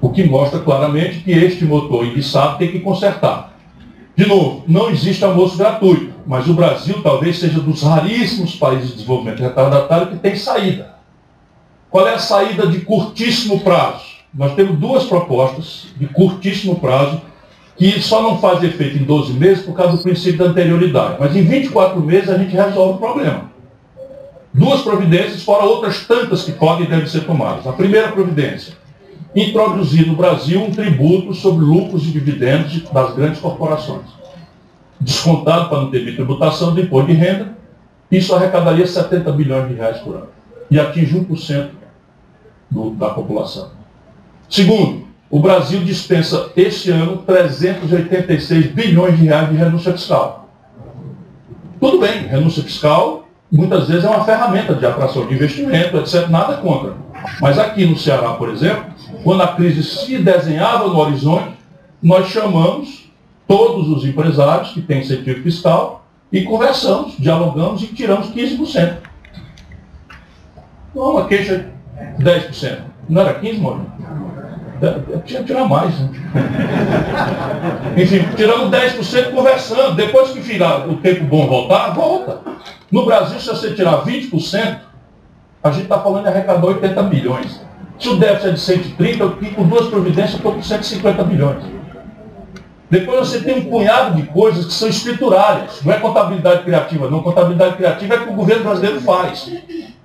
O 0.00 0.10
que 0.10 0.24
mostra 0.24 0.58
claramente 0.58 1.20
que 1.20 1.30
este 1.30 1.64
motor 1.64 2.04
enguiçado 2.04 2.58
tem 2.58 2.72
que 2.72 2.80
consertar. 2.80 3.56
De 4.16 4.26
novo, 4.26 4.64
não 4.66 4.90
existe 4.90 5.24
almoço 5.24 5.56
gratuito, 5.56 6.09
mas 6.26 6.48
o 6.48 6.54
Brasil 6.54 7.02
talvez 7.02 7.38
seja 7.38 7.60
dos 7.60 7.82
raríssimos 7.82 8.54
países 8.54 8.88
de 8.88 8.94
desenvolvimento 8.96 9.40
retardatário 9.40 10.08
que 10.08 10.16
tem 10.16 10.36
saída. 10.36 10.94
Qual 11.90 12.06
é 12.06 12.14
a 12.14 12.18
saída 12.18 12.66
de 12.66 12.80
curtíssimo 12.80 13.60
prazo? 13.60 14.04
Nós 14.32 14.54
temos 14.54 14.78
duas 14.78 15.04
propostas 15.04 15.86
de 15.96 16.06
curtíssimo 16.06 16.76
prazo 16.76 17.20
que 17.76 18.00
só 18.00 18.22
não 18.22 18.38
faz 18.38 18.62
efeito 18.62 18.98
em 18.98 19.04
12 19.04 19.32
meses 19.32 19.64
por 19.64 19.74
causa 19.74 19.96
do 19.96 20.02
princípio 20.02 20.38
da 20.38 20.50
anterioridade. 20.50 21.16
Mas 21.18 21.34
em 21.34 21.42
24 21.42 22.00
meses 22.00 22.28
a 22.28 22.38
gente 22.38 22.54
resolve 22.54 22.94
o 22.94 22.98
problema. 22.98 23.50
Duas 24.52 24.82
providências, 24.82 25.42
fora 25.42 25.64
outras 25.64 26.06
tantas 26.06 26.44
que 26.44 26.52
podem 26.52 26.86
e 26.86 26.90
devem 26.90 27.06
ser 27.06 27.24
tomadas. 27.24 27.66
A 27.66 27.72
primeira 27.72 28.08
providência, 28.08 28.74
introduzir 29.34 30.06
no 30.06 30.14
Brasil 30.14 30.62
um 30.62 30.70
tributo 30.70 31.32
sobre 31.34 31.64
lucros 31.64 32.04
e 32.04 32.10
dividendos 32.10 32.82
das 32.92 33.14
grandes 33.14 33.40
corporações. 33.40 34.19
Descontado 35.00 35.68
para 35.68 35.80
não 35.80 35.90
ter 35.90 36.14
tributação 36.14 36.74
do 36.74 36.80
imposto 36.80 37.06
de 37.08 37.14
renda, 37.14 37.54
isso 38.10 38.34
arrecadaria 38.34 38.86
70 38.86 39.32
bilhões 39.32 39.68
de 39.68 39.74
reais 39.74 39.98
por 39.98 40.16
ano. 40.16 40.28
E 40.70 40.78
atinge 40.78 41.18
1% 41.18 41.70
do, 42.70 42.90
da 42.90 43.10
população. 43.10 43.70
Segundo, 44.48 45.04
o 45.30 45.38
Brasil 45.38 45.80
dispensa 45.84 46.50
este 46.56 46.90
ano 46.90 47.18
386 47.18 48.66
bilhões 48.72 49.16
de 49.16 49.24
reais 49.24 49.48
de 49.48 49.56
renúncia 49.56 49.92
fiscal. 49.92 50.48
Tudo 51.80 51.98
bem, 51.98 52.26
renúncia 52.26 52.62
fiscal 52.62 53.28
muitas 53.50 53.88
vezes 53.88 54.04
é 54.04 54.08
uma 54.08 54.24
ferramenta 54.24 54.74
de 54.74 54.86
atração 54.86 55.26
de 55.26 55.34
investimento, 55.34 55.96
etc. 55.96 56.28
Nada 56.28 56.58
contra. 56.58 56.94
Mas 57.40 57.58
aqui 57.58 57.84
no 57.84 57.96
Ceará, 57.96 58.34
por 58.34 58.48
exemplo, 58.48 58.84
quando 59.24 59.42
a 59.42 59.48
crise 59.48 59.82
se 59.82 60.18
desenhava 60.18 60.88
no 60.88 60.98
horizonte, 60.98 61.54
nós 62.02 62.28
chamamos 62.28 62.99
todos 63.50 63.88
os 63.88 64.04
empresários 64.04 64.70
que 64.70 64.80
têm 64.80 65.00
incentivo 65.00 65.42
fiscal 65.42 66.06
e 66.30 66.44
conversamos, 66.44 67.16
dialogamos 67.18 67.82
e 67.82 67.88
tiramos 67.88 68.28
15%. 68.28 68.98
Não, 70.94 71.10
uma 71.10 71.26
queixa 71.26 71.66
10%. 72.20 72.78
Não 73.08 73.22
era 73.22 73.40
15%, 73.40 73.60
Maurício? 73.60 73.90
Tinha 75.26 75.40
que 75.40 75.46
tirar 75.46 75.68
mais. 75.68 75.98
Né? 75.98 76.10
Enfim, 77.98 78.20
tiramos 78.36 78.70
10% 78.70 79.32
conversando. 79.32 79.96
Depois 79.96 80.30
que 80.30 80.38
virar 80.38 80.88
o 80.88 80.98
tempo 80.98 81.24
bom 81.24 81.48
voltar, 81.48 81.90
volta. 81.90 82.42
No 82.88 83.04
Brasil, 83.04 83.40
se 83.40 83.48
você 83.48 83.74
tirar 83.74 84.04
20%, 84.04 84.78
a 85.64 85.70
gente 85.72 85.82
está 85.82 85.98
falando 85.98 86.22
de 86.22 86.28
arrecadar 86.28 86.64
80 86.64 87.02
milhões. 87.02 87.60
Se 87.98 88.08
o 88.10 88.16
déficit 88.16 88.48
é 88.48 88.52
de 88.52 88.60
130, 88.60 89.24
eu 89.24 89.36
com 89.56 89.64
duas 89.64 89.88
providências, 89.88 90.34
estou 90.34 90.54
com 90.54 90.62
150 90.62 91.24
milhões. 91.24 91.79
Depois 92.90 93.28
você 93.28 93.40
tem 93.40 93.58
um 93.58 93.70
punhado 93.70 94.16
de 94.16 94.26
coisas 94.28 94.66
que 94.66 94.72
são 94.72 94.88
escriturárias. 94.88 95.80
Não 95.84 95.92
é 95.92 96.00
contabilidade 96.00 96.64
criativa, 96.64 97.08
não. 97.08 97.22
Contabilidade 97.22 97.76
criativa 97.76 98.14
é 98.14 98.18
que 98.18 98.30
o 98.30 98.34
governo 98.34 98.64
brasileiro 98.64 99.00
faz. 99.00 99.48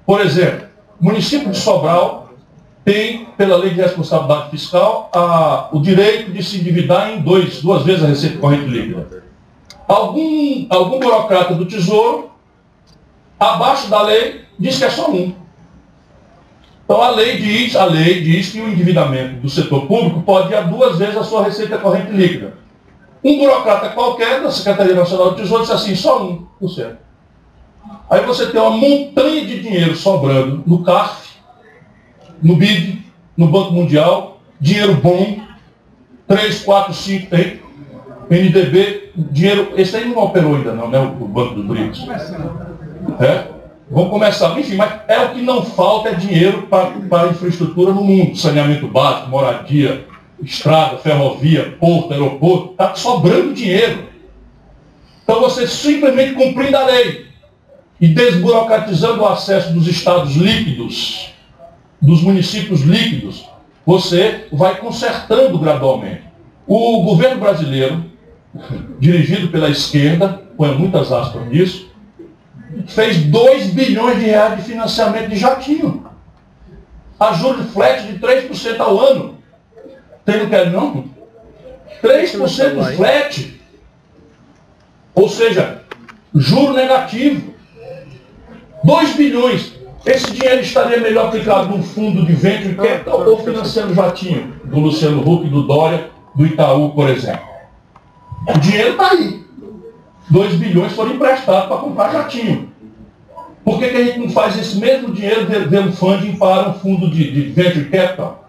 Por 0.06 0.22
exemplo, 0.22 0.68
o 1.02 1.06
município 1.06 1.50
de 1.50 1.58
Sobral 1.58 2.30
tem, 2.84 3.26
pela 3.36 3.58
lei 3.58 3.72
de 3.72 3.82
responsabilidade 3.82 4.52
fiscal, 4.52 5.10
a, 5.12 5.70
o 5.72 5.80
direito 5.82 6.32
de 6.32 6.44
se 6.44 6.60
endividar 6.60 7.10
em 7.10 7.22
dois, 7.22 7.60
duas 7.60 7.84
vezes 7.84 8.04
a 8.04 8.08
receita 8.08 8.38
corrente 8.38 8.66
líquida. 8.66 9.24
Algum, 9.88 10.68
algum 10.70 11.00
burocrata 11.00 11.56
do 11.56 11.66
Tesouro, 11.66 12.30
abaixo 13.40 13.90
da 13.90 14.04
lei, 14.04 14.42
diz 14.60 14.78
que 14.78 14.84
é 14.84 14.90
só 14.92 15.10
um. 15.10 15.34
Então 16.84 17.02
a 17.02 17.10
lei 17.10 17.38
diz, 17.38 17.76
a 17.76 17.86
lei 17.86 18.22
diz 18.22 18.52
que 18.52 18.62
o 18.62 18.70
endividamento 18.70 19.42
do 19.42 19.50
setor 19.50 19.88
público 19.88 20.22
pode 20.22 20.52
ir 20.52 20.56
a 20.56 20.62
duas 20.62 21.00
vezes 21.00 21.18
a 21.18 21.24
sua 21.24 21.44
receita 21.44 21.80
corrente 21.80 22.12
líquida. 22.12 22.65
Um 23.26 23.40
burocrata 23.40 23.90
qualquer 23.90 24.44
da 24.44 24.52
Secretaria 24.52 24.94
Nacional 24.94 25.32
do 25.32 25.36
Tesouro 25.38 25.64
disse 25.64 25.74
assim, 25.74 25.96
só 25.96 26.24
um 26.24 26.46
por 26.60 26.70
cento. 26.70 26.98
Aí 28.08 28.24
você 28.24 28.52
tem 28.52 28.62
uma 28.62 28.70
montanha 28.70 29.44
de 29.44 29.62
dinheiro 29.62 29.96
sobrando 29.96 30.62
no 30.68 30.84
CARF, 30.84 31.30
no 32.40 32.56
BID, 32.56 33.04
no 33.36 33.48
Banco 33.48 33.72
Mundial, 33.72 34.38
dinheiro 34.62 34.94
bom, 34.94 35.40
3, 36.28 36.64
4, 36.64 36.94
5, 36.94 37.30
tem, 37.32 37.62
NDB, 38.30 39.12
dinheiro, 39.16 39.74
esse 39.76 39.96
aí 39.98 40.08
não 40.08 40.22
operou 40.22 40.56
ainda 40.56 40.74
não, 40.74 40.88
né? 40.88 41.00
O 41.00 41.26
Banco 41.26 41.56
dos 41.56 41.66
BRICS. 41.66 42.06
É? 43.20 43.48
Vamos 43.90 44.12
começar. 44.12 44.58
Enfim, 44.60 44.76
mas 44.76 45.02
é 45.08 45.20
o 45.20 45.30
que 45.30 45.42
não 45.42 45.64
falta 45.64 46.10
é 46.10 46.14
dinheiro 46.14 46.68
para 46.68 47.24
a 47.24 47.28
infraestrutura 47.28 47.92
no 47.92 48.04
mundo. 48.04 48.36
Saneamento 48.36 48.88
básico, 48.88 49.30
moradia, 49.30 50.06
estrada, 50.42 50.98
ferrovia, 50.98 51.76
porto, 51.80 52.14
aeroporto. 52.14 52.72
Está 52.72 52.96
sobrando 52.96 53.54
dinheiro. 53.54 54.10
Então 55.24 55.42
você 55.42 55.68
simplesmente 55.68 56.34
cumprindo 56.34 56.78
a 56.78 56.86
lei 56.86 57.26
e 58.00 58.08
desburocratizando 58.08 59.22
o 59.22 59.28
acesso 59.28 59.74
dos 59.74 59.88
estados 59.88 60.36
líquidos, 60.36 61.34
dos 62.02 62.22
municípios 62.22 62.82
líquidos, 62.82 63.46
você 63.86 64.48
vai 64.52 64.78
consertando 64.78 65.58
gradualmente. 65.58 66.24
O 66.68 67.04
governo 67.04 67.40
brasileiro, 67.40 68.06
dirigido 69.00 69.50
pela 69.50 69.70
esquerda, 69.70 70.42
põe 70.58 70.76
muitas 70.76 71.12
aspas 71.12 71.48
nisso, 71.48 71.90
fez 72.88 73.24
2 73.26 73.68
bilhões 73.68 74.20
de 74.20 74.26
reais 74.26 74.58
de 74.58 74.64
financiamento 74.64 75.30
de 75.30 75.38
jatinho. 75.38 76.06
A 77.20 77.34
juros 77.34 77.66
de 77.66 77.72
flat 77.72 78.06
de 78.06 78.20
3% 78.20 78.80
ao 78.80 79.00
ano. 79.00 79.35
Tem 80.26 80.40
não 80.40 80.50
quer 80.50 80.72
não? 80.72 81.06
3% 82.04 82.90
de 82.90 82.96
flat. 82.96 83.62
Ou 85.14 85.30
seja, 85.30 85.82
juro 86.34 86.74
negativo. 86.74 87.54
2 88.84 89.16
bilhões. 89.16 89.74
Esse 90.06 90.32
dinheiro 90.32 90.62
estaria 90.62 91.00
melhor 91.00 91.28
aplicado 91.28 91.70
num 91.70 91.82
fundo 91.82 92.26
de 92.26 92.34
venture 92.34 92.76
capital 92.76 93.28
ou 93.28 93.44
financiando 93.44 93.94
jatinho 93.96 94.54
do 94.66 94.80
Luciano 94.80 95.28
Huck, 95.28 95.48
do 95.50 95.64
Dória, 95.64 96.10
do 96.36 96.46
Itaú, 96.46 96.92
por 96.92 97.10
exemplo. 97.10 97.46
O 98.48 98.60
dinheiro 98.60 98.92
está 98.92 99.12
aí. 99.12 99.44
2 100.30 100.56
bilhões 100.56 100.94
foram 100.94 101.16
emprestados 101.16 101.68
para 101.68 101.78
comprar 101.78 102.12
jatinho. 102.12 102.70
Por 103.64 103.80
que, 103.80 103.90
que, 103.90 103.98
a 103.98 104.04
gente 104.04 104.20
não 104.20 104.30
faz 104.30 104.56
esse 104.60 104.78
mesmo 104.78 105.12
dinheiro 105.12 105.48
dando 105.68 105.92
funding 105.92 106.36
para 106.36 106.70
um 106.70 106.74
fundo 106.76 107.10
de, 107.10 107.32
de 107.32 107.42
venture 107.50 107.86
capital? 107.86 108.48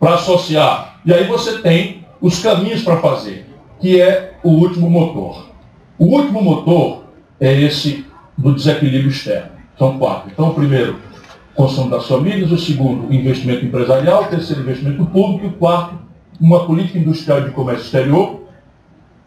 Para 0.00 0.14
associar. 0.14 0.93
E 1.04 1.12
aí 1.12 1.24
você 1.26 1.58
tem 1.58 2.06
os 2.20 2.38
caminhos 2.42 2.82
para 2.82 3.00
fazer, 3.00 3.46
que 3.80 4.00
é 4.00 4.34
o 4.42 4.50
último 4.50 4.88
motor. 4.88 5.46
O 5.98 6.06
último 6.06 6.42
motor 6.42 7.04
é 7.38 7.52
esse 7.52 8.06
do 8.36 8.54
desequilíbrio 8.54 9.10
externo. 9.10 9.50
São 9.78 9.98
quatro. 9.98 10.30
Então, 10.30 10.48
o 10.48 10.54
primeiro, 10.54 10.98
consumo 11.54 11.90
das 11.90 12.06
famílias. 12.06 12.50
O 12.50 12.58
segundo, 12.58 13.12
investimento 13.12 13.64
empresarial. 13.64 14.24
O 14.24 14.26
terceiro, 14.26 14.62
investimento 14.62 15.04
público. 15.06 15.44
E 15.44 15.48
o 15.48 15.52
quarto, 15.52 15.98
uma 16.40 16.64
política 16.64 16.98
industrial 16.98 17.42
de 17.42 17.50
comércio 17.50 17.84
exterior 17.84 18.40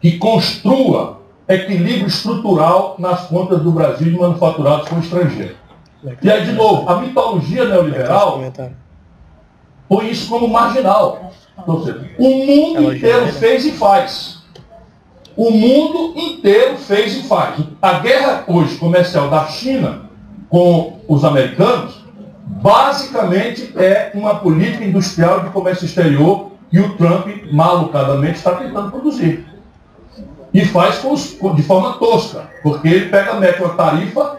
que 0.00 0.18
construa 0.18 1.20
equilíbrio 1.48 2.06
estrutural 2.06 2.96
nas 2.98 3.26
contas 3.26 3.62
do 3.62 3.72
Brasil 3.72 4.12
de 4.12 4.18
manufaturados 4.18 4.88
com 4.88 4.98
estrangeiro. 4.98 5.56
E 6.22 6.30
aí, 6.30 6.44
de 6.44 6.52
novo, 6.52 6.88
a 6.88 7.00
mitologia 7.00 7.64
neoliberal 7.64 8.40
põe 9.88 10.10
isso 10.10 10.28
como 10.28 10.46
marginal. 10.48 11.32
Ou 11.68 11.84
seja, 11.84 12.10
o 12.18 12.28
mundo 12.28 12.94
inteiro 12.94 13.26
fez 13.28 13.66
e 13.66 13.72
faz. 13.72 14.38
O 15.36 15.50
mundo 15.50 16.14
inteiro 16.18 16.78
fez 16.78 17.16
e 17.16 17.22
faz. 17.24 17.60
A 17.80 17.98
guerra 18.00 18.44
hoje 18.48 18.76
comercial 18.76 19.28
da 19.28 19.46
China 19.46 20.08
com 20.48 20.98
os 21.06 21.24
americanos, 21.24 22.02
basicamente 22.46 23.72
é 23.76 24.10
uma 24.14 24.36
política 24.36 24.82
industrial 24.82 25.40
de 25.40 25.50
comércio 25.50 25.84
exterior 25.84 26.52
que 26.70 26.80
o 26.80 26.96
Trump 26.96 27.26
malucadamente 27.52 28.38
está 28.38 28.52
tentando 28.52 28.90
produzir 28.90 29.46
e 30.52 30.64
faz 30.64 31.02
de 31.54 31.62
forma 31.62 31.98
tosca, 31.98 32.48
porque 32.62 32.88
ele 32.88 33.10
pega, 33.10 33.34
mete 33.34 33.62
uma 33.62 33.74
tarifa 33.74 34.38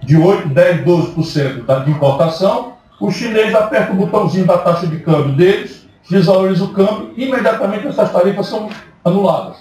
de 0.00 0.16
8, 0.16 0.48
10, 0.48 0.84
12% 0.84 1.84
de 1.84 1.90
importação, 1.90 2.74
o 3.00 3.10
chinês 3.10 3.52
aperta 3.52 3.92
o 3.92 3.96
botãozinho 3.96 4.46
da 4.46 4.58
taxa 4.58 4.86
de 4.86 5.00
câmbio 5.00 5.34
deles, 5.34 5.75
desvaloriza 6.08 6.64
o 6.64 6.72
câmbio, 6.72 7.12
imediatamente 7.16 7.86
essas 7.86 8.12
tarifas 8.12 8.46
são 8.46 8.68
anuladas. 9.04 9.56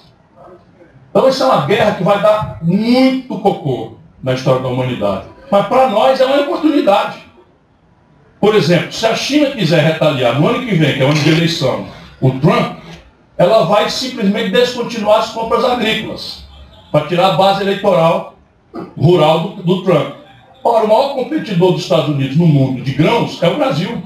Então 1.10 1.30
isso 1.30 1.44
é 1.44 1.46
uma 1.46 1.66
guerra 1.66 1.96
que 1.96 2.04
vai 2.04 2.22
dar 2.22 2.60
muito 2.62 3.40
cocô 3.40 3.94
na 4.22 4.34
história 4.34 4.62
da 4.62 4.68
humanidade. 4.68 5.26
Mas 5.50 5.68
para 5.68 5.90
nós 5.90 6.20
é 6.20 6.26
uma 6.26 6.42
oportunidade. 6.42 7.20
Por 8.40 8.54
exemplo, 8.54 8.92
se 8.92 9.06
a 9.06 9.16
China 9.16 9.52
quiser 9.52 9.82
retaliar 9.82 10.40
no 10.40 10.48
ano 10.48 10.66
que 10.66 10.76
vem, 10.76 10.96
que 10.96 11.02
é 11.02 11.06
o 11.06 11.10
ano 11.10 11.20
de 11.20 11.30
eleição, 11.30 11.88
o 12.22 12.32
Trump, 12.40 12.80
ela 13.38 13.66
vai 13.66 13.90
simplesmente 13.90 14.52
descontinuar 14.52 15.20
as 15.20 15.30
compras 15.30 15.64
agrícolas, 15.64 16.46
para 16.92 17.08
tirar 17.08 17.34
a 17.34 17.38
base 17.38 17.62
eleitoral 17.62 18.36
rural 18.98 19.50
do, 19.50 19.64
do 19.64 19.84
Trump. 19.84 20.16
Ora, 20.64 20.86
o 20.86 20.88
maior 20.88 21.14
competidor 21.14 21.74
dos 21.74 21.84
Estados 21.84 22.10
Unidos 22.10 22.38
no 22.38 22.48
mundo 22.48 22.82
de 22.82 22.92
grãos 22.94 23.42
é 23.44 23.48
o 23.48 23.56
Brasil. 23.56 24.02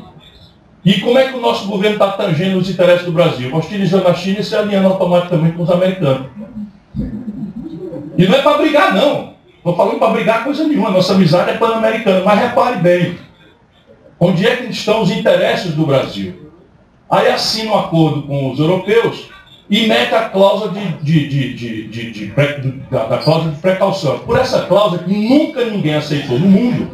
E 0.84 1.02
como 1.02 1.18
é 1.18 1.28
que 1.28 1.38
o 1.38 1.42
nosso 1.42 1.68
governo 1.68 1.96
está 1.96 2.14
tangendo 2.14 2.58
os 2.58 2.70
interesses 2.70 3.06
do 3.06 3.12
Brasil? 3.12 3.54
Hostilizando 3.54 4.08
a 4.08 4.14
China 4.14 4.40
e 4.40 4.44
se 4.44 4.56
alinhando 4.56 4.88
automaticamente 4.88 5.58
com 5.58 5.64
os 5.64 5.70
americanos. 5.70 6.28
E 8.18 8.28
não 8.28 8.36
é 8.36 8.42
para 8.42 8.58
brigar, 8.58 8.94
não. 8.96 9.34
Estou 9.58 9.76
falando 9.76 10.00
para 10.00 10.14
brigar 10.14 10.44
coisa 10.44 10.66
nenhuma. 10.66 10.90
Nossa 10.90 11.14
amizade 11.14 11.52
é 11.52 11.58
pan-americana. 11.58 12.22
Mas 12.24 12.40
repare 12.40 12.78
bem, 12.78 13.18
onde 14.20 14.48
é 14.48 14.56
que 14.56 14.72
estão 14.72 15.02
os 15.02 15.12
interesses 15.12 15.74
do 15.74 15.86
Brasil? 15.86 16.50
Aí 17.10 17.28
assina 17.28 17.72
um 17.72 17.78
acordo 17.78 18.24
com 18.24 18.52
os 18.52 18.60
europeus 18.60 19.30
e 19.70 19.86
mete 19.86 20.16
a 20.16 20.30
cláusula 20.30 20.72
de, 20.72 21.28
de, 21.28 21.54
de, 21.54 21.88
de, 21.88 22.34
da 22.90 23.18
cláusula 23.18 23.52
de 23.52 23.60
precaução. 23.60 24.20
Por 24.20 24.38
essa 24.38 24.62
cláusula 24.62 25.04
que 25.04 25.14
nunca 25.14 25.66
ninguém 25.66 25.96
aceitou 25.96 26.40
no 26.40 26.48
mundo, 26.48 26.90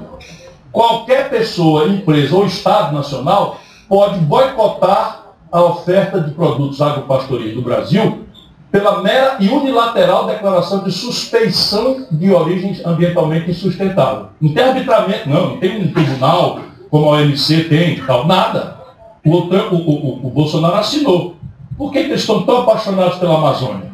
qualquer 0.71 1.29
pessoa, 1.29 1.87
empresa 1.87 2.35
ou 2.35 2.45
Estado 2.45 2.93
nacional 2.93 3.61
pode 3.87 4.19
boicotar 4.19 5.25
a 5.51 5.63
oferta 5.63 6.19
de 6.19 6.31
produtos 6.31 6.81
agropastoris 6.81 7.53
do 7.53 7.61
Brasil 7.61 8.25
pela 8.71 9.01
mera 9.01 9.37
e 9.39 9.47
unilateral 9.47 10.25
declaração 10.25 10.83
de 10.83 10.91
suspeição 10.91 12.07
de 12.11 12.33
origem 12.33 12.75
ambientalmente 12.85 13.49
insustentável. 13.49 14.27
Não 14.41 14.53
tem 14.53 14.63
arbitramento, 14.63 15.29
não, 15.29 15.51
não 15.51 15.57
tem 15.57 15.81
um 15.81 15.93
tribunal 15.93 16.59
como 16.91 17.05
a 17.05 17.19
OMC 17.19 17.69
tem, 17.69 18.01
tal, 18.01 18.27
nada. 18.27 18.77
o, 19.25 19.31
o, 19.31 19.75
o, 19.75 20.27
o 20.27 20.29
Bolsonaro 20.29 20.75
assinou. 20.75 21.37
Por 21.77 21.91
que, 21.91 22.03
que 22.03 22.09
eles 22.09 22.21
estão 22.21 22.43
tão 22.43 22.63
apaixonados 22.63 23.17
pela 23.17 23.35
Amazônia? 23.35 23.91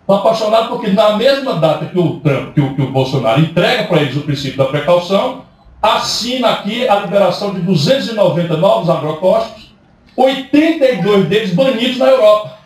Estão 0.00 0.16
apaixonados 0.16 0.68
porque 0.68 0.90
na 0.90 1.16
mesma 1.16 1.54
data 1.54 1.86
que 1.86 1.98
o 1.98 2.20
Trump, 2.20 2.52
que 2.52 2.60
o, 2.60 2.74
que 2.74 2.82
o 2.82 2.90
Bolsonaro 2.90 3.40
entrega 3.40 3.84
para 3.84 4.02
eles 4.02 4.16
o 4.16 4.20
princípio 4.20 4.58
da 4.58 4.66
precaução, 4.66 5.45
assina 5.94 6.50
aqui 6.50 6.88
a 6.88 7.00
liberação 7.00 7.54
de 7.54 7.60
290 7.60 8.56
novos 8.56 8.90
agrotóxicos, 8.90 9.74
82 10.16 11.26
deles 11.26 11.54
banidos 11.54 11.98
na 11.98 12.06
Europa, 12.06 12.58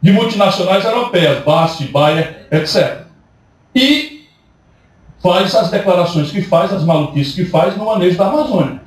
de 0.00 0.12
multinacionais 0.12 0.84
europeias, 0.84 1.42
BASF, 1.44 1.84
Bayer, 1.86 2.46
etc. 2.50 3.02
E 3.74 4.26
faz 5.22 5.54
as 5.54 5.70
declarações 5.70 6.30
que 6.30 6.42
faz, 6.42 6.72
as 6.72 6.84
maluquices 6.84 7.34
que 7.34 7.44
faz 7.44 7.76
no 7.76 7.86
manejo 7.86 8.18
da 8.18 8.26
Amazônia. 8.26 8.82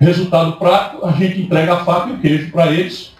Resultado 0.00 0.52
prático, 0.52 1.06
a 1.06 1.12
gente 1.12 1.42
entrega 1.42 1.74
a 1.74 1.84
faca 1.84 2.08
e 2.08 2.12
o 2.12 2.18
queijo 2.18 2.50
para 2.50 2.72
eles, 2.72 3.12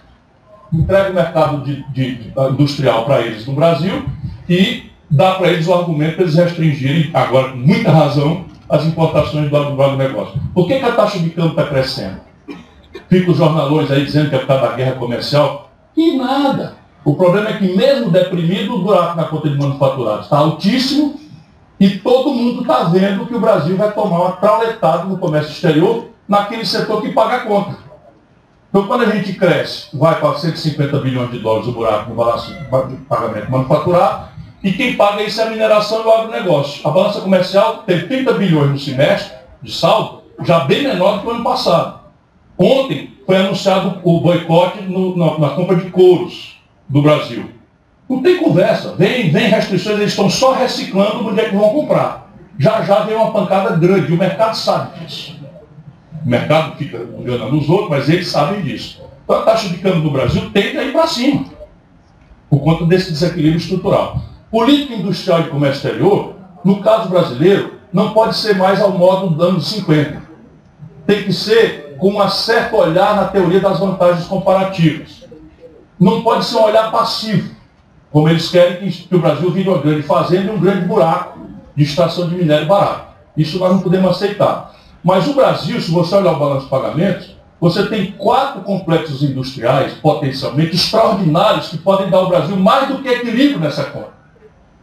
entrega 0.73 1.11
o 1.11 1.15
mercado 1.15 1.65
de, 1.65 1.83
de, 1.91 2.15
de, 2.15 2.33
industrial 2.51 3.05
para 3.05 3.21
eles 3.21 3.47
no 3.47 3.53
Brasil 3.53 4.05
e 4.49 4.91
dá 5.11 5.35
para 5.35 5.49
eles 5.49 5.67
o 5.67 5.75
argumento 5.75 6.15
para 6.15 6.25
eles 6.25 6.37
restringirem, 6.37 7.11
agora 7.13 7.53
com 7.53 7.59
muita 7.59 7.91
razão, 7.91 8.47
as 8.71 8.85
importações 8.87 9.51
do 9.51 9.57
agronegócio. 9.57 10.41
Por 10.55 10.69
que, 10.69 10.79
que 10.79 10.85
a 10.85 10.93
taxa 10.93 11.19
de 11.19 11.31
câmbio 11.31 11.51
está 11.51 11.65
crescendo? 11.65 12.21
Fica 13.09 13.31
os 13.31 13.37
jornalões 13.37 13.91
aí 13.91 14.05
dizendo 14.05 14.31
que 14.31 14.37
é 14.37 14.39
por 14.39 14.47
causa 14.47 14.69
da 14.69 14.77
guerra 14.77 14.93
comercial. 14.93 15.71
E 15.97 16.17
nada. 16.17 16.77
O 17.05 17.17
problema 17.17 17.51
é 17.51 17.53
que 17.55 17.77
mesmo 17.77 18.11
deprimido, 18.11 18.77
o 18.77 18.83
buraco 18.83 19.17
na 19.17 19.25
conta 19.25 19.49
de 19.49 19.59
manufaturado 19.59 20.23
está 20.23 20.39
altíssimo 20.39 21.19
e 21.81 21.99
todo 21.99 22.33
mundo 22.33 22.61
está 22.61 22.85
vendo 22.85 23.27
que 23.27 23.35
o 23.35 23.41
Brasil 23.41 23.77
vai 23.77 23.91
tomar 23.93 24.21
uma 24.21 24.33
trauletada 24.33 25.05
no 25.05 25.19
comércio 25.19 25.51
exterior 25.51 26.09
naquele 26.29 26.65
setor 26.65 27.03
que 27.03 27.11
paga 27.11 27.37
a 27.37 27.41
conta. 27.41 27.77
Então, 28.69 28.87
quando 28.87 29.03
a 29.03 29.11
gente 29.11 29.33
cresce, 29.33 29.89
vai 29.97 30.21
para 30.21 30.39
150 30.39 30.97
bilhões 30.99 31.33
de 31.33 31.41
dólares 31.41 31.67
o 31.67 31.73
buraco 31.73 32.11
no 32.11 32.15
balanço 32.15 32.55
de 32.55 32.97
pagamento 33.09 33.51
manufaturado, 33.51 34.29
e 34.63 34.73
quem 34.73 34.95
paga 34.95 35.23
isso 35.23 35.41
é 35.41 35.45
a 35.45 35.51
mineração 35.51 36.03
e 36.03 36.07
o 36.07 36.13
agronegócio. 36.13 36.87
A 36.87 36.91
balança 36.91 37.21
comercial 37.21 37.83
tem 37.87 38.07
30 38.07 38.35
bilhões 38.35 38.71
no 38.71 38.79
semestre 38.79 39.33
de 39.63 39.73
saldo, 39.73 40.23
já 40.45 40.61
bem 40.61 40.83
menor 40.83 41.17
do 41.17 41.21
que 41.23 41.27
o 41.29 41.31
ano 41.31 41.45
passado. 41.45 42.01
Ontem 42.59 43.15
foi 43.27 43.39
anunciado 43.39 44.01
o 44.05 44.21
boicote 44.21 44.83
no, 44.83 45.17
na, 45.17 45.39
na, 45.39 45.49
compra 45.51 45.77
de 45.77 45.91
couros 45.91 46.61
do 46.87 47.01
Brasil. 47.01 47.51
Não 48.09 48.21
tem 48.23 48.37
conversa. 48.37 48.95
Vem, 48.97 49.31
vem 49.31 49.49
restrições, 49.49 49.99
eles 49.99 50.11
estão 50.11 50.29
só 50.29 50.53
reciclando 50.53 51.27
onde 51.27 51.41
é 51.41 51.49
que 51.49 51.57
vão 51.57 51.71
comprar. 51.71 52.31
Já 52.59 52.83
já 52.83 53.01
vem 53.01 53.17
uma 53.17 53.33
pancada 53.33 53.77
grande, 53.77 54.13
o 54.13 54.19
mercado 54.19 54.55
sabe 54.55 54.99
disso. 55.01 55.41
O 56.23 56.29
mercado 56.29 56.77
fica 56.77 56.99
enganando 57.19 57.57
os 57.59 57.71
outros, 57.71 57.89
mas 57.89 58.09
eles 58.11 58.29
sabem 58.29 58.61
disso. 58.61 59.01
Então 59.25 59.37
a 59.37 59.43
taxa 59.43 59.69
de 59.71 59.79
câmbio 59.79 60.03
do 60.03 60.11
Brasil 60.11 60.51
tende 60.53 60.77
a 60.77 60.85
ir 60.85 60.93
para 60.93 61.07
cima, 61.07 61.47
por 62.51 62.61
conta 62.61 62.85
desse 62.85 63.11
desequilíbrio 63.11 63.59
estrutural. 63.59 64.30
Política 64.51 64.95
industrial 64.95 65.45
de 65.45 65.51
comércio 65.51 65.87
exterior, 65.87 66.35
no 66.65 66.81
caso 66.83 67.09
brasileiro, 67.09 67.75
não 67.93 68.13
pode 68.13 68.37
ser 68.37 68.57
mais 68.57 68.81
ao 68.81 68.91
modo 68.91 69.31
dos 69.31 69.47
anos 69.47 69.69
50. 69.69 70.21
Tem 71.07 71.23
que 71.23 71.33
ser 71.33 71.97
com 71.99 72.21
um 72.21 72.29
certo 72.29 72.77
olhar 72.77 73.15
na 73.15 73.27
teoria 73.27 73.61
das 73.61 73.79
vantagens 73.79 74.27
comparativas. 74.27 75.25
Não 75.99 76.23
pode 76.23 76.45
ser 76.47 76.57
um 76.57 76.65
olhar 76.65 76.91
passivo, 76.91 77.55
como 78.11 78.29
eles 78.29 78.49
querem 78.49 78.91
que, 78.91 79.15
o 79.15 79.21
Brasil 79.21 79.53
vire 79.53 79.69
uma 79.69 79.79
grande 79.79 80.03
fazenda 80.03 80.51
e 80.51 80.55
um 80.57 80.59
grande 80.59 80.85
buraco 80.85 81.39
de 81.77 81.85
extração 81.85 82.29
de 82.29 82.35
minério 82.35 82.67
barato. 82.67 83.15
Isso 83.37 83.57
nós 83.57 83.71
não 83.71 83.81
podemos 83.81 84.11
aceitar. 84.11 84.75
Mas 85.05 85.29
o 85.29 85.35
Brasil, 85.35 85.81
se 85.81 85.93
você 85.93 86.17
olhar 86.17 86.33
o 86.33 86.39
balanço 86.41 86.65
de 86.65 86.71
pagamentos, 86.71 87.37
você 87.61 87.87
tem 87.87 88.13
quatro 88.13 88.63
complexos 88.63 89.23
industriais 89.23 89.93
potencialmente 89.95 90.75
extraordinários 90.75 91.69
que 91.69 91.79
podem 91.79 92.11
dar 92.11 92.19
ao 92.19 92.29
Brasil 92.29 92.57
mais 92.57 92.89
do 92.89 92.99
que 92.99 93.09
equilíbrio 93.09 93.61
nessa 93.61 93.85
conta. 93.85 94.20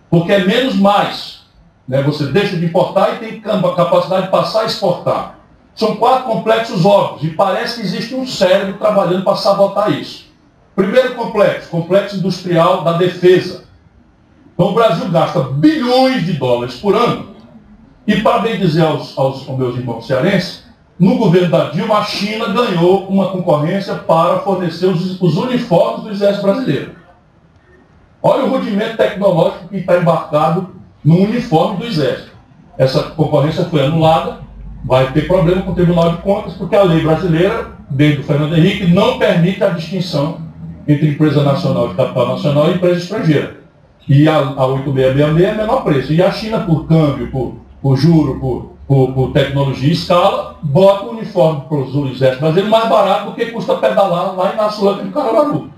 Porque 0.10 0.32
é 0.32 0.46
menos 0.46 0.76
mais. 0.76 1.42
Né? 1.88 2.02
Você 2.04 2.28
deixa 2.28 2.58
de 2.58 2.66
importar 2.66 3.16
e 3.16 3.18
tem 3.18 3.40
capacidade 3.40 4.26
de 4.26 4.32
passar 4.32 4.62
a 4.62 4.66
exportar. 4.66 5.40
São 5.76 5.96
quatro 5.96 6.26
complexos 6.26 6.86
óbvios 6.86 7.32
e 7.32 7.36
parece 7.36 7.76
que 7.76 7.86
existe 7.86 8.16
um 8.16 8.26
cérebro 8.26 8.78
trabalhando 8.80 9.24
para 9.24 9.36
sabotar 9.36 9.92
isso. 9.92 10.26
Primeiro 10.76 11.16
complexo, 11.16 11.70
complexo 11.70 12.18
industrial 12.18 12.84
da 12.84 12.94
defesa. 12.94 13.66
Então 14.54 14.70
o 14.70 14.74
Brasil 14.74 15.08
gasta 15.10 15.40
bilhões 15.40 16.26
de 16.26 16.34
dólares 16.34 16.76
por 16.76 16.96
ano. 16.96 17.36
E 18.08 18.22
para 18.22 18.40
bem 18.40 18.58
dizer 18.58 18.84
aos, 18.84 19.18
aos, 19.18 19.48
aos 19.48 19.58
meus 19.58 19.76
irmãos 19.76 20.08
cearenses, 20.08 20.64
no 20.98 21.18
governo 21.18 21.52
da 21.52 21.66
Dilma, 21.66 22.00
a 22.00 22.04
China 22.04 22.48
ganhou 22.48 23.08
uma 23.08 23.28
concorrência 23.28 23.94
para 23.94 24.40
fornecer 24.40 24.88
os, 24.88 25.22
os 25.22 25.38
uniformes 25.38 26.04
do 26.04 26.10
exército 26.10 26.44
brasileiro. 26.44 26.96
Olha 28.28 28.44
o 28.44 28.50
rudimento 28.50 28.98
tecnológico 28.98 29.70
que 29.70 29.78
está 29.78 29.98
embarcado 29.98 30.72
no 31.02 31.16
uniforme 31.20 31.78
do 31.78 31.86
Exército. 31.86 32.32
Essa 32.78 33.04
concorrência 33.04 33.64
foi 33.64 33.86
anulada, 33.86 34.40
vai 34.84 35.14
ter 35.14 35.26
problema 35.26 35.62
com 35.62 35.72
o 35.72 35.74
Tribunal 35.74 36.12
de 36.12 36.18
Contas, 36.18 36.54
porque 36.56 36.76
a 36.76 36.84
lei 36.84 37.02
brasileira, 37.02 37.68
desde 37.90 38.20
o 38.20 38.24
Fernando 38.26 38.58
Henrique, 38.58 38.86
não 38.86 39.18
permite 39.18 39.64
a 39.64 39.70
distinção 39.70 40.42
entre 40.86 41.08
empresa 41.08 41.42
nacional 41.42 41.88
de 41.88 41.96
capital 41.96 42.28
nacional 42.28 42.70
e 42.70 42.74
empresa 42.74 43.00
estrangeira. 43.00 43.62
E 44.10 44.28
a, 44.28 44.36
a 44.36 44.68
8666 44.68 45.48
é 45.48 45.56
menor 45.56 45.84
preço. 45.86 46.12
E 46.12 46.22
a 46.22 46.30
China, 46.30 46.60
por 46.60 46.86
câmbio, 46.86 47.32
por, 47.32 47.56
por 47.82 47.96
juro, 47.96 48.42
por, 48.42 48.74
por, 48.86 49.14
por 49.14 49.32
tecnologia 49.32 49.88
e 49.88 49.94
escala, 49.94 50.58
bota 50.62 51.06
o 51.06 51.12
uniforme 51.12 51.62
para 51.70 51.78
os 51.78 51.96
exércitos 52.12 52.40
brasileiros 52.42 52.70
mais 52.70 52.90
barato 52.90 53.28
do 53.28 53.36
que 53.38 53.46
custa 53.46 53.76
pedalar 53.76 54.36
lá 54.36 54.52
em 54.52 54.58
Nassulândia 54.58 55.06
de 55.06 55.12
Caruaru. 55.12 55.77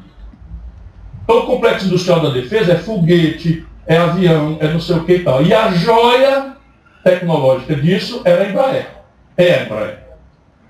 Então 1.30 1.42
o 1.42 1.46
complexo 1.46 1.86
industrial 1.86 2.22
da 2.22 2.30
defesa 2.30 2.74
é 2.74 2.78
foguete, 2.80 3.64
é 3.86 3.98
avião, 3.98 4.58
é 4.60 4.68
não 4.68 4.80
sei 4.80 4.96
o 4.96 5.04
que 5.04 5.14
e 5.14 5.24
tal. 5.24 5.44
E 5.44 5.54
a 5.54 5.70
joia 5.70 6.56
tecnológica 7.04 7.76
disso 7.76 8.24
era 8.26 8.46
a 8.46 8.50
Embraer. 8.50 8.88
É 9.38 9.54
a 9.54 9.64
Embraer. 9.64 10.00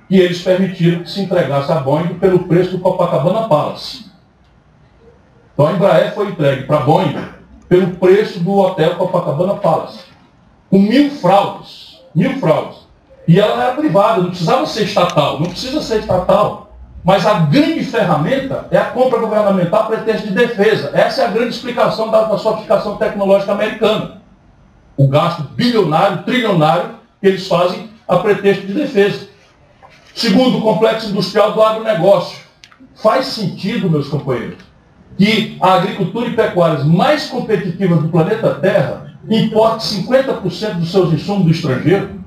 E 0.09 0.19
eles 0.19 0.41
permitiram 0.41 1.01
que 1.01 1.09
se 1.09 1.21
entregasse 1.21 1.71
a 1.71 1.75
Boeing 1.75 2.15
pelo 2.15 2.39
preço 2.39 2.71
do 2.71 2.79
Copacabana 2.79 3.47
Palace. 3.47 4.11
Então 5.53 5.67
a 5.67 5.71
Embraer 5.71 6.13
foi 6.13 6.27
entregue 6.27 6.63
para 6.63 6.79
a 6.79 6.81
Boeing 6.81 7.15
pelo 7.69 7.91
preço 7.91 8.41
do 8.41 8.57
hotel 8.57 8.97
Copacabana 8.97 9.55
Palace. 9.55 10.03
Com 10.69 10.79
mil 10.79 11.09
fraudes. 11.09 12.01
Mil 12.13 12.37
fraudes. 12.37 12.79
E 13.25 13.39
ela 13.39 13.63
era 13.63 13.75
privada, 13.75 14.23
não 14.23 14.29
precisava 14.31 14.65
ser 14.65 14.83
estatal. 14.83 15.39
Não 15.39 15.49
precisa 15.51 15.81
ser 15.81 15.99
estatal. 15.99 16.68
Mas 17.03 17.25
a 17.25 17.39
grande 17.39 17.83
ferramenta 17.83 18.67
é 18.71 18.77
a 18.77 18.85
compra 18.85 19.19
governamental 19.19 19.87
para 19.87 19.97
pretexto 19.97 20.27
de 20.27 20.33
defesa. 20.33 20.91
Essa 20.93 21.21
é 21.21 21.25
a 21.25 21.29
grande 21.29 21.55
explicação 21.55 22.11
da, 22.11 22.23
da 22.23 22.37
sofisticação 22.37 22.97
tecnológica 22.97 23.53
americana. 23.53 24.21
O 24.97 25.07
gasto 25.07 25.43
bilionário, 25.43 26.23
trilionário 26.23 26.95
que 27.21 27.27
eles 27.27 27.47
fazem 27.47 27.89
a 28.07 28.17
pretexto 28.17 28.67
de 28.67 28.73
defesa. 28.73 29.27
Segundo, 30.13 30.57
o 30.57 30.61
complexo 30.61 31.09
industrial 31.09 31.53
do 31.53 31.61
agronegócio. 31.61 32.39
Faz 32.95 33.27
sentido, 33.27 33.89
meus 33.89 34.09
companheiros, 34.09 34.57
que 35.17 35.57
a 35.61 35.75
agricultura 35.75 36.27
e 36.27 36.35
pecuárias 36.35 36.83
mais 36.83 37.27
competitivas 37.27 38.01
do 38.01 38.09
planeta 38.09 38.55
Terra 38.55 39.13
importe 39.29 39.83
50% 39.85 40.73
dos 40.75 40.91
seus 40.91 41.13
insumos 41.13 41.45
do 41.45 41.51
estrangeiro? 41.51 42.18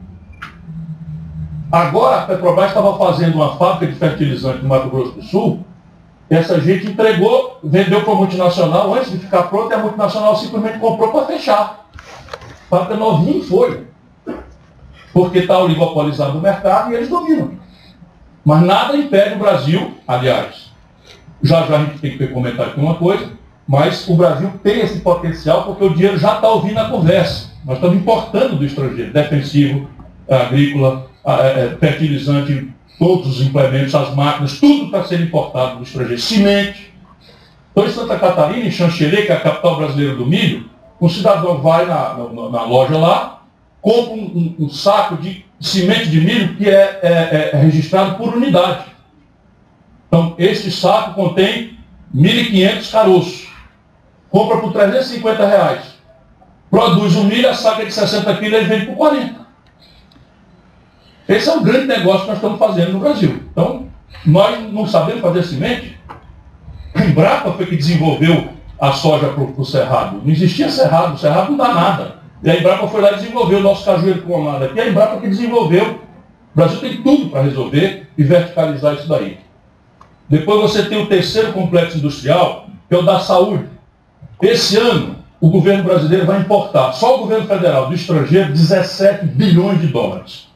Agora 1.73 2.19
a 2.19 2.27
Petrobras 2.27 2.69
estava 2.69 2.99
fazendo 2.99 3.37
uma 3.37 3.57
fábrica 3.57 3.91
de 3.91 3.99
fertilizante 3.99 4.63
no 4.63 4.69
Mato 4.69 4.91
Grosso 4.91 5.13
do 5.13 5.23
Sul, 5.23 5.65
essa 6.29 6.61
gente 6.61 6.87
entregou, 6.87 7.59
vendeu 7.65 8.03
para 8.03 8.13
a 8.13 8.17
multinacional 8.17 8.95
antes 8.95 9.11
de 9.11 9.19
ficar 9.19 9.45
pronta 9.45 9.75
e 9.75 9.79
a 9.79 9.83
multinacional 9.83 10.37
simplesmente 10.37 10.79
comprou 10.79 11.11
para 11.11 11.27
fechar. 11.27 11.87
Fábrica 12.69 12.95
novinha 12.97 13.43
foi. 13.45 13.87
Porque 15.15 15.39
está 15.39 15.59
oligopolizado 15.59 16.37
o 16.37 16.43
mercado 16.43 16.93
e 16.93 16.95
eles 16.95 17.09
dominam. 17.09 17.53
Mas 18.45 18.63
nada 18.63 18.95
impede 18.95 19.37
o 19.37 19.39
Brasil, 19.39 19.95
aliás, 20.07 20.73
já 21.43 21.63
já 21.63 21.77
a 21.77 21.85
gente 21.85 21.99
tem 22.01 22.19
que 22.19 22.27
comentar 22.29 22.69
aqui 22.69 22.81
uma 22.81 22.97
coisa, 22.97 23.31
mas 23.67 24.07
o 24.09 24.15
Brasil 24.15 24.53
tem 24.63 24.81
esse 24.81 25.01
potencial 25.01 25.65
porque 25.65 25.85
o 25.85 25.95
dinheiro 25.95 26.19
já 26.19 26.35
está 26.35 26.49
ouvindo 26.49 26.79
a 26.79 26.91
conversa. 26.91 27.51
Nós 27.65 27.77
estamos 27.77 27.97
importando 27.97 28.57
do 28.57 28.65
estrangeiro, 28.65 29.13
defensivo, 29.13 29.89
agrícola, 30.29 31.12
fertilizante, 31.79 32.73
todos 32.99 33.39
os 33.39 33.47
implementos, 33.47 33.95
as 33.95 34.15
máquinas, 34.15 34.59
tudo 34.59 34.87
está 34.87 35.05
sendo 35.05 35.25
importado 35.25 35.77
do 35.77 35.83
estrangeiro. 35.83 36.21
Semente. 36.21 36.93
Então, 37.71 37.87
em 37.87 37.91
Santa 37.91 38.19
Catarina, 38.19 38.67
em 38.67 38.71
Xanxerê, 38.71 39.23
que 39.23 39.33
é 39.33 39.37
a 39.37 39.41
capital 39.41 39.77
brasileira 39.77 40.15
do 40.15 40.27
milho, 40.27 40.71
um 41.01 41.09
cidadão 41.09 41.59
vai 41.59 41.87
na, 41.87 42.15
na, 42.15 42.51
na 42.51 42.63
loja 42.63 42.97
lá, 42.97 43.43
compra 43.81 44.13
um, 44.13 44.55
um, 44.59 44.65
um, 44.67 44.69
saco 44.69 45.17
de 45.17 45.45
semente 45.59 46.09
de 46.09 46.21
milho 46.21 46.55
que 46.55 46.69
é, 46.69 47.01
é, 47.03 47.51
é 47.53 47.57
registrado 47.57 48.17
por 48.17 48.35
unidade. 48.35 48.85
Então, 50.07 50.35
esse 50.39 50.71
saco 50.71 51.15
contém 51.15 51.79
1.500 52.15 52.91
caroços. 52.91 53.49
Compra 54.31 54.59
por 54.59 54.73
350 54.73 55.47
reais. 55.47 55.83
Produz 56.71 57.17
um 57.17 57.25
milho, 57.25 57.49
a 57.49 57.55
saca 57.55 57.85
de 57.85 57.93
60 57.93 58.37
quilos, 58.37 58.59
ele 58.59 58.67
vende 58.67 58.87
por 58.87 58.97
40. 58.97 59.42
Esse 61.29 61.49
é 61.49 61.53
um 61.53 61.63
grande 61.63 61.87
negócio 61.87 62.23
que 62.23 62.29
nós 62.29 62.37
estamos 62.37 62.59
fazendo 62.59 62.93
no 62.93 63.01
Brasil. 63.01 63.43
Então, 63.51 63.87
Nós 64.27 64.73
não 64.73 64.87
sabemos 64.87 65.21
fazer 65.21 65.43
semente. 65.43 65.99
A 66.95 67.05
Embrapa 67.05 67.53
foi 67.53 67.67
que 67.67 67.77
desenvolveu 67.77 68.49
a 68.79 68.93
soja 68.93 69.29
para 69.29 69.43
o 69.43 69.65
cerrado. 69.65 70.21
Não 70.23 70.31
existia 70.31 70.69
cerrado, 70.71 71.15
o 71.15 71.19
cerrado 71.19 71.51
não 71.51 71.57
dá 71.57 71.75
nada. 71.75 72.17
E 72.43 72.51
a 72.51 72.57
Embrapa 72.57 72.87
foi 72.89 73.01
lá 73.01 73.13
e 73.13 73.17
desenvolveu 73.17 73.59
o 73.59 73.63
nosso 73.63 73.85
cajueiro 73.85 74.23
clonado 74.23 74.65
aqui. 74.65 74.81
A 74.81 74.89
Embrapa 74.89 75.21
que 75.21 75.29
desenvolveu. 75.29 76.01
O 76.55 76.57
Brasil 76.57 76.81
tem 76.81 77.03
tudo 77.03 77.31
para 77.31 77.43
resolver 77.43 78.09
e 78.17 78.23
verticalizar 78.23 78.95
isso 78.95 79.09
daí. 79.09 79.39
Depois 80.29 80.61
você 80.61 80.85
tem 80.85 81.03
o 81.03 81.07
terceiro 81.07 81.53
complexo 81.53 81.99
industrial, 81.99 82.67
que 82.89 82.95
é 82.95 82.99
o 82.99 83.03
da 83.03 83.21
saúde. 83.21 83.65
Esse 84.41 84.77
ano, 84.77 85.17
o 85.41 85.49
governo 85.49 85.85
brasileiro 85.85 86.27
vai 86.27 86.41
importar, 86.41 86.93
só 86.93 87.17
o 87.17 87.19
governo 87.21 87.47
federal 87.47 87.87
do 87.87 87.95
estrangeiro, 87.95 88.53
17 88.53 89.27
bilhões 89.27 89.81
de 89.81 89.87
dólares. 89.87 90.52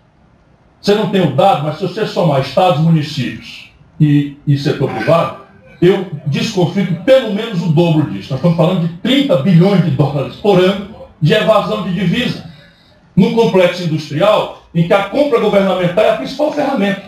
Você 0.86 0.94
não 0.94 1.10
tem 1.10 1.20
o 1.20 1.34
dado, 1.34 1.64
mas 1.64 1.78
se 1.78 1.82
você 1.82 2.06
somar 2.06 2.42
estados, 2.42 2.80
municípios 2.80 3.72
e, 3.98 4.36
e 4.46 4.56
setor 4.56 4.88
privado, 4.88 5.38
eu 5.82 6.06
desconfio 6.28 6.86
que 6.86 6.94
pelo 7.02 7.34
menos 7.34 7.60
o 7.60 7.70
dobro 7.70 8.08
disso. 8.08 8.30
Nós 8.30 8.38
estamos 8.38 8.56
falando 8.56 8.86
de 8.86 8.94
30 8.98 9.36
bilhões 9.38 9.84
de 9.84 9.90
dólares 9.90 10.36
por 10.36 10.60
ano 10.60 10.86
de 11.20 11.32
evasão 11.34 11.82
de 11.82 11.92
divisa. 11.92 12.48
Num 13.16 13.34
complexo 13.34 13.82
industrial 13.82 14.62
em 14.72 14.86
que 14.86 14.92
a 14.92 15.08
compra 15.08 15.40
governamental 15.40 16.04
é 16.04 16.10
a 16.10 16.16
principal 16.18 16.52
ferramenta. 16.52 17.02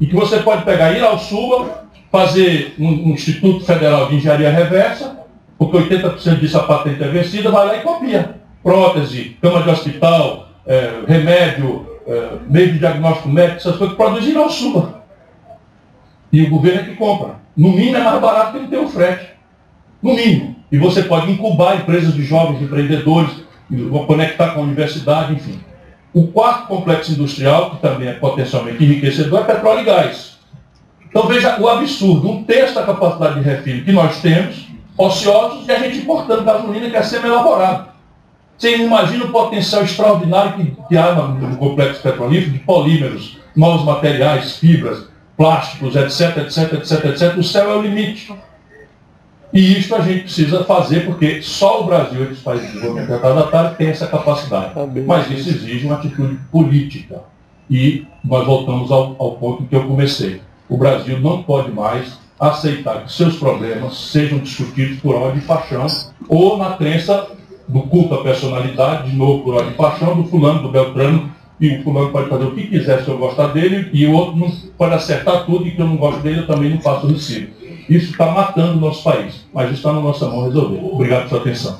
E 0.00 0.06
que 0.08 0.16
você 0.16 0.38
pode 0.38 0.64
pegar, 0.64 0.90
ir 0.90 1.04
ao 1.04 1.20
SUBA, 1.20 1.84
fazer 2.10 2.74
um, 2.80 2.88
um 2.88 3.10
Instituto 3.10 3.64
Federal 3.64 4.08
de 4.08 4.16
Engenharia 4.16 4.50
Reversa, 4.50 5.20
porque 5.56 5.78
80% 5.78 6.40
disso 6.40 6.58
a 6.58 6.64
patente 6.64 7.00
é 7.00 7.06
vencida, 7.06 7.48
vai 7.48 7.64
lá 7.64 7.76
e 7.76 7.80
copia. 7.82 8.40
Prótese, 8.60 9.36
cama 9.40 9.62
de 9.62 9.70
hospital, 9.70 10.48
é, 10.66 11.04
remédio, 11.06 11.87
é, 12.08 12.38
meio 12.48 12.72
de 12.72 12.78
diagnóstico 12.78 13.28
médico, 13.28 13.58
essas 13.58 13.76
coisas, 13.76 13.96
produzir 13.96 14.36
ao 14.36 14.48
SUBA. 14.48 15.02
E 16.32 16.42
o 16.42 16.50
governo 16.50 16.80
é 16.80 16.84
que 16.84 16.96
compra. 16.96 17.36
No 17.54 17.70
mínimo 17.70 17.98
é 17.98 18.02
mais 18.02 18.20
barato 18.20 18.52
que 18.52 18.58
ele 18.58 18.68
ter 18.68 18.78
o 18.78 18.88
frete. 18.88 19.28
No 20.02 20.14
mínimo. 20.14 20.56
E 20.72 20.78
você 20.78 21.02
pode 21.02 21.30
incubar 21.30 21.76
empresas 21.76 22.14
de 22.14 22.22
jovens 22.22 22.62
empreendedores, 22.62 23.30
conectar 24.06 24.50
com 24.50 24.60
a 24.60 24.62
universidade, 24.64 25.34
enfim. 25.34 25.60
O 26.12 26.28
quarto 26.28 26.66
complexo 26.66 27.12
industrial, 27.12 27.70
que 27.70 27.82
também 27.82 28.08
é 28.08 28.14
potencialmente 28.14 28.82
enriquecedor, 28.82 29.40
é 29.40 29.44
petróleo 29.44 29.80
e 29.80 29.84
gás. 29.84 30.38
Então 31.08 31.26
veja 31.26 31.58
o 31.60 31.68
absurdo, 31.68 32.30
um 32.30 32.44
terço 32.44 32.74
da 32.74 32.84
capacidade 32.84 33.40
de 33.40 33.40
refino 33.40 33.84
que 33.84 33.92
nós 33.92 34.20
temos, 34.20 34.68
ociosos, 34.96 35.66
e 35.66 35.72
a 35.72 35.78
gente 35.78 35.98
importando 35.98 36.44
gasolina 36.44 36.88
que 36.88 36.96
é 36.96 37.02
semi-elaborada. 37.02 37.97
Você 38.58 38.76
imagina 38.76 39.24
o 39.24 39.30
potencial 39.30 39.84
extraordinário 39.84 40.54
que, 40.54 40.76
que 40.88 40.96
há 40.96 41.14
no 41.14 41.56
complexo 41.56 42.02
petrolífero 42.02 42.50
de 42.50 42.58
polímeros, 42.58 43.38
novos 43.54 43.84
materiais, 43.84 44.56
fibras, 44.56 45.06
plásticos, 45.36 45.94
etc, 45.94 46.38
etc, 46.38 46.72
etc, 46.72 47.04
etc. 47.04 47.38
O 47.38 47.44
céu 47.44 47.70
é 47.70 47.76
o 47.76 47.82
limite. 47.82 48.34
E 49.52 49.78
isso 49.78 49.94
a 49.94 50.00
gente 50.00 50.22
precisa 50.22 50.64
fazer 50.64 51.06
porque 51.06 51.40
só 51.40 51.82
o 51.82 51.84
Brasil 51.84 52.24
e 52.24 52.32
os 52.32 52.40
países 52.40 52.66
de 52.66 52.72
desenvolvimento 52.72 53.10
retardatário 53.10 53.76
têm 53.76 53.88
essa 53.88 54.08
capacidade. 54.08 54.74
Tá 54.74 54.86
Mas 55.06 55.30
isso 55.30 55.48
exige 55.48 55.86
uma 55.86 55.94
atitude 55.94 56.36
política. 56.50 57.22
E 57.70 58.06
nós 58.24 58.44
voltamos 58.44 58.90
ao, 58.90 59.14
ao 59.18 59.32
ponto 59.36 59.62
em 59.62 59.66
que 59.66 59.76
eu 59.76 59.86
comecei. 59.86 60.42
O 60.68 60.76
Brasil 60.76 61.20
não 61.20 61.44
pode 61.44 61.70
mais 61.70 62.18
aceitar 62.40 63.04
que 63.04 63.12
seus 63.12 63.36
problemas 63.36 63.96
sejam 64.10 64.38
discutidos 64.38 64.98
por 65.00 65.14
ódio 65.14 65.38
e 65.38 65.44
paixão 65.44 65.86
ou 66.28 66.56
na 66.56 66.72
crença 66.72 67.37
do 67.68 67.82
culto 67.82 68.14
à 68.14 68.22
personalidade, 68.22 69.10
de 69.10 69.16
novo 69.16 69.44
por 69.44 69.54
ódio 69.54 69.70
e 69.70 69.74
paixão, 69.74 70.16
do 70.16 70.24
fulano, 70.28 70.62
do 70.62 70.70
Beltrano, 70.70 71.30
e 71.60 71.76
o 71.76 71.82
fulano 71.82 72.10
pode 72.10 72.28
fazer 72.28 72.44
o 72.44 72.52
que 72.52 72.66
quiser 72.66 73.02
se 73.02 73.08
eu 73.08 73.18
gostar 73.18 73.48
dele, 73.48 73.90
e 73.92 74.06
o 74.06 74.12
outro 74.12 74.36
não 74.36 74.50
pode 74.76 74.94
acertar 74.94 75.44
tudo 75.44 75.66
e 75.66 75.72
que 75.72 75.80
eu 75.80 75.86
não 75.86 75.96
gosto 75.96 76.20
dele, 76.20 76.40
eu 76.40 76.46
também 76.46 76.70
não 76.70 76.80
faço 76.80 77.06
o 77.06 77.10
recibo. 77.10 77.48
Isso 77.88 78.12
está 78.12 78.30
matando 78.30 78.76
o 78.76 78.80
nosso 78.80 79.02
país, 79.02 79.46
mas 79.52 79.72
está 79.72 79.92
na 79.92 80.00
nossa 80.00 80.28
mão 80.28 80.44
resolver. 80.44 80.80
Obrigado 80.82 81.28
pela 81.28 81.40
atenção. 81.40 81.78